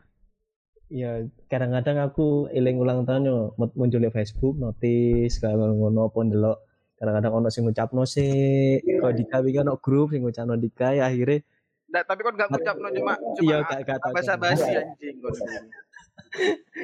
ya 0.88 1.12
kadang-kadang 1.52 2.00
aku 2.00 2.48
eling 2.48 2.80
ulang 2.80 3.04
tahun 3.04 3.28
yo 3.28 3.38
mu- 3.60 3.74
muncul 3.76 4.00
di 4.00 4.08
Facebook 4.08 4.56
notis 4.56 5.36
kalau 5.36 5.76
ngono 5.76 6.08
pun 6.08 6.32
delok 6.32 6.64
kadang-kadang 6.96 7.44
ono 7.44 7.48
sing 7.52 7.68
ngucapno 7.68 8.08
sih 8.08 8.80
kalau 8.96 9.12
dikawi 9.12 9.52
kan 9.52 9.68
ono 9.68 9.76
grup 9.76 10.16
sing 10.16 10.24
ngucapno 10.24 10.56
dika 10.56 10.96
ya 10.96 11.12
akhirnya 11.12 11.44
Nggak, 11.88 12.04
tapi 12.04 12.20
kon 12.20 12.36
gak 12.36 12.48
ngucap 12.52 12.76
no 12.80 12.88
cuma 12.92 13.12
iya 13.40 13.64
cuma 13.64 13.68
gak 13.68 13.80
gak 13.84 13.98
tahu 14.00 14.12
bahasa 14.12 14.34
basi 14.36 14.72
anjing. 14.76 15.16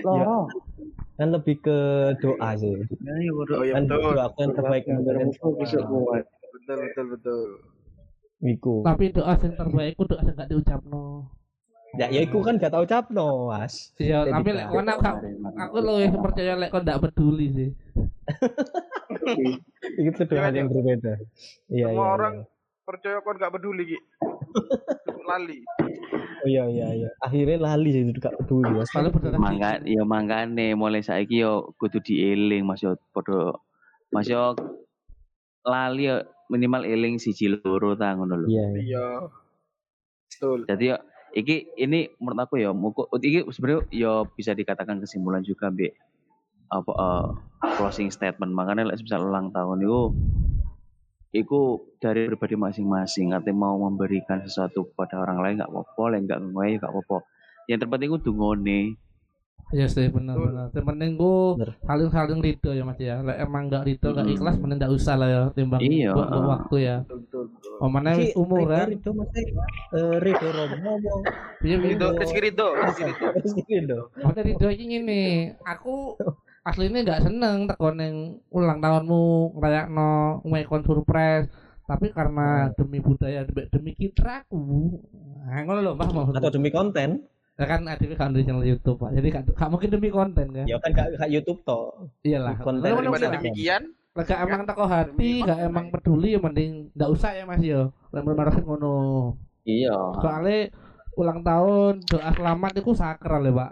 Loro. 0.01 0.49
Kan 1.15 1.29
lebih 1.31 1.57
ke 1.63 1.79
doa 2.19 2.51
sih 2.59 2.75
Oh 2.75 3.63
iya 3.63 3.73
kan 3.79 3.85
betul. 3.87 4.03
doa 4.03 4.27
yang 4.35 4.53
terbaik 4.53 4.85
untuk 4.89 5.15
Betul 6.55 6.77
betul 6.81 7.07
betul. 7.13 7.41
Iku. 8.45 8.75
tapi 8.83 9.05
doa 9.11 9.35
yang 9.39 9.55
terbaik 9.55 9.95
doa 9.97 10.21
yang 10.21 10.37
gak 10.37 10.51
diucapno 10.51 11.31
Ya, 11.95 12.11
ya 12.11 12.27
iku 12.27 12.43
kan 12.43 12.59
gak 12.59 12.75
tau 12.75 12.83
capno, 12.83 13.55
Mas. 13.55 13.95
iya 14.03 14.27
tapi 14.27 14.51
kan. 14.51 14.59
lek 14.59 14.67
kono 14.67 14.93
aku 14.99 15.15
aku 15.55 15.77
lebih 15.79 16.19
percaya 16.19 16.53
lek 16.59 16.69
kau 16.75 16.83
ndak 16.83 16.99
peduli 16.99 17.47
sih 17.55 17.71
Itu 20.03 20.23
hal 20.35 20.55
yang 20.55 20.69
berbeda. 20.73 21.21
Iya, 21.71 21.87
Semua 21.93 22.03
iya. 22.03 22.15
orang 22.19 22.35
percaya 22.85 23.19
kon 23.25 23.41
gak 23.41 23.53
peduli 23.57 23.97
ki. 23.97 23.99
Lali. 25.25 25.59
iya. 26.45 26.45
Oh 26.45 26.49
iya 26.49 26.65
iya 26.69 26.89
iya. 26.93 27.11
Akhirnya 27.25 27.57
lali 27.57 27.91
itu 27.91 28.21
gak 28.21 28.37
peduli, 28.45 28.69
Mas. 28.69 28.93
kalau 28.93 29.09
berdarah 29.09 29.41
mangga 29.41 29.81
ya 29.89 30.05
mangkane 30.05 30.77
mulai 30.77 31.01
saiki 31.01 31.41
yo 31.41 31.73
kudu 31.81 32.05
dieling 32.05 32.69
Mas 32.69 32.85
yo 32.85 33.01
padha 33.17 33.57
Mas 34.13 34.29
yo 34.29 34.53
lali 35.65 36.13
yo 36.13 36.21
minimal 36.53 36.85
eling 36.85 37.17
siji 37.17 37.49
loro 37.49 37.97
ta 37.97 38.13
ngono 38.13 38.45
lho. 38.45 38.47
Iya. 38.53 38.65
iya. 38.77 38.81
Iya. 38.85 39.07
Betul. 40.29 40.61
Jadi 40.69 40.85
yo 40.93 40.97
iki 41.35 41.57
ini 41.81 42.13
menurut 42.21 42.47
aku 42.47 42.61
ya 42.61 42.71
muku 42.71 43.09
iki 43.25 43.49
sebenarnya 43.51 43.89
yo 43.91 44.29
bisa 44.37 44.53
dikatakan 44.53 45.03
kesimpulan 45.03 45.43
juga 45.43 45.73
Mbak 45.73 45.93
apa 46.73 46.93
eh, 46.93 47.27
closing 47.77 48.09
statement 48.09 48.55
makanya 48.55 48.89
lek 48.89 49.03
misal 49.03 49.27
ulang 49.27 49.51
tahun 49.51 49.85
itu 49.85 50.01
itu 51.35 51.61
dari 51.99 52.31
pribadi 52.31 52.55
masing-masing 52.55 53.35
artinya 53.35 53.67
mau 53.67 53.77
memberikan 53.77 54.39
sesuatu 54.41 54.87
kepada 54.95 55.19
orang 55.19 55.43
lain 55.43 55.55
nggak 55.59 55.71
apa-apa 55.71 56.03
lek 56.15 56.21
nggak 56.25 56.41
ngoyo 56.47 56.75
nggak 56.79 56.93
apa-apa 56.95 57.17
yang 57.67 57.79
terpenting 57.83 58.09
itu 58.09 58.21
dungone 58.23 58.81
Iya 59.73 59.89
sih 59.91 60.07
benar 60.07 60.37
benar. 60.39 60.69
Yang 60.71 60.87
penting 60.87 61.11
gua 61.17 61.57
Bener. 61.57 61.73
saling 61.83 62.11
saling 62.13 62.39
ridho 62.45 62.71
ya 62.71 62.85
mas 62.85 63.01
ya. 63.01 63.19
Lah 63.25 63.35
emang 63.41 63.67
nggak 63.67 63.83
ridho 63.89 64.13
nggak 64.13 64.29
Mm. 64.29 64.35
ikhlas 64.37 64.55
mending 64.61 64.79
nggak 64.79 64.93
usah 64.93 65.15
lah 65.19 65.27
ya 65.27 65.43
timbang 65.57 65.81
Iya. 65.83 66.13
buat 66.15 66.29
buat 66.31 66.47
waktu 66.47 66.77
ya. 66.85 66.97
Betul 67.03 67.19
betul. 67.27 67.45
betul. 67.49 67.75
Oh 67.83 67.89
mana 67.91 68.09
umur 68.37 68.61
kan. 68.71 68.87
Ridho 68.93 69.11
maksudnya 69.11 69.43
eh, 69.97 70.15
Ridho 70.21 70.49
Romo 70.53 70.77
ngomong. 70.79 71.21
Iya 71.65 71.77
itu, 71.81 72.07
rezeki 72.07 72.39
itu. 72.39 72.45
Ridho. 72.45 72.69
Maksudnya 74.23 74.43
ridho 74.45 74.69
iki 74.69 74.85
ngene. 74.85 75.23
Aku 75.65 75.95
aslinya 76.65 77.05
nggak 77.05 77.23
seneng 77.29 77.69
tekon 77.69 78.01
yang 78.01 78.17
ulang 78.49 78.81
tahunmu 78.81 79.55
ngrayakno 79.61 80.43
ngekon 80.49 80.83
surprise. 80.83 81.49
Tapi 81.85 82.17
karena 82.17 82.73
demi 82.81 82.97
budaya 82.97 83.45
demi, 83.45 83.69
demi 83.69 83.93
kitraku, 83.93 84.97
nah 85.45 85.61
ngono 85.69 85.85
lho 85.85 85.93
Mbah 85.93 86.09
mau. 86.17 86.25
Atau 86.33 86.57
demi 86.57 86.73
konten. 86.73 87.29
Ya 87.61 87.69
kan 87.69 87.85
ada 87.85 88.01
kan 88.17 88.33
di 88.33 88.41
channel 88.41 88.65
YouTube 88.65 88.99
Pak. 88.99 89.15
Jadi 89.15 89.29
gak, 89.31 89.53
gak 89.53 89.69
mungkin 89.69 89.93
demi 89.93 90.09
konten 90.09 90.49
kan. 90.49 90.65
Ya 90.65 90.81
kan 90.81 90.91
gak, 90.97 91.21
gak 91.21 91.29
YouTube 91.29 91.61
toh. 91.63 92.09
Iyalah. 92.25 92.57
konten 92.59 92.83
Daripada 92.83 93.37
demikian, 93.37 93.93
Lah 94.15 94.25
gak 94.27 94.41
emang 94.47 94.63
teko 94.63 94.85
hati, 94.87 95.43
gak 95.43 95.61
emang 95.61 95.87
peduli 95.91 96.35
ya 96.35 96.41
mending 96.41 96.89
gak 96.97 97.11
usah 97.11 97.31
ya 97.37 97.45
Mas 97.45 97.61
yo. 97.61 97.93
Lek 98.11 98.25
menaruh 98.25 98.57
ngono. 98.65 98.97
iya 99.69 99.95
Soalnya 100.25 100.73
ulang 101.15 101.47
tahun 101.47 102.03
doa 102.07 102.31
selamat 102.35 102.73
itu 102.81 102.91
sakral 102.97 103.45
ya, 103.45 103.53
Pak. 103.55 103.71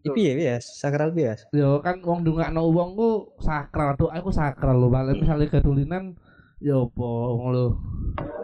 Iki 0.00 0.16
ya 0.16 0.34
bias, 0.36 0.64
sakral 0.80 1.12
bias. 1.12 1.44
Yo 1.52 1.84
kan 1.84 2.00
wong 2.00 2.24
ndongakno 2.24 2.72
wong 2.72 2.90
ku 2.96 3.10
sakral, 3.36 3.92
doa 4.00 4.16
iku 4.16 4.32
sakral 4.32 4.80
lho, 4.80 4.88
Pak. 4.88 5.12
Lek 5.12 5.16
misale 5.20 5.44
gadulinan 5.52 6.16
yo 6.56 6.88
apa 6.88 7.08
wong 7.36 7.48
lho. 7.52 7.66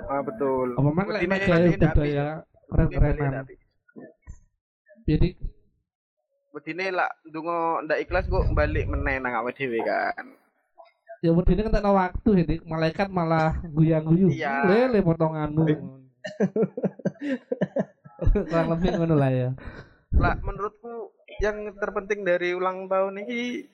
ah 0.07 0.21
betul. 0.23 0.69
Apa 0.77 0.91
man 0.93 1.07
lek 1.17 1.23
ndak 1.25 1.49
habis. 1.49 1.77
budaya 1.81 2.27
keren-kerenan. 2.69 3.45
Jadi 5.07 5.29
Bedine 6.57 6.89
lah 6.89 7.13
ndonga 7.29 7.85
ndak 7.85 8.01
ikhlas 8.01 8.29
kok 8.33 8.49
balik 8.57 8.89
meneh 8.89 9.21
nang 9.21 9.37
awake 9.37 9.61
dhewe 9.61 9.77
kan. 9.85 10.25
ya 11.25 11.33
wedine 11.33 11.65
kan 11.65 11.73
tak 11.73 11.89
waktu 11.89 12.31
jadi 12.45 12.55
malaikat 12.65 13.09
malah 13.09 13.61
guyang-guyu. 13.73 14.29
Iya. 14.33 14.65
Lele 14.69 15.01
potonganmu. 15.01 15.65
Kurang 18.49 18.69
lebih 18.77 18.91
ngono 18.97 19.15
lah 19.17 19.31
ya. 19.33 19.49
Lah 20.17 20.37
menurutku 20.41 21.16
yang 21.41 21.57
terpenting 21.77 22.25
dari 22.25 22.57
ulang 22.57 22.89
tahun 22.89 23.21
ini 23.23 23.67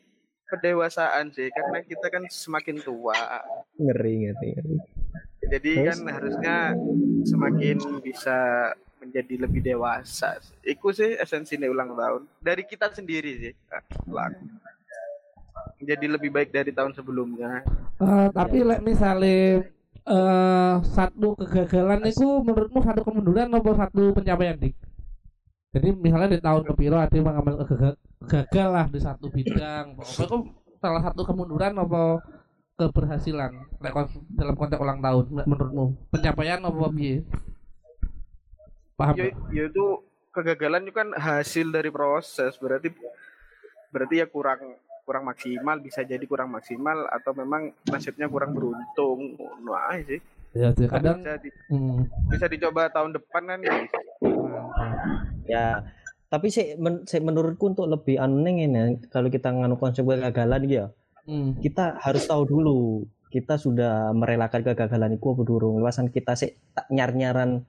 pendewasaan 0.49 1.33
sih 1.33 1.49
karena 1.49 1.81
kita 1.81 2.07
kan 2.13 2.25
semakin 2.29 2.77
tua 2.83 3.17
Ngeri 3.81 4.29
ngeri. 4.29 4.51
ngeri. 4.53 4.77
Jadi 5.43 5.71
Terus? 5.75 5.87
kan 5.89 5.99
harusnya 6.09 6.57
semakin 7.25 7.77
bisa 8.01 8.37
menjadi 9.03 9.35
lebih 9.43 9.61
dewasa. 9.61 10.39
Iku 10.63 10.95
sih 10.95 11.19
esensi 11.19 11.59
nih 11.59 11.69
ulang 11.69 11.93
tahun. 11.93 12.23
Dari 12.39 12.63
kita 12.63 12.93
sendiri 12.93 13.33
sih. 13.43 13.53
Ulang. 14.07 14.33
Menjadi 15.83 16.07
lebih 16.07 16.31
baik 16.31 16.55
dari 16.55 16.71
tahun 16.71 16.95
sebelumnya. 16.95 17.67
Eh, 17.99 18.29
tapi 18.31 18.63
lek 18.63 18.81
misalnya 18.87 19.67
eh 20.03 20.75
satu 20.83 21.35
kegagalan 21.39 22.07
itu 22.07 22.27
menurutmu 22.43 22.83
satu 22.83 23.03
kemunduran 23.03 23.51
atau 23.51 23.75
satu 23.75 24.03
pencapaian 24.15 24.59
dik? 24.59 24.75
Jadi 25.73 25.89
misalnya 25.97 26.37
di 26.37 26.41
tahun 26.45 26.69
kepiro 26.69 27.01
ada 27.01 27.17
yang 27.17 27.33
gagal 28.29 28.69
lah 28.69 28.87
di 28.93 29.01
satu 29.01 29.33
bidang, 29.33 29.97
pokoknya 29.97 30.25
itu 30.29 30.39
salah 30.77 31.01
satu 31.01 31.25
kemunduran 31.25 31.73
apa 31.81 32.21
keberhasilan 32.77 33.53
dalam 34.37 34.55
konteks 34.57 34.81
ulang 34.81 35.01
tahun 35.01 35.25
menurutmu 35.49 35.85
pencapaian 36.13 36.61
apa 36.61 36.87
piye? 36.93 37.25
Paham? 39.01 39.15
Ya, 39.17 39.25
nggak? 39.33 39.35
ya 39.57 39.63
itu 39.73 39.85
kegagalan 40.33 40.85
itu 40.85 40.93
kan 40.93 41.09
hasil 41.17 41.73
dari 41.73 41.89
proses. 41.89 42.53
Berarti 42.61 42.93
berarti 43.89 44.21
ya 44.21 44.27
kurang 44.29 44.77
kurang 45.09 45.25
maksimal 45.25 45.81
bisa 45.81 46.05
jadi 46.05 46.23
kurang 46.29 46.53
maksimal 46.53 47.09
atau 47.09 47.33
memang 47.33 47.73
nasibnya 47.89 48.29
kurang 48.29 48.53
beruntung. 48.53 49.41
Nah, 49.65 49.97
sih. 50.05 50.21
Ya, 50.53 50.69
kadang 50.77 51.25
bisa, 51.25 51.41
di- 51.41 51.57
hmm, 51.73 52.01
bisa 52.29 52.45
dicoba 52.45 52.93
tahun 52.93 53.17
depan 53.17 53.43
kan 53.49 53.59
ya. 53.65 53.73
Ya, 55.49 55.87
tapi 56.33 56.49
sih 56.49 56.79
men, 56.81 57.05
sih 57.05 57.21
menurutku 57.21 57.75
untuk 57.77 57.91
lebih 57.91 58.17
aneh 58.17 58.65
ini 58.65 59.05
kalau 59.13 59.29
kita 59.29 59.53
nganu 59.53 59.77
konsep 59.77 60.07
kegagalan 60.07 60.61
gitu 60.65 60.75
ya, 60.75 60.87
hmm. 61.29 61.61
kita 61.61 62.01
harus 62.01 62.25
tahu 62.25 62.49
dulu 62.49 63.05
kita 63.33 63.57
sudah 63.57 64.13
merelakan 64.13 64.61
kegagalan 64.61 65.17
itu 65.17 65.27
apa 65.33 65.43
durung. 65.43 65.81
Lewasan 65.81 66.13
kita 66.13 66.37
sih 66.37 66.53
tak 66.77 66.87
nyar-nyaran 66.93 67.65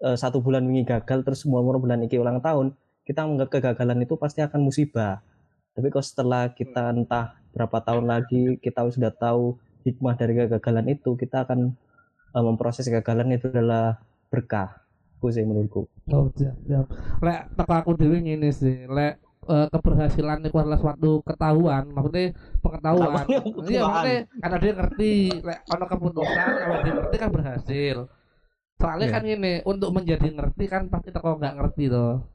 eh, 0.00 0.16
satu 0.16 0.40
bulan 0.40 0.64
wingi 0.64 0.88
gagal 0.88 1.20
terus 1.22 1.44
semua 1.44 1.60
bulan 1.60 2.00
iki 2.04 2.16
ulang 2.16 2.40
tahun, 2.40 2.72
kita 3.04 3.28
menganggap 3.28 3.48
kegagalan 3.60 4.04
itu 4.04 4.16
pasti 4.16 4.40
akan 4.40 4.60
musibah. 4.64 5.20
Tapi 5.76 5.88
kalau 5.92 6.04
setelah 6.04 6.42
kita 6.52 6.92
entah 6.92 7.36
berapa 7.52 7.80
tahun 7.84 8.08
lagi 8.08 8.56
kita 8.60 8.88
sudah 8.88 9.12
tahu 9.12 9.60
hikmah 9.84 10.16
dari 10.16 10.32
kegagalan 10.36 10.88
itu, 10.88 11.16
kita 11.16 11.44
akan 11.44 11.76
eh, 12.32 12.44
memproses 12.44 12.88
kegagalan 12.88 13.36
itu 13.36 13.52
adalah 13.52 14.00
berkah. 14.32 14.81
Itu 15.22 15.30
sih 15.30 15.44
menurutku. 15.46 15.86
Oh, 16.10 16.26
siap, 16.34 16.56
siap. 16.66 16.86
Lek 17.22 17.40
teko 17.54 17.72
aku 17.78 17.90
dhewe 17.94 18.18
ngene 18.18 18.50
sih, 18.50 18.90
lek 18.90 19.22
eh, 19.46 19.66
keberhasilan 19.70 20.42
itu 20.42 20.56
adalah 20.58 20.78
suatu 20.82 21.22
ketahuan, 21.22 21.84
maksudnya 21.94 22.34
pengetahuan. 22.58 23.26
Iya, 23.70 23.82
maksudnya 23.86 24.18
karena 24.42 24.56
dia 24.58 24.72
ngerti, 24.74 25.12
lek 25.46 25.60
ono 25.70 25.84
keputusan, 25.86 26.52
kalau 26.58 26.76
dia 26.82 26.92
ngerti 26.98 27.16
kan 27.22 27.30
berhasil. 27.30 27.96
Soalnya 28.82 29.06
Iya. 29.06 29.14
kan 29.14 29.22
gini, 29.22 29.52
untuk 29.62 29.90
menjadi 29.94 30.26
ngerti 30.34 30.64
kan 30.66 30.82
pasti 30.90 31.08
teko 31.14 31.38
nggak 31.38 31.54
ngerti 31.58 31.84
toh. 31.86 32.26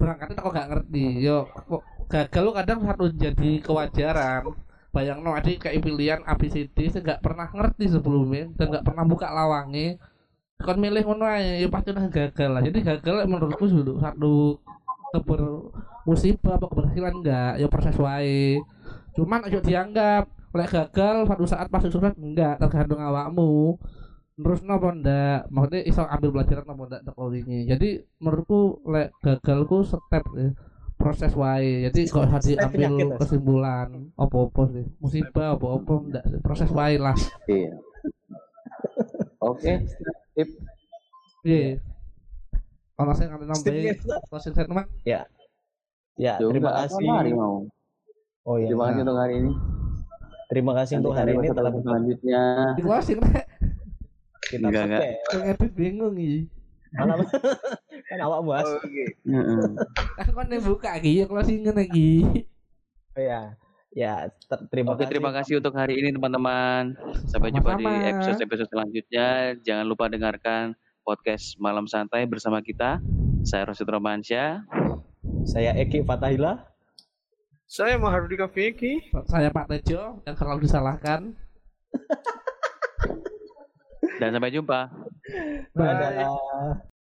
Berangkatnya 0.00 0.36
teko 0.40 0.48
nggak 0.54 0.68
ngerti. 0.72 1.04
Yo, 1.26 1.38
kok 1.68 1.82
gagal 2.08 2.42
lu 2.46 2.52
kadang 2.56 2.80
harus 2.88 3.10
jadi 3.24 3.50
kewajaran. 3.60 4.42
Bayang 4.94 5.20
no, 5.20 5.36
ada 5.36 5.44
kayak 5.52 5.84
pilihan 5.84 6.20
ABCD 6.24 6.88
saya 6.88 7.02
nggak 7.04 7.20
pernah 7.20 7.48
ngerti 7.52 7.84
sebelumnya 7.92 8.48
dan 8.56 8.66
nggak 8.72 8.86
pernah 8.88 9.04
buka 9.04 9.28
lawangnya 9.28 10.00
kon 10.58 10.78
milih 10.82 11.06
ngono 11.06 11.22
ae 11.22 11.62
ya 11.62 11.68
pasti 11.70 11.94
udah 11.94 12.10
gagal 12.10 12.50
lah. 12.50 12.62
Jadi 12.66 12.78
gagal 12.82 13.16
menurutku 13.30 13.70
dulu 13.70 14.02
satu 14.02 14.58
keber 15.14 15.40
musibah 16.02 16.58
apa 16.58 16.66
keberhasilan 16.66 17.14
enggak 17.22 17.52
ya 17.62 17.66
proses 17.70 17.96
wae. 17.96 18.58
Cuman 19.14 19.46
aja 19.46 19.62
dianggap 19.62 20.24
lek 20.58 20.68
gagal 20.74 21.16
suatu 21.30 21.44
saat 21.46 21.66
pasti 21.70 21.88
sukses 21.94 22.14
enggak 22.18 22.58
tergantung 22.58 22.98
awakmu. 22.98 23.78
Terus 24.38 24.62
nopo 24.66 24.90
ndak? 24.94 25.50
Maksudnya 25.50 25.80
iso 25.86 26.02
ambil 26.06 26.30
pelajaran 26.34 26.66
nopo 26.66 26.82
ndak 26.90 27.02
teko 27.06 27.30
wingi. 27.30 27.60
Jadi 27.70 27.88
menurutku 28.18 28.82
lek 28.90 29.14
gagalku 29.22 29.86
step 29.86 30.24
ya, 30.34 30.50
proses 30.98 31.38
wae. 31.38 31.86
Jadi 31.86 32.10
kok 32.10 32.26
harus 32.26 32.50
diambil 32.50 33.14
kesimpulan 33.14 34.10
opo-opo 34.18 34.66
sih. 34.74 34.86
Musibah 34.98 35.54
opo-opo 35.54 36.02
ndak 36.10 36.42
proses 36.42 36.70
wae 36.74 36.98
lah. 36.98 37.14
Iya. 37.46 37.78
Oke. 39.38 39.72
Tip. 40.32 40.48
Iya. 41.42 41.78
Kalau 42.92 43.12
saya 43.14 43.30
ngambil 43.30 43.54
Steve 43.54 43.94
nambahin 43.94 44.26
closing 44.26 44.52
statement 44.52 44.88
Ya, 45.02 45.22
Ya 46.18 46.34
terima 46.36 46.74
kasih. 46.76 47.06
hari 47.06 47.30
mau. 47.30 47.62
Oh 48.42 48.58
iya. 48.58 48.66
Terima 48.66 48.90
kasih 48.90 49.02
untuk 49.04 49.16
hari 49.16 49.34
ini. 49.38 49.52
Terima 50.48 50.72
kasih 50.74 50.94
untuk 50.98 51.14
hari 51.14 51.30
ini 51.32 51.46
telah 51.48 51.70
selanjutnya. 51.70 52.42
di 52.74 52.82
closing 52.82 53.18
rek 53.20 53.46
kita 54.48 54.64
Enggak, 54.64 54.84
enggak. 54.88 55.02
edit 55.44 55.72
bingung 55.76 56.16
iki 56.16 56.48
Malam 56.88 57.20
kan 58.08 58.18
awak 58.18 58.40
bahas. 58.42 58.66
Oke. 58.80 59.04
Heeh. 59.22 59.64
kan 60.16 60.26
kon 60.32 60.48
yang 60.48 60.64
buka 60.64 60.96
iki 60.96 61.20
ya 61.20 61.24
closingan 61.28 61.76
lagi 61.76 62.24
Oh, 63.12 63.20
ya. 63.20 63.54
Ya, 63.98 64.30
ter- 64.30 64.62
terima 64.70 64.94
Oke, 64.94 65.02
kasih. 65.02 65.10
terima 65.10 65.30
kasih 65.34 65.54
untuk 65.58 65.74
hari 65.74 65.98
ini 65.98 66.14
teman-teman. 66.14 66.94
Sampai 67.26 67.50
jumpa 67.50 67.74
di 67.74 67.82
episode-episode 67.82 68.70
selanjutnya. 68.70 69.58
Jangan 69.58 69.84
lupa 69.84 70.06
dengarkan 70.06 70.78
podcast 71.02 71.58
Malam 71.58 71.90
Santai 71.90 72.22
bersama 72.30 72.62
kita. 72.62 73.02
Saya 73.42 73.66
Rosid 73.66 73.90
Romansyah. 73.90 74.62
Saya 75.42 75.74
Eki 75.74 76.06
Fatahila. 76.06 76.62
Saya 77.66 77.98
Mahardika 77.98 78.46
Vicky. 78.46 79.10
saya 79.26 79.50
Pak 79.50 79.66
Tejo 79.68 80.22
yang 80.24 80.36
selalu 80.38 80.64
disalahkan 80.64 81.34
Dan 84.16 84.30
sampai 84.32 84.48
jumpa. 84.48 84.88
bye 85.74 85.84
Dadah. 85.90 86.97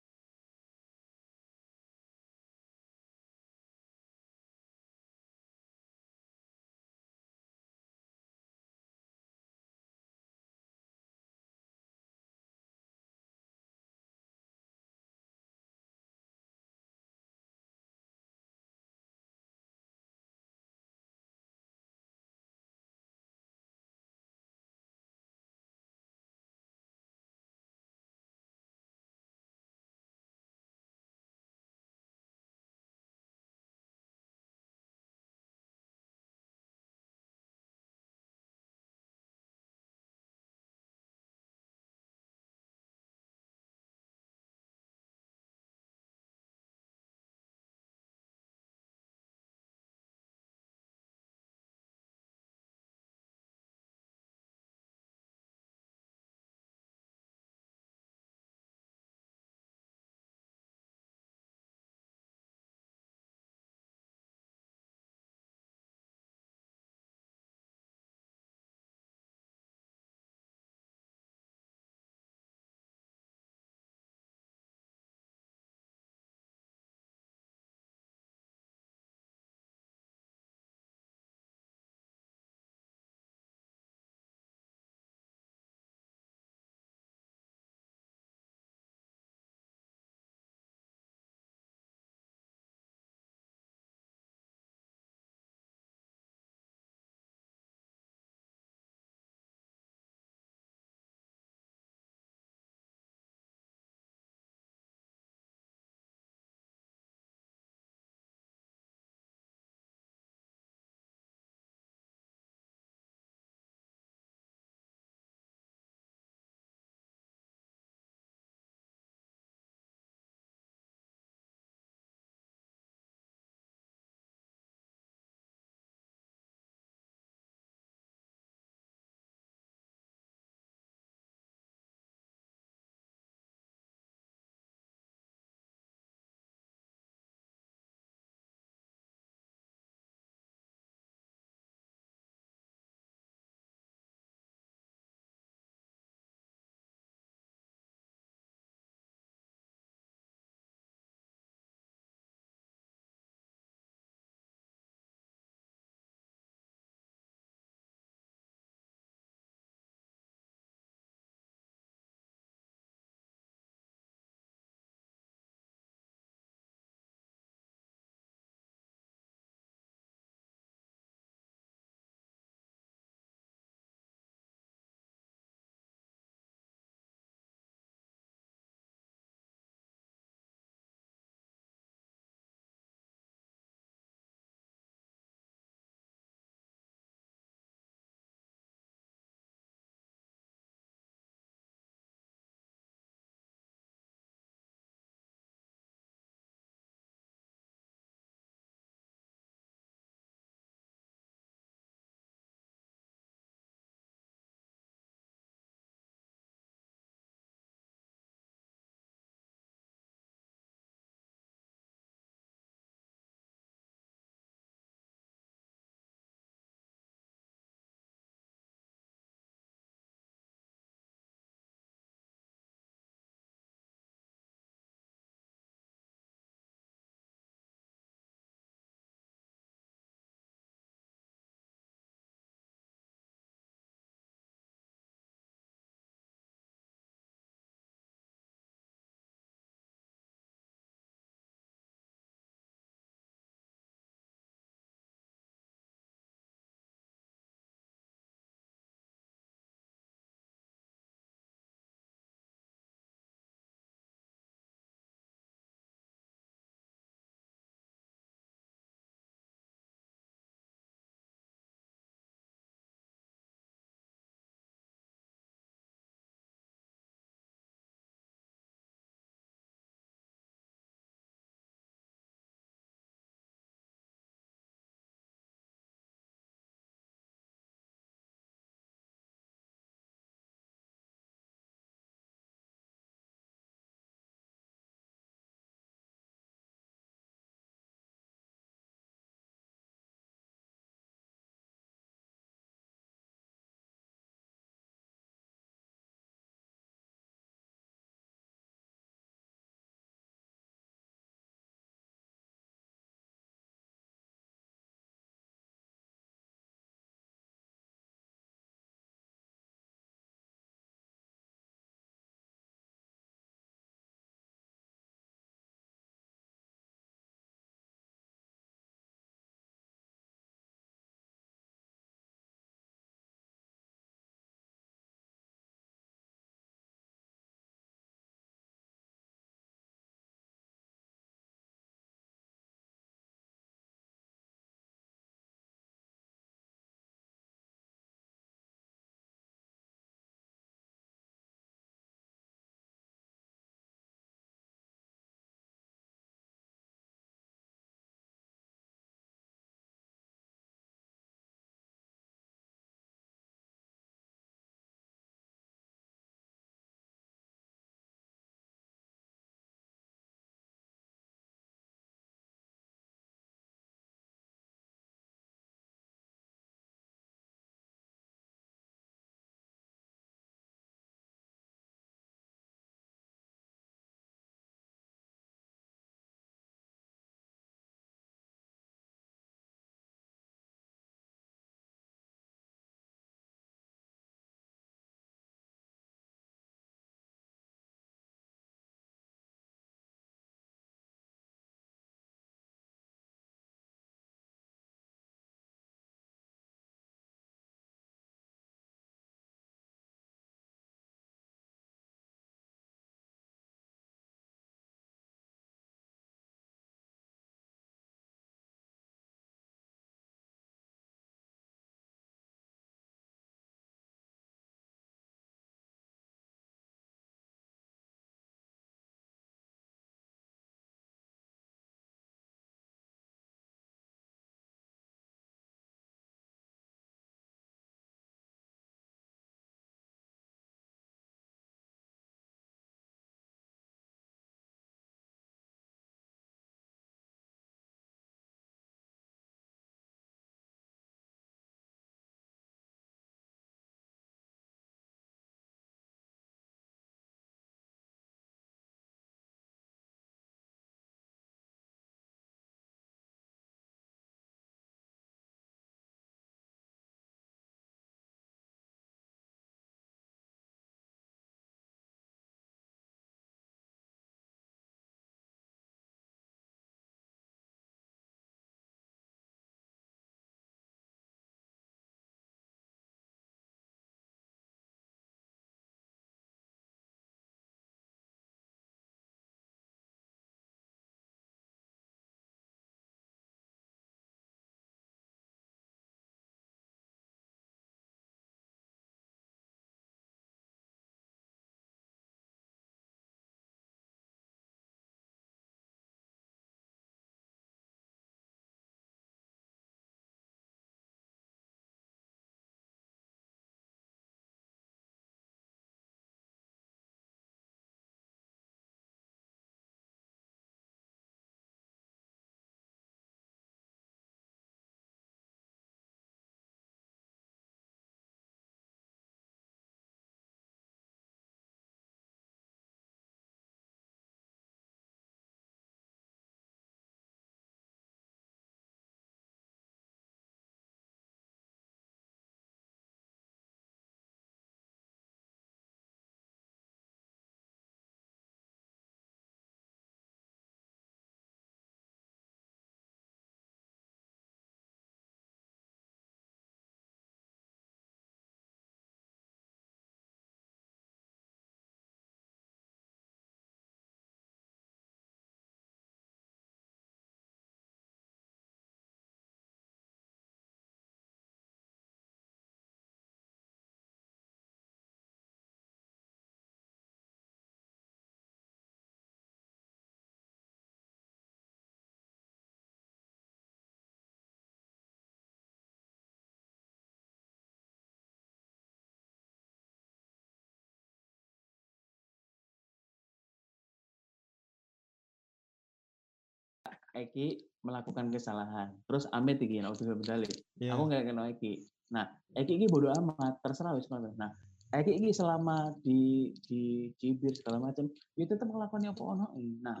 Eki 587.12 587.60
melakukan 587.84 588.32
kesalahan. 588.32 588.96
Terus 589.04 589.28
Amit 589.30 589.60
iki 589.60 589.84
nek 589.84 589.92
udah 589.92 590.16
berdalih. 590.16 590.52
Iya. 590.80 590.96
Aku 590.96 591.02
nggak 591.08 591.28
kenal 591.28 591.46
Eki. 591.52 591.84
Nah, 592.12 592.28
Eki 592.56 592.80
ini 592.80 592.86
bodoh 592.88 593.12
amat, 593.12 593.60
terserah 593.60 593.92
wis. 593.96 594.08
Nah, 594.08 594.48
Eki 594.92 595.20
ini 595.20 595.32
selama 595.32 595.92
di 596.00 596.52
di 596.64 597.12
cibir 597.20 597.52
segala 597.52 597.80
macam, 597.80 598.08
ya 598.36 598.44
tetap 598.48 598.68
ngelakuin 598.68 599.12
apa 599.12 599.22
ono. 599.24 599.46
Nah, 599.84 600.00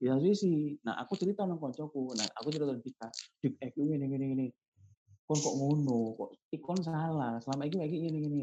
ya 0.00 0.16
sisi. 0.20 0.76
Nah, 0.84 0.96
aku 1.00 1.16
cerita 1.16 1.44
nang 1.44 1.60
koncoku. 1.60 2.16
Nah, 2.16 2.28
aku 2.40 2.48
cerita 2.52 2.72
ke 2.72 2.82
Dika. 2.84 3.08
Dik 3.44 3.54
Eki 3.60 3.80
ini 3.84 4.06
gini 4.08 4.26
gini. 4.32 4.46
Kon 5.26 5.36
kok 5.42 5.54
ngono, 5.58 6.14
kok 6.16 6.30
ikon 6.56 6.78
salah. 6.80 7.36
Selama 7.40 7.68
Eki 7.68 7.84
Eki 7.84 7.96
ini 8.00 8.18
gini. 8.24 8.42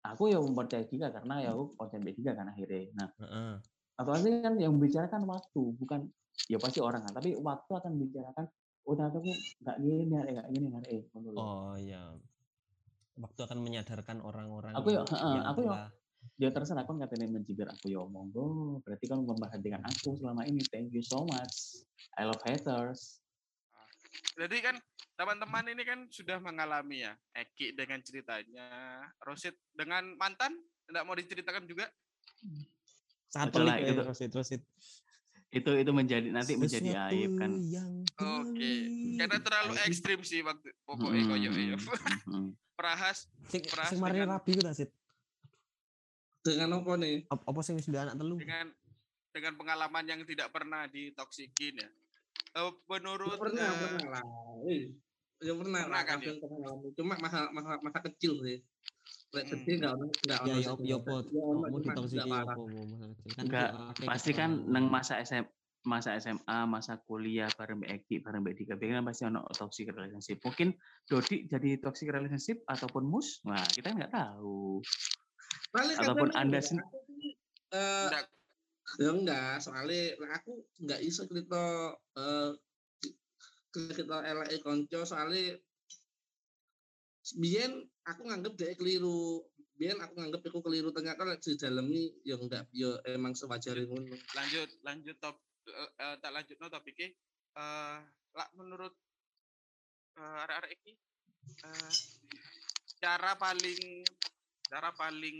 Aku 0.00 0.32
ya 0.32 0.40
mempercayai 0.42 0.88
Dika 0.88 1.12
karena 1.14 1.44
ya 1.44 1.54
aku 1.54 1.78
konsen 1.78 2.02
Dika 2.02 2.34
kan 2.34 2.50
akhirnya. 2.50 2.90
Nah, 2.98 3.08
Heeh. 3.22 3.52
Apalagi 4.00 4.40
kan 4.40 4.56
yang 4.56 4.72
membicarakan 4.80 5.22
waktu, 5.28 5.62
bukan 5.76 6.08
ya 6.48 6.56
pasti 6.56 6.80
orang 6.80 7.04
kan, 7.04 7.12
tapi 7.20 7.36
waktu 7.36 7.72
akan 7.76 7.90
membicarakan 8.00 8.44
oh 8.88 8.96
ternyata 8.96 9.20
aku 9.20 9.30
nggak 9.60 9.76
gini, 9.84 10.14
hari 10.16 10.30
nggak 10.40 10.48
gini, 10.56 10.66
hari 10.72 10.86
eh, 10.88 11.02
lho. 11.12 11.30
Oh 11.36 11.74
iya. 11.76 12.02
Waktu 13.20 13.40
akan 13.44 13.58
menyadarkan 13.60 14.24
orang-orang 14.24 14.72
Aku 14.80 14.88
ya, 14.96 15.04
yang- 15.04 15.44
aku 15.44 15.60
ya. 15.60 15.68
telah 15.68 15.86
dia 16.36 16.50
terserah 16.52 16.84
kan 16.84 16.96
katanya 17.00 17.32
mencibir 17.32 17.68
aku 17.68 17.92
ya 17.92 18.04
monggo 18.04 18.80
berarti 18.84 19.08
kan 19.08 19.24
memperhatikan 19.24 19.80
aku 19.84 20.16
selama 20.20 20.44
ini 20.44 20.60
thank 20.68 20.92
you 20.92 21.00
so 21.00 21.24
much 21.24 21.84
I 22.16 22.28
love 22.28 22.40
haters 22.44 23.20
Jadi 24.36 24.58
kan 24.58 24.76
teman-teman 25.14 25.70
ini 25.70 25.82
kan 25.86 26.08
sudah 26.10 26.42
mengalami 26.42 27.04
ya 27.06 27.14
Eki 27.30 27.78
dengan 27.78 28.02
ceritanya, 28.02 29.00
Rosid 29.22 29.54
dengan 29.70 30.16
mantan 30.18 30.50
tidak 30.88 31.06
mau 31.06 31.14
diceritakan 31.14 31.62
juga. 31.68 31.86
Sangat 33.30 33.48
pelik 33.52 33.74
itu- 33.76 33.86
ya, 33.86 33.92
terus 33.96 34.18
terus 34.20 34.48
itu. 34.50 34.66
itu 35.50 35.70
itu 35.72 35.90
menjadi 35.90 36.30
nanti 36.30 36.54
menjadi 36.54 36.94
Sesuatu 36.94 37.10
aib 37.10 37.30
kan 37.34 37.50
Oke, 37.50 38.54
pelik. 38.54 39.18
karena 39.18 39.38
terlalu 39.40 39.72
Aib. 39.72 39.88
ekstrim 39.88 40.20
sih 40.22 40.40
waktu 40.42 40.70
pokoknya 40.84 41.10
Mm-mm, 41.16 41.30
koyo 41.32 41.50
ya. 41.50 41.74
mm-mm. 41.74 42.46
Prahas 42.78 43.26
Sing 43.50 43.62
dengan- 43.98 44.30
rabi 44.30 44.50
ku 44.54 44.62
ta 44.62 44.70
Sit? 44.70 44.94
Dengan 46.40 46.72
apa 46.72 46.92
nih? 46.96 47.26
Ap- 47.26 47.44
Apa 47.44 47.60
sing 47.60 47.76
wis 47.76 47.84
duwe 47.84 47.98
anak 47.98 48.14
telu? 48.14 48.38
dengan 48.38 48.70
dengan 49.30 49.52
pengalaman 49.54 50.04
yang 50.06 50.20
tidak 50.22 50.48
pernah 50.48 50.86
ditoksikin 50.86 51.76
ya. 51.76 51.90
Eh, 52.50 52.70
menurut 52.88 53.36
pernah, 53.36 53.62
eh, 53.62 53.78
pernah 53.92 54.06
lah. 54.08 54.24
Ya 55.40 55.52
pernah, 55.52 55.80
Pernah 55.82 56.02
kan, 56.02 56.18
pernah 56.18 56.58
ngalamin. 56.58 56.90
Cuma 56.94 57.14
masa 57.16 57.38
masa 57.50 57.70
masa 57.80 57.98
kecil 58.02 58.38
sih. 58.40 58.58
Lek 59.30 59.44
gede 59.46 59.72
enggak 59.78 59.92
ono 59.94 60.04
enggak 60.10 60.38
ono 60.42 60.50
ya? 60.58 60.72
Ya 60.82 60.96
ono, 60.98 61.62
Mau 61.70 61.78
ditoksiki 61.78 62.30
enggak? 62.30 62.56
Kan 63.30 63.44
Enggak, 63.46 63.70
pasti 64.02 64.30
kan 64.34 64.50
ketemu. 64.58 64.72
neng 64.74 64.84
masa 64.90 65.14
SM 65.22 65.44
masa 65.80 66.12
SMA 66.20 66.68
masa 66.68 67.00
kuliah 67.08 67.48
bareng 67.56 67.80
Mbak 67.80 67.90
Eki 68.04 68.16
bareng 68.20 68.44
Mbak 68.44 68.54
Dika 68.58 68.74
biasanya 68.76 69.00
pasti 69.00 69.22
ono 69.24 69.40
toxic 69.48 69.88
relationship. 69.88 70.36
Mungkin 70.44 70.76
Dodi 71.08 71.48
jadi 71.48 71.80
toxic 71.80 72.12
relationship 72.12 72.60
ataupun 72.68 73.08
mus? 73.08 73.40
Nah 73.48 73.64
kita 73.64 73.96
nggak 73.96 74.12
tahu. 74.12 74.84
Paling 75.72 75.96
Ataupun 75.96 76.28
kadang 76.34 76.40
Anda 76.42 76.58
enggak, 76.60 76.68
sen- 76.68 76.82
aku 76.84 76.98
sih, 77.08 77.32
eh, 77.72 78.04
enggak, 78.10 78.24
ya 79.00 79.10
enggak, 79.14 79.54
soalnya 79.64 80.02
aku 80.36 80.52
enggak 80.84 81.00
iso 81.00 81.22
cerita 81.24 81.62
eh 82.18 82.50
cerita 83.70 84.16
elek 84.26 84.60
konco 84.60 85.00
soalnya 85.06 85.56
biyen 87.36 87.84
aku 88.06 88.26
nganggep 88.26 88.54
dia 88.56 88.72
keliru. 88.74 89.44
Biyen 89.76 89.98
aku 90.00 90.18
nganggep 90.18 90.42
aku 90.46 90.60
keliru. 90.64 90.90
Ternyata 90.90 91.38
di 91.38 91.56
dalam 91.56 91.86
ini 91.88 92.12
ya 92.26 92.36
enggak 92.36 92.66
ya 92.74 92.96
emang 93.10 93.36
sewajarnya 93.36 93.86
ngono. 93.86 94.16
Lanjut 94.34 94.68
lanjut 94.82 95.16
top 95.18 95.36
eh, 95.68 95.90
eh, 96.00 96.14
tak 96.18 96.32
lanjut 96.32 96.56
no 96.58 96.68
topiknya 96.72 97.08
eh 97.58 97.98
lah 98.34 98.48
menurut 98.54 98.94
eh, 100.16 100.42
arek-arek 100.46 100.70
iki 100.78 100.92
eh, 101.66 101.92
cara 103.02 103.34
paling 103.34 104.06
cara 104.70 104.90
paling 104.94 105.38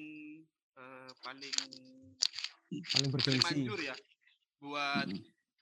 eh, 0.75 1.11
paling 1.23 1.57
paling 2.91 3.41
manjur 3.43 3.79
ya 3.79 3.95
buat 4.61 5.07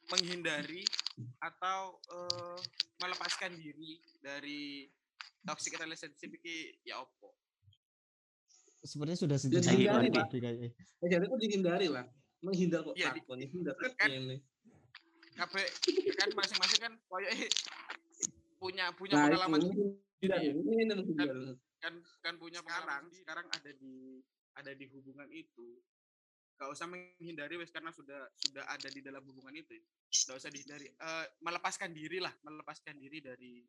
menghindari 0.08 0.82
atau 1.44 2.00
eh, 2.08 2.58
melepaskan 2.98 3.52
diri 3.60 4.00
dari 4.24 4.88
toxic 5.42 5.74
relationship 5.76 6.30
iki 6.32 6.78
ya 6.82 7.00
opo? 7.00 7.34
Sepertinya 8.78 9.18
sudah 9.18 9.36
Ya, 9.36 9.42
sejauh 9.42 9.62
dihindari, 9.74 10.08
Pak. 10.08 10.26
ya 11.02 11.06
jadi 11.08 11.24
aku 11.26 11.36
dihindari 11.36 11.86
lah 11.88 12.06
menghindar 12.38 12.80
kok 12.82 12.94
Iya, 12.94 13.10
di- 13.10 13.20
takut 13.20 13.34
menghindar 13.34 13.74
kan 13.74 13.90
kan- 13.96 14.10
ini. 14.12 14.36
Kabeh 15.34 15.66
kan 16.14 16.28
masing-masing 16.32 16.80
kan 16.80 16.92
koyo 17.06 17.26
punya 18.58 18.90
punya 18.94 19.14
nah 19.14 19.26
pengalaman 19.28 19.60
itu 19.64 19.82
Iya. 20.18 20.36
ini 20.50 20.72
ini 20.76 20.92
menghindar. 20.92 21.58
kan 21.78 21.94
kan 22.20 22.34
punya 22.36 22.58
sekarang 22.58 23.06
sekarang 23.12 23.46
ada 23.48 23.70
di 23.72 24.18
ada 24.54 24.74
di 24.74 24.84
hubungan 24.90 25.30
itu 25.30 25.78
gak 26.58 26.66
usah 26.68 26.86
menghindari 26.86 27.54
wes 27.54 27.70
karena 27.70 27.90
sudah 27.90 28.26
sudah 28.34 28.66
ada 28.66 28.88
di 28.88 28.98
dalam 28.98 29.22
hubungan 29.22 29.54
itu. 29.54 29.78
Gak 30.10 30.38
usah 30.38 30.50
dihindari. 30.50 30.90
Eh, 30.90 31.26
melepaskan 31.40 31.90
diri 31.90 32.18
lah 32.18 32.34
melepaskan 32.42 32.94
diri 32.94 33.18
dari 33.20 33.62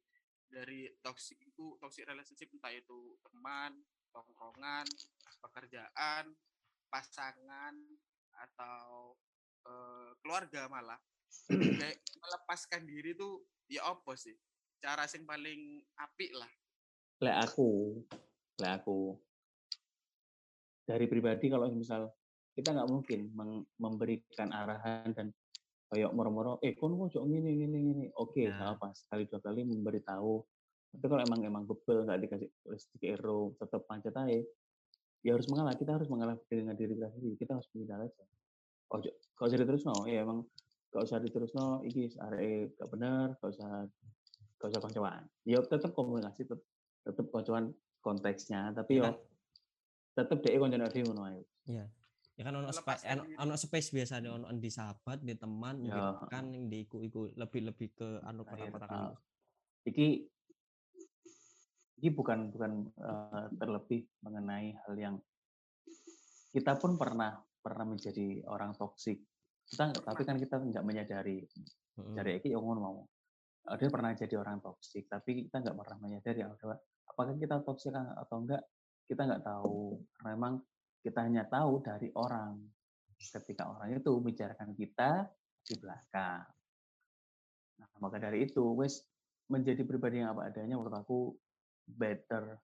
dari 0.50 0.90
toxic 1.06 1.38
itu 1.46 1.78
toxic 1.78 2.10
relationship 2.10 2.50
entah 2.52 2.74
itu 2.74 3.16
teman 3.22 3.78
tongkrongan 4.10 4.86
pekerjaan 5.40 6.34
pasangan 6.90 7.76
atau 8.34 9.14
eh, 9.64 10.12
keluarga 10.20 10.66
malah. 10.68 11.00
Kayak 11.80 12.02
melepaskan 12.18 12.84
diri 12.90 13.14
tuh 13.14 13.46
ya 13.70 13.86
apa 13.86 14.18
sih? 14.18 14.34
Cara 14.82 15.06
yang 15.06 15.24
paling 15.30 15.86
apik 16.02 16.32
lah. 16.34 16.50
Lek 17.22 17.38
aku 17.46 18.02
lek 18.60 18.84
aku. 18.84 19.16
Dari 20.84 21.06
pribadi 21.06 21.48
kalau 21.54 21.70
misal 21.70 22.10
kita 22.58 22.76
nggak 22.76 22.92
mungkin 22.92 23.30
memberikan 23.78 24.52
arahan 24.52 25.14
dan 25.16 25.32
kayak 25.90 26.14
moro-moro 26.14 26.62
eh 26.62 26.78
kon 26.78 26.94
kok 26.96 27.26
gini 27.26 27.66
gini 27.66 27.78
gini? 27.94 28.06
Oke 28.16 28.46
Ya. 28.46 28.54
nggak 28.54 28.70
apa 28.78 28.88
sekali 28.94 29.26
dua 29.26 29.42
kali 29.42 29.66
memberitahu. 29.66 30.34
Tapi 30.90 31.06
kalau 31.06 31.22
emang 31.22 31.42
emang 31.46 31.64
bebel 31.66 32.06
nggak 32.06 32.20
dikasih 32.26 32.50
listrik 32.70 33.04
ero 33.06 33.54
tetap 33.58 33.86
pancet 33.86 34.14
aja 34.14 34.42
ya 35.20 35.36
harus 35.36 35.52
mengalah 35.52 35.76
kita 35.76 36.00
harus 36.00 36.08
mengalah 36.08 36.40
dengan 36.48 36.74
diri 36.80 36.96
kita 36.96 37.12
sendiri 37.12 37.36
kita 37.36 37.52
harus 37.60 37.68
menghindar 37.76 38.00
aja. 38.06 38.24
Ojo 38.90 39.10
kalau 39.38 39.48
usah 39.50 39.60
diterus 39.60 39.84
no 39.86 39.96
ya 40.10 40.26
emang 40.26 40.40
gak 40.90 41.06
usah 41.06 41.22
diterus 41.22 41.54
no 41.54 41.86
ini 41.86 42.10
arek 42.18 42.74
gak 42.82 42.90
benar 42.90 43.38
gak 43.38 43.52
usah 43.54 43.86
gak 44.58 44.70
usah 44.74 44.82
koncoan 44.82 45.22
ya 45.46 45.62
tetap 45.62 45.94
komunikasi 45.94 46.50
tetap 46.50 46.66
tetap 47.06 47.26
koncoan 47.30 47.70
konteksnya 48.02 48.74
tapi 48.74 48.98
Ya 48.98 49.14
yo 49.14 49.22
tetap 50.18 50.42
deh 50.42 50.58
koncoan 50.58 50.90
dhewe 50.90 51.06
ngono 51.06 51.22
ae. 51.30 51.42
Iya. 51.70 51.86
Ya 52.40 52.48
kan 52.48 52.56
ono 52.56 52.72
space 52.72 53.04
ono 53.36 53.56
space 53.60 53.92
biasanya 53.92 54.32
ono 54.32 54.48
di 54.56 54.72
sahabat, 54.72 55.20
di 55.20 55.36
teman, 55.36 55.84
di 55.84 55.92
Ya, 55.92 56.16
rekan 56.16 56.56
yang 56.56 56.72
diiku-iku 56.72 57.36
lebih-lebih 57.36 57.90
ke 58.00 58.24
anu 58.24 58.48
Nah, 58.48 58.56
ya, 58.56 58.72
kata-kata 58.72 58.88
kan. 58.88 59.12
iki 59.84 60.24
iki 62.00 62.10
bukan 62.16 62.48
bukan 62.56 62.88
eh, 62.96 63.46
terlebih 63.60 64.08
mengenai 64.24 64.72
hal 64.88 64.96
yang 64.96 65.16
kita 66.56 66.80
pun 66.80 66.96
pernah 66.96 67.44
pernah 67.60 67.84
menjadi 67.92 68.48
orang 68.48 68.72
toksik 68.72 69.20
kita 69.70 69.92
tapi 70.00 70.22
kan 70.24 70.40
kita 70.40 70.56
nggak 70.64 70.86
menyadari. 70.88 71.44
Heeh. 71.44 72.16
dari 72.16 72.32
Eki 72.40 72.56
yang 72.56 72.64
ngono 72.64 72.80
mau. 72.80 73.00
Dia 73.76 73.92
pernah 73.92 74.16
jadi 74.16 74.40
orang 74.40 74.64
toksik 74.64 75.12
tapi 75.12 75.46
kita 75.46 75.60
nggak 75.60 75.76
pernah 75.76 75.98
menyadari. 76.00 76.40
Apakah 76.42 76.80
apakah 77.04 77.34
kita 77.36 77.60
toksik 77.68 77.92
atau 77.94 78.36
enggak 78.40 78.64
kita 79.06 79.28
nggak 79.28 79.44
tahu. 79.44 80.00
Karena 80.16 80.30
memang 80.40 80.54
kita 81.04 81.20
hanya 81.26 81.48
tahu 81.48 81.84
dari 81.84 82.12
orang. 82.16 82.60
Ketika 83.20 83.68
orang 83.68 84.00
itu 84.00 84.12
membicarakan 84.16 84.72
kita 84.80 85.28
di 85.68 85.76
belakang. 85.76 86.48
Nah 87.80 87.90
maka 88.00 88.16
dari 88.16 88.48
itu 88.48 88.64
wes 88.80 89.04
menjadi 89.52 89.84
pribadi 89.84 90.24
yang 90.24 90.32
apa 90.32 90.48
adanya 90.48 90.80
menurut 90.80 90.96
aku 90.96 91.36
better 91.90 92.56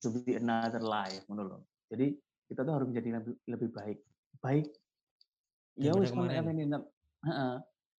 to 0.00 0.08
be 0.10 0.34
another 0.40 0.80
life 0.80 1.20
menurut 1.28 1.60
jadi 1.92 2.16
kita 2.48 2.64
tuh 2.64 2.74
harus 2.80 2.88
menjadi 2.88 3.20
lebih, 3.20 3.34
lebih 3.44 3.68
baik. 3.72 3.98
Baik 4.40 4.66
ya 5.78 5.92
wes 5.94 6.10
heeh. 6.12 7.54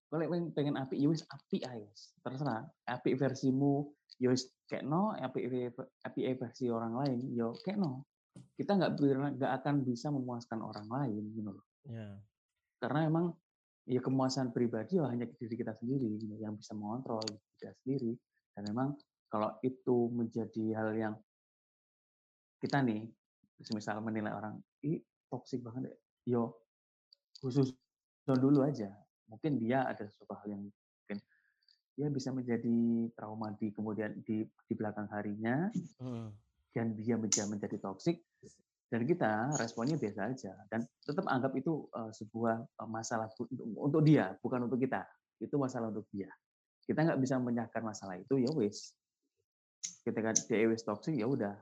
Kalau 0.10 0.26
pengen, 0.26 0.50
pengen 0.58 0.76
api 0.82 0.98
ya 0.98 1.06
wis 1.06 1.22
api 1.30 1.62
aja 1.62 1.86
terserah. 2.26 2.66
Api 2.90 3.14
versimu 3.14 3.94
ya 4.18 4.34
wis 4.34 4.50
kayak 4.66 4.90
no 4.90 5.14
api 5.14 5.70
api 6.02 6.20
versi 6.34 6.66
orang 6.68 6.98
lain 6.98 7.20
yo 7.38 7.54
kayak 7.62 7.78
no 7.78 8.09
kita 8.56 8.76
nggak 8.76 8.92
nggak 9.40 9.52
akan 9.64 9.76
bisa 9.84 10.10
memuaskan 10.10 10.60
orang 10.62 10.88
lain 10.88 11.24
gitu 11.36 11.52
loh. 11.52 11.66
Ya. 11.88 12.20
karena 12.80 13.08
emang 13.08 13.26
ya 13.90 14.00
kemuasan 14.04 14.52
pribadi 14.54 15.00
ya 15.02 15.10
hanya 15.10 15.26
diri 15.26 15.56
kita 15.58 15.74
sendiri 15.80 16.22
gitu, 16.22 16.36
yang 16.38 16.54
bisa 16.60 16.78
mengontrol 16.78 17.20
diri 17.26 17.42
kita 17.58 17.74
sendiri 17.84 18.12
dan 18.54 18.62
memang 18.70 18.88
kalau 19.32 19.58
itu 19.66 19.98
menjadi 20.14 20.66
hal 20.78 20.90
yang 20.94 21.16
kita 22.60 22.84
nih 22.84 23.08
misal 23.74 24.00
menilai 24.04 24.32
orang 24.32 24.60
ih 24.86 25.02
toksik 25.32 25.64
banget 25.66 25.92
deh 25.92 25.98
yo 26.30 26.56
khusus 27.42 27.74
dulu 28.28 28.62
aja 28.62 28.92
mungkin 29.26 29.58
dia 29.58 29.90
ada 29.90 30.06
sesuatu 30.06 30.38
hal 30.38 30.48
yang 30.54 30.62
mungkin 30.70 31.18
ya 31.98 32.08
bisa 32.14 32.30
menjadi 32.30 33.10
trauma 33.18 33.52
di 33.58 33.74
kemudian 33.74 34.14
di 34.22 34.46
di 34.46 34.74
belakang 34.78 35.10
harinya 35.10 35.68
Hmm. 35.98 36.32
dan 36.72 36.94
dia 36.96 37.18
menjadi 37.18 37.50
menjadi 37.50 37.82
toksik 37.82 38.22
dan 38.90 39.06
kita 39.06 39.54
responnya 39.62 40.02
biasa 40.02 40.34
aja 40.34 40.54
dan 40.66 40.82
tetap 41.06 41.22
anggap 41.30 41.54
itu 41.54 41.86
eh, 41.94 42.10
sebuah 42.10 42.58
eh, 42.58 42.90
masalah 42.90 43.30
untuk, 43.78 44.02
dia 44.02 44.34
bukan 44.42 44.66
untuk 44.66 44.82
kita. 44.82 45.06
Itu 45.38 45.62
masalah 45.62 45.94
untuk 45.94 46.10
dia. 46.10 46.28
Kita 46.84 47.06
nggak 47.06 47.22
bisa 47.22 47.38
menyahkan 47.38 47.86
masalah 47.86 48.18
itu 48.18 48.42
ya 48.42 48.50
wis. 48.58 48.98
Ketika 50.02 50.34
dia 50.34 50.66
wis 50.66 50.82
toksik 50.82 51.14
ya 51.14 51.30
udah. 51.30 51.54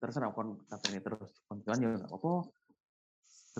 Terserah 0.00 0.32
kon 0.32 0.56
katanya 0.64 1.04
terus. 1.04 1.44
Kontuan 1.44 1.84
ya 1.84 1.88
nggak 1.92 2.08
apa-apa. 2.08 2.48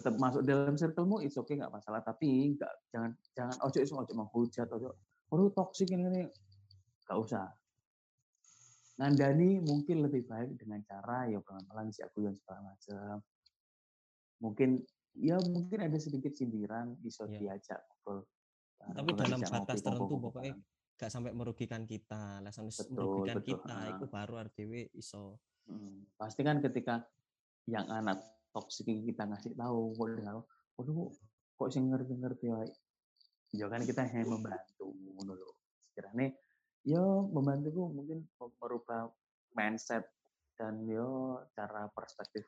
Tetap 0.00 0.14
masuk 0.16 0.42
dalam 0.48 0.74
circlemu 0.80 1.16
itu 1.28 1.36
oke 1.44 1.52
nggak 1.52 1.70
masalah. 1.70 2.00
Tapi 2.00 2.56
nggak 2.56 2.72
jangan 2.88 3.10
jangan 3.36 3.56
ojo 3.68 3.78
iso 3.84 4.00
ojo 4.00 4.12
menghujat 4.16 4.68
ojo 4.72 4.96
oh 5.28 5.48
toksik 5.52 5.92
ini 5.92 6.08
ini. 6.08 6.22
Nggak 7.04 7.18
usah 7.20 7.52
ngandani 8.96 9.60
mungkin 9.60 10.04
lebih 10.04 10.24
baik 10.24 10.56
dengan 10.56 10.80
cara 10.84 11.28
ya 11.28 11.40
pelan-pelan 11.44 11.92
si 11.92 12.00
aku 12.00 12.24
yang 12.24 12.36
segala 12.36 12.72
macam 12.72 13.20
mungkin 14.40 14.80
ya 15.16 15.36
mungkin 15.48 15.78
ada 15.84 15.96
sedikit 16.00 16.32
sindiran 16.32 16.96
bisa 17.00 17.28
Iya. 17.28 17.56
diajak 17.56 17.80
ngobrol 17.84 18.24
bareng, 18.76 18.96
Tapi 18.96 19.10
dalam 19.16 19.40
batas 19.40 19.80
tertentu 19.80 20.14
pokoknya 20.20 20.54
gak 20.96 21.12
sampai 21.12 21.32
merugikan 21.36 21.84
kita. 21.84 22.40
Lah 22.40 22.52
sampai 22.52 22.72
Betul, 22.72 22.92
merugikan 22.96 23.36
betul, 23.40 23.48
kita 23.52 23.76
ah. 23.76 23.88
itu 23.96 24.04
baru 24.08 24.34
RDW 24.48 24.72
iso. 24.96 25.40
Hmm, 25.68 26.08
pasti 26.16 26.40
kan 26.40 26.60
ketika 26.64 27.04
yang 27.68 27.84
anak 27.88 28.20
toksik 28.52 28.88
kita 28.88 29.28
ngasih 29.28 29.52
tahu 29.56 29.92
kok 29.92 30.08
tahu, 30.24 30.40
waduh 30.80 31.12
kok 31.56 31.68
sih 31.72 31.80
ngerti-ngerti 31.84 32.46
wae 32.52 32.68
ya 33.56 33.66
kan 33.72 33.80
kita 33.82 34.04
hanya 34.04 34.28
membantu 34.28 34.92
ngono 34.92 35.32
lho 35.32 35.50
sekiranya 36.86 37.02
ya 37.02 37.34
membantu 37.34 37.68
ku 37.74 37.82
mungkin 37.90 38.18
merubah 38.62 39.10
mindset 39.58 40.06
dan 40.54 40.86
yo 40.86 41.42
cara 41.52 41.90
perspektif 41.90 42.46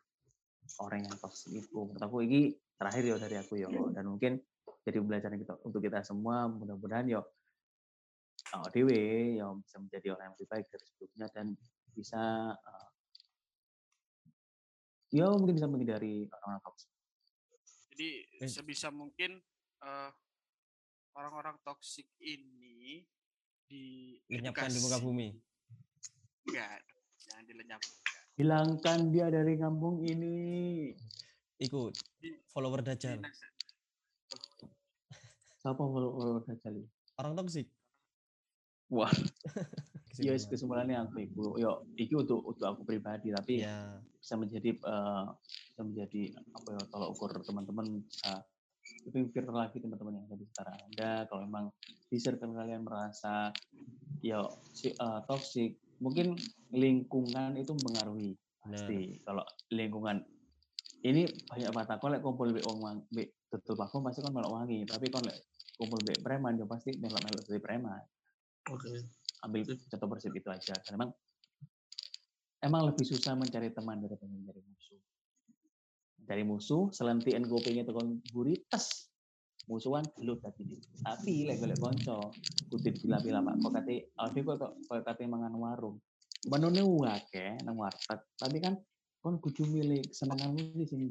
orang 0.78 1.04
yang 1.04 1.16
toksik 1.18 1.58
itu. 1.58 1.74
Menurut 1.74 2.02
aku 2.02 2.22
ini 2.22 2.54
terakhir 2.78 3.02
ya 3.02 3.16
dari 3.18 3.36
aku 3.40 3.58
yo. 3.58 3.90
Dan 3.90 4.04
mungkin 4.06 4.38
jadi 4.86 5.02
pembelajaran 5.02 5.38
kita 5.42 5.54
untuk 5.66 5.82
kita 5.82 6.00
semua 6.06 6.46
mudah-mudahan 6.46 7.10
yo 7.10 7.20
oh, 8.54 8.68
dewe 8.72 9.36
yang 9.36 9.60
bisa 9.60 9.76
menjadi 9.82 10.06
orang 10.14 10.24
yang 10.30 10.34
lebih 10.38 10.48
baik 10.48 10.66
dari 10.70 10.84
sebelumnya 10.86 11.26
dan 11.34 11.46
bisa 11.92 12.22
eh, 12.54 12.88
ya 15.18 15.28
mungkin 15.34 15.56
bisa 15.58 15.68
menghindari 15.68 16.24
orang-orang 16.30 16.62
toksik 16.62 16.90
Jadi 17.92 18.08
Eh. 18.38 18.48
sebisa 18.48 18.88
mungkin 18.94 19.42
eh, 19.82 20.10
orang-orang 21.18 21.58
toksik 21.66 22.06
ini 22.22 23.02
di 23.68 24.16
lenyapkan 24.32 24.72
di 24.72 24.80
muka 24.80 24.98
bumi? 24.98 25.28
Enggak, 26.48 26.80
jangan 27.20 27.44
dilenyapkan. 27.44 27.94
hilangkan 28.38 28.98
dia 29.12 29.26
dari 29.28 29.54
kampung 29.60 30.00
ini. 30.02 30.36
Ikut 31.58 31.92
follower 32.54 32.80
dajjal. 32.86 33.18
siapa 35.58 35.82
follow 35.84 36.14
follow 36.14 36.38
Dajjal 36.46 36.86
orang 37.18 37.32
toksik 37.34 37.68
wah. 38.88 39.10
Ya 40.18 40.34
Kesimpulan. 40.34 40.50
kesimpulannya 40.50 40.96
aku 40.98 41.16
iku 41.30 41.44
yo 41.62 41.86
iki 41.94 42.10
untuk 42.10 42.42
untuk 42.42 42.66
aku 42.66 42.82
pribadi 42.82 43.30
tapi 43.30 43.62
ya 43.62 44.02
bisa 44.18 44.34
menjadi 44.34 44.74
eh, 44.74 45.24
bisa 45.70 45.80
menjadi 45.86 46.22
apa 46.58 46.68
ya 46.74 46.82
tolak 46.90 47.08
ukur 47.14 47.30
teman-teman 47.46 48.02
bisa 48.02 48.42
lebih 49.08 49.32
pikir 49.32 49.44
lagi 49.48 49.80
teman-teman 49.80 50.20
yang 50.20 50.24
ada 50.28 50.36
di 50.36 50.44
sekitar 50.44 50.68
anda. 50.72 51.12
Kalau 51.28 51.40
memang 51.44 51.64
di 52.08 52.16
circle 52.20 52.52
kalian 52.52 52.82
merasa 52.84 53.52
ya 54.20 54.42
si 54.74 54.92
eh, 54.92 55.20
toxic 55.24 55.78
mungkin 55.98 56.34
lingkungan 56.74 57.58
itu 57.58 57.74
mempengaruhi 57.74 58.32
pasti. 58.62 59.18
Kalau 59.24 59.44
lingkungan 59.72 60.22
ini 61.06 61.30
banyak 61.46 61.70
mata 61.70 61.96
kok 61.96 62.10
lek 62.10 62.22
kumpul 62.22 62.50
mbek 62.50 62.64
wong 62.66 63.06
mbek 63.14 63.28
tutul 63.48 63.78
pakum 63.78 64.02
pasti 64.02 64.18
kan 64.18 64.34
melok 64.34 64.50
wangi 64.50 64.82
tapi 64.82 65.06
lek 65.08 65.38
kumpul 65.78 65.98
mbek 66.02 66.18
preman 66.20 66.58
ya 66.58 66.66
pasti 66.66 66.94
melok-melok 66.98 67.44
dari 67.46 67.60
preman. 67.62 68.02
Oke. 68.68 69.08
ambil 69.38 69.62
contoh 69.62 70.08
persib 70.10 70.34
itu 70.34 70.50
aja. 70.50 70.74
Karena 70.82 71.06
emang 71.06 71.10
emang 72.58 72.82
lebih 72.90 73.06
susah 73.06 73.38
mencari 73.38 73.70
teman 73.70 74.02
daripada 74.02 74.26
mencari 74.26 74.58
musuh 74.66 74.98
mencari 76.28 76.44
musuh 76.44 76.92
selentian 76.92 77.48
kopinya 77.48 77.88
tekan 77.88 78.20
buri 78.36 78.60
tes 78.68 79.08
musuhan 79.64 80.04
gelut 80.12 80.44
tadi 80.44 80.76
tapi 81.00 81.48
lek 81.48 81.56
golek 81.56 81.80
konco 81.80 82.36
kutip 82.68 83.00
bila-bila 83.00 83.40
pak. 83.40 83.56
Kok 83.64 83.72
kate 83.72 84.12
ade 84.12 84.40
kok 84.44 84.60
kok 84.60 85.00
kate 85.08 85.24
mangan 85.24 85.56
warung. 85.56 85.96
Menune 86.52 86.84
wake 86.84 87.56
nang 87.64 87.80
warteg 87.80 88.20
tapi 88.36 88.60
kan 88.60 88.76
kon 89.24 89.40
kudu 89.40 89.64
milih 89.72 90.04
kesenanganmu 90.04 90.76
di 90.76 90.84
sini 90.84 91.08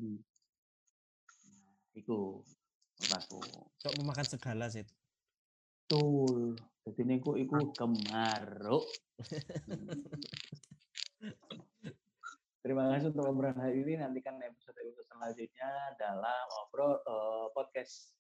iku. 1.98 2.38
Menurut 3.02 3.18
aku. 3.18 3.42
Kok 3.82 3.98
memakan 3.98 4.28
segala 4.30 4.70
sih 4.70 4.86
Betul. 5.90 6.62
Jadi 6.86 7.02
niku 7.10 7.34
iku 7.42 7.74
kemaruk. 7.74 8.86
Terima 12.68 12.84
kasih 12.92 13.16
untuk 13.16 13.32
obrolan 13.32 13.56
hari 13.64 13.80
ini. 13.80 13.96
Nantikan 13.96 14.44
episode-episode 14.44 15.08
selanjutnya 15.08 15.72
dalam 15.96 16.44
ngobrol 16.52 17.00
eh, 17.00 17.48
podcast 17.56 18.12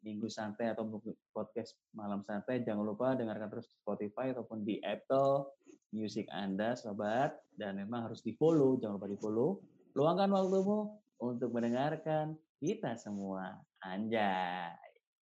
minggu 0.00 0.24
santai 0.24 0.72
atau 0.72 0.88
podcast 1.36 1.76
malam 1.92 2.24
santai. 2.24 2.64
Jangan 2.64 2.80
lupa 2.80 3.12
dengarkan 3.12 3.52
terus 3.52 3.76
Spotify 3.76 4.32
ataupun 4.32 4.64
di 4.64 4.80
Apple 4.80 5.52
Music 5.92 6.24
Anda, 6.32 6.72
sobat. 6.80 7.36
Dan 7.52 7.76
memang 7.76 8.08
harus 8.08 8.24
di 8.24 8.32
follow. 8.32 8.80
Jangan 8.80 8.96
lupa 8.96 9.08
di 9.12 9.20
follow. 9.20 9.60
Luangkan 9.92 10.32
waktumu 10.32 11.04
untuk 11.20 11.52
mendengarkan 11.52 12.40
kita 12.64 12.96
semua. 12.96 13.52
Anjay. 13.84 14.83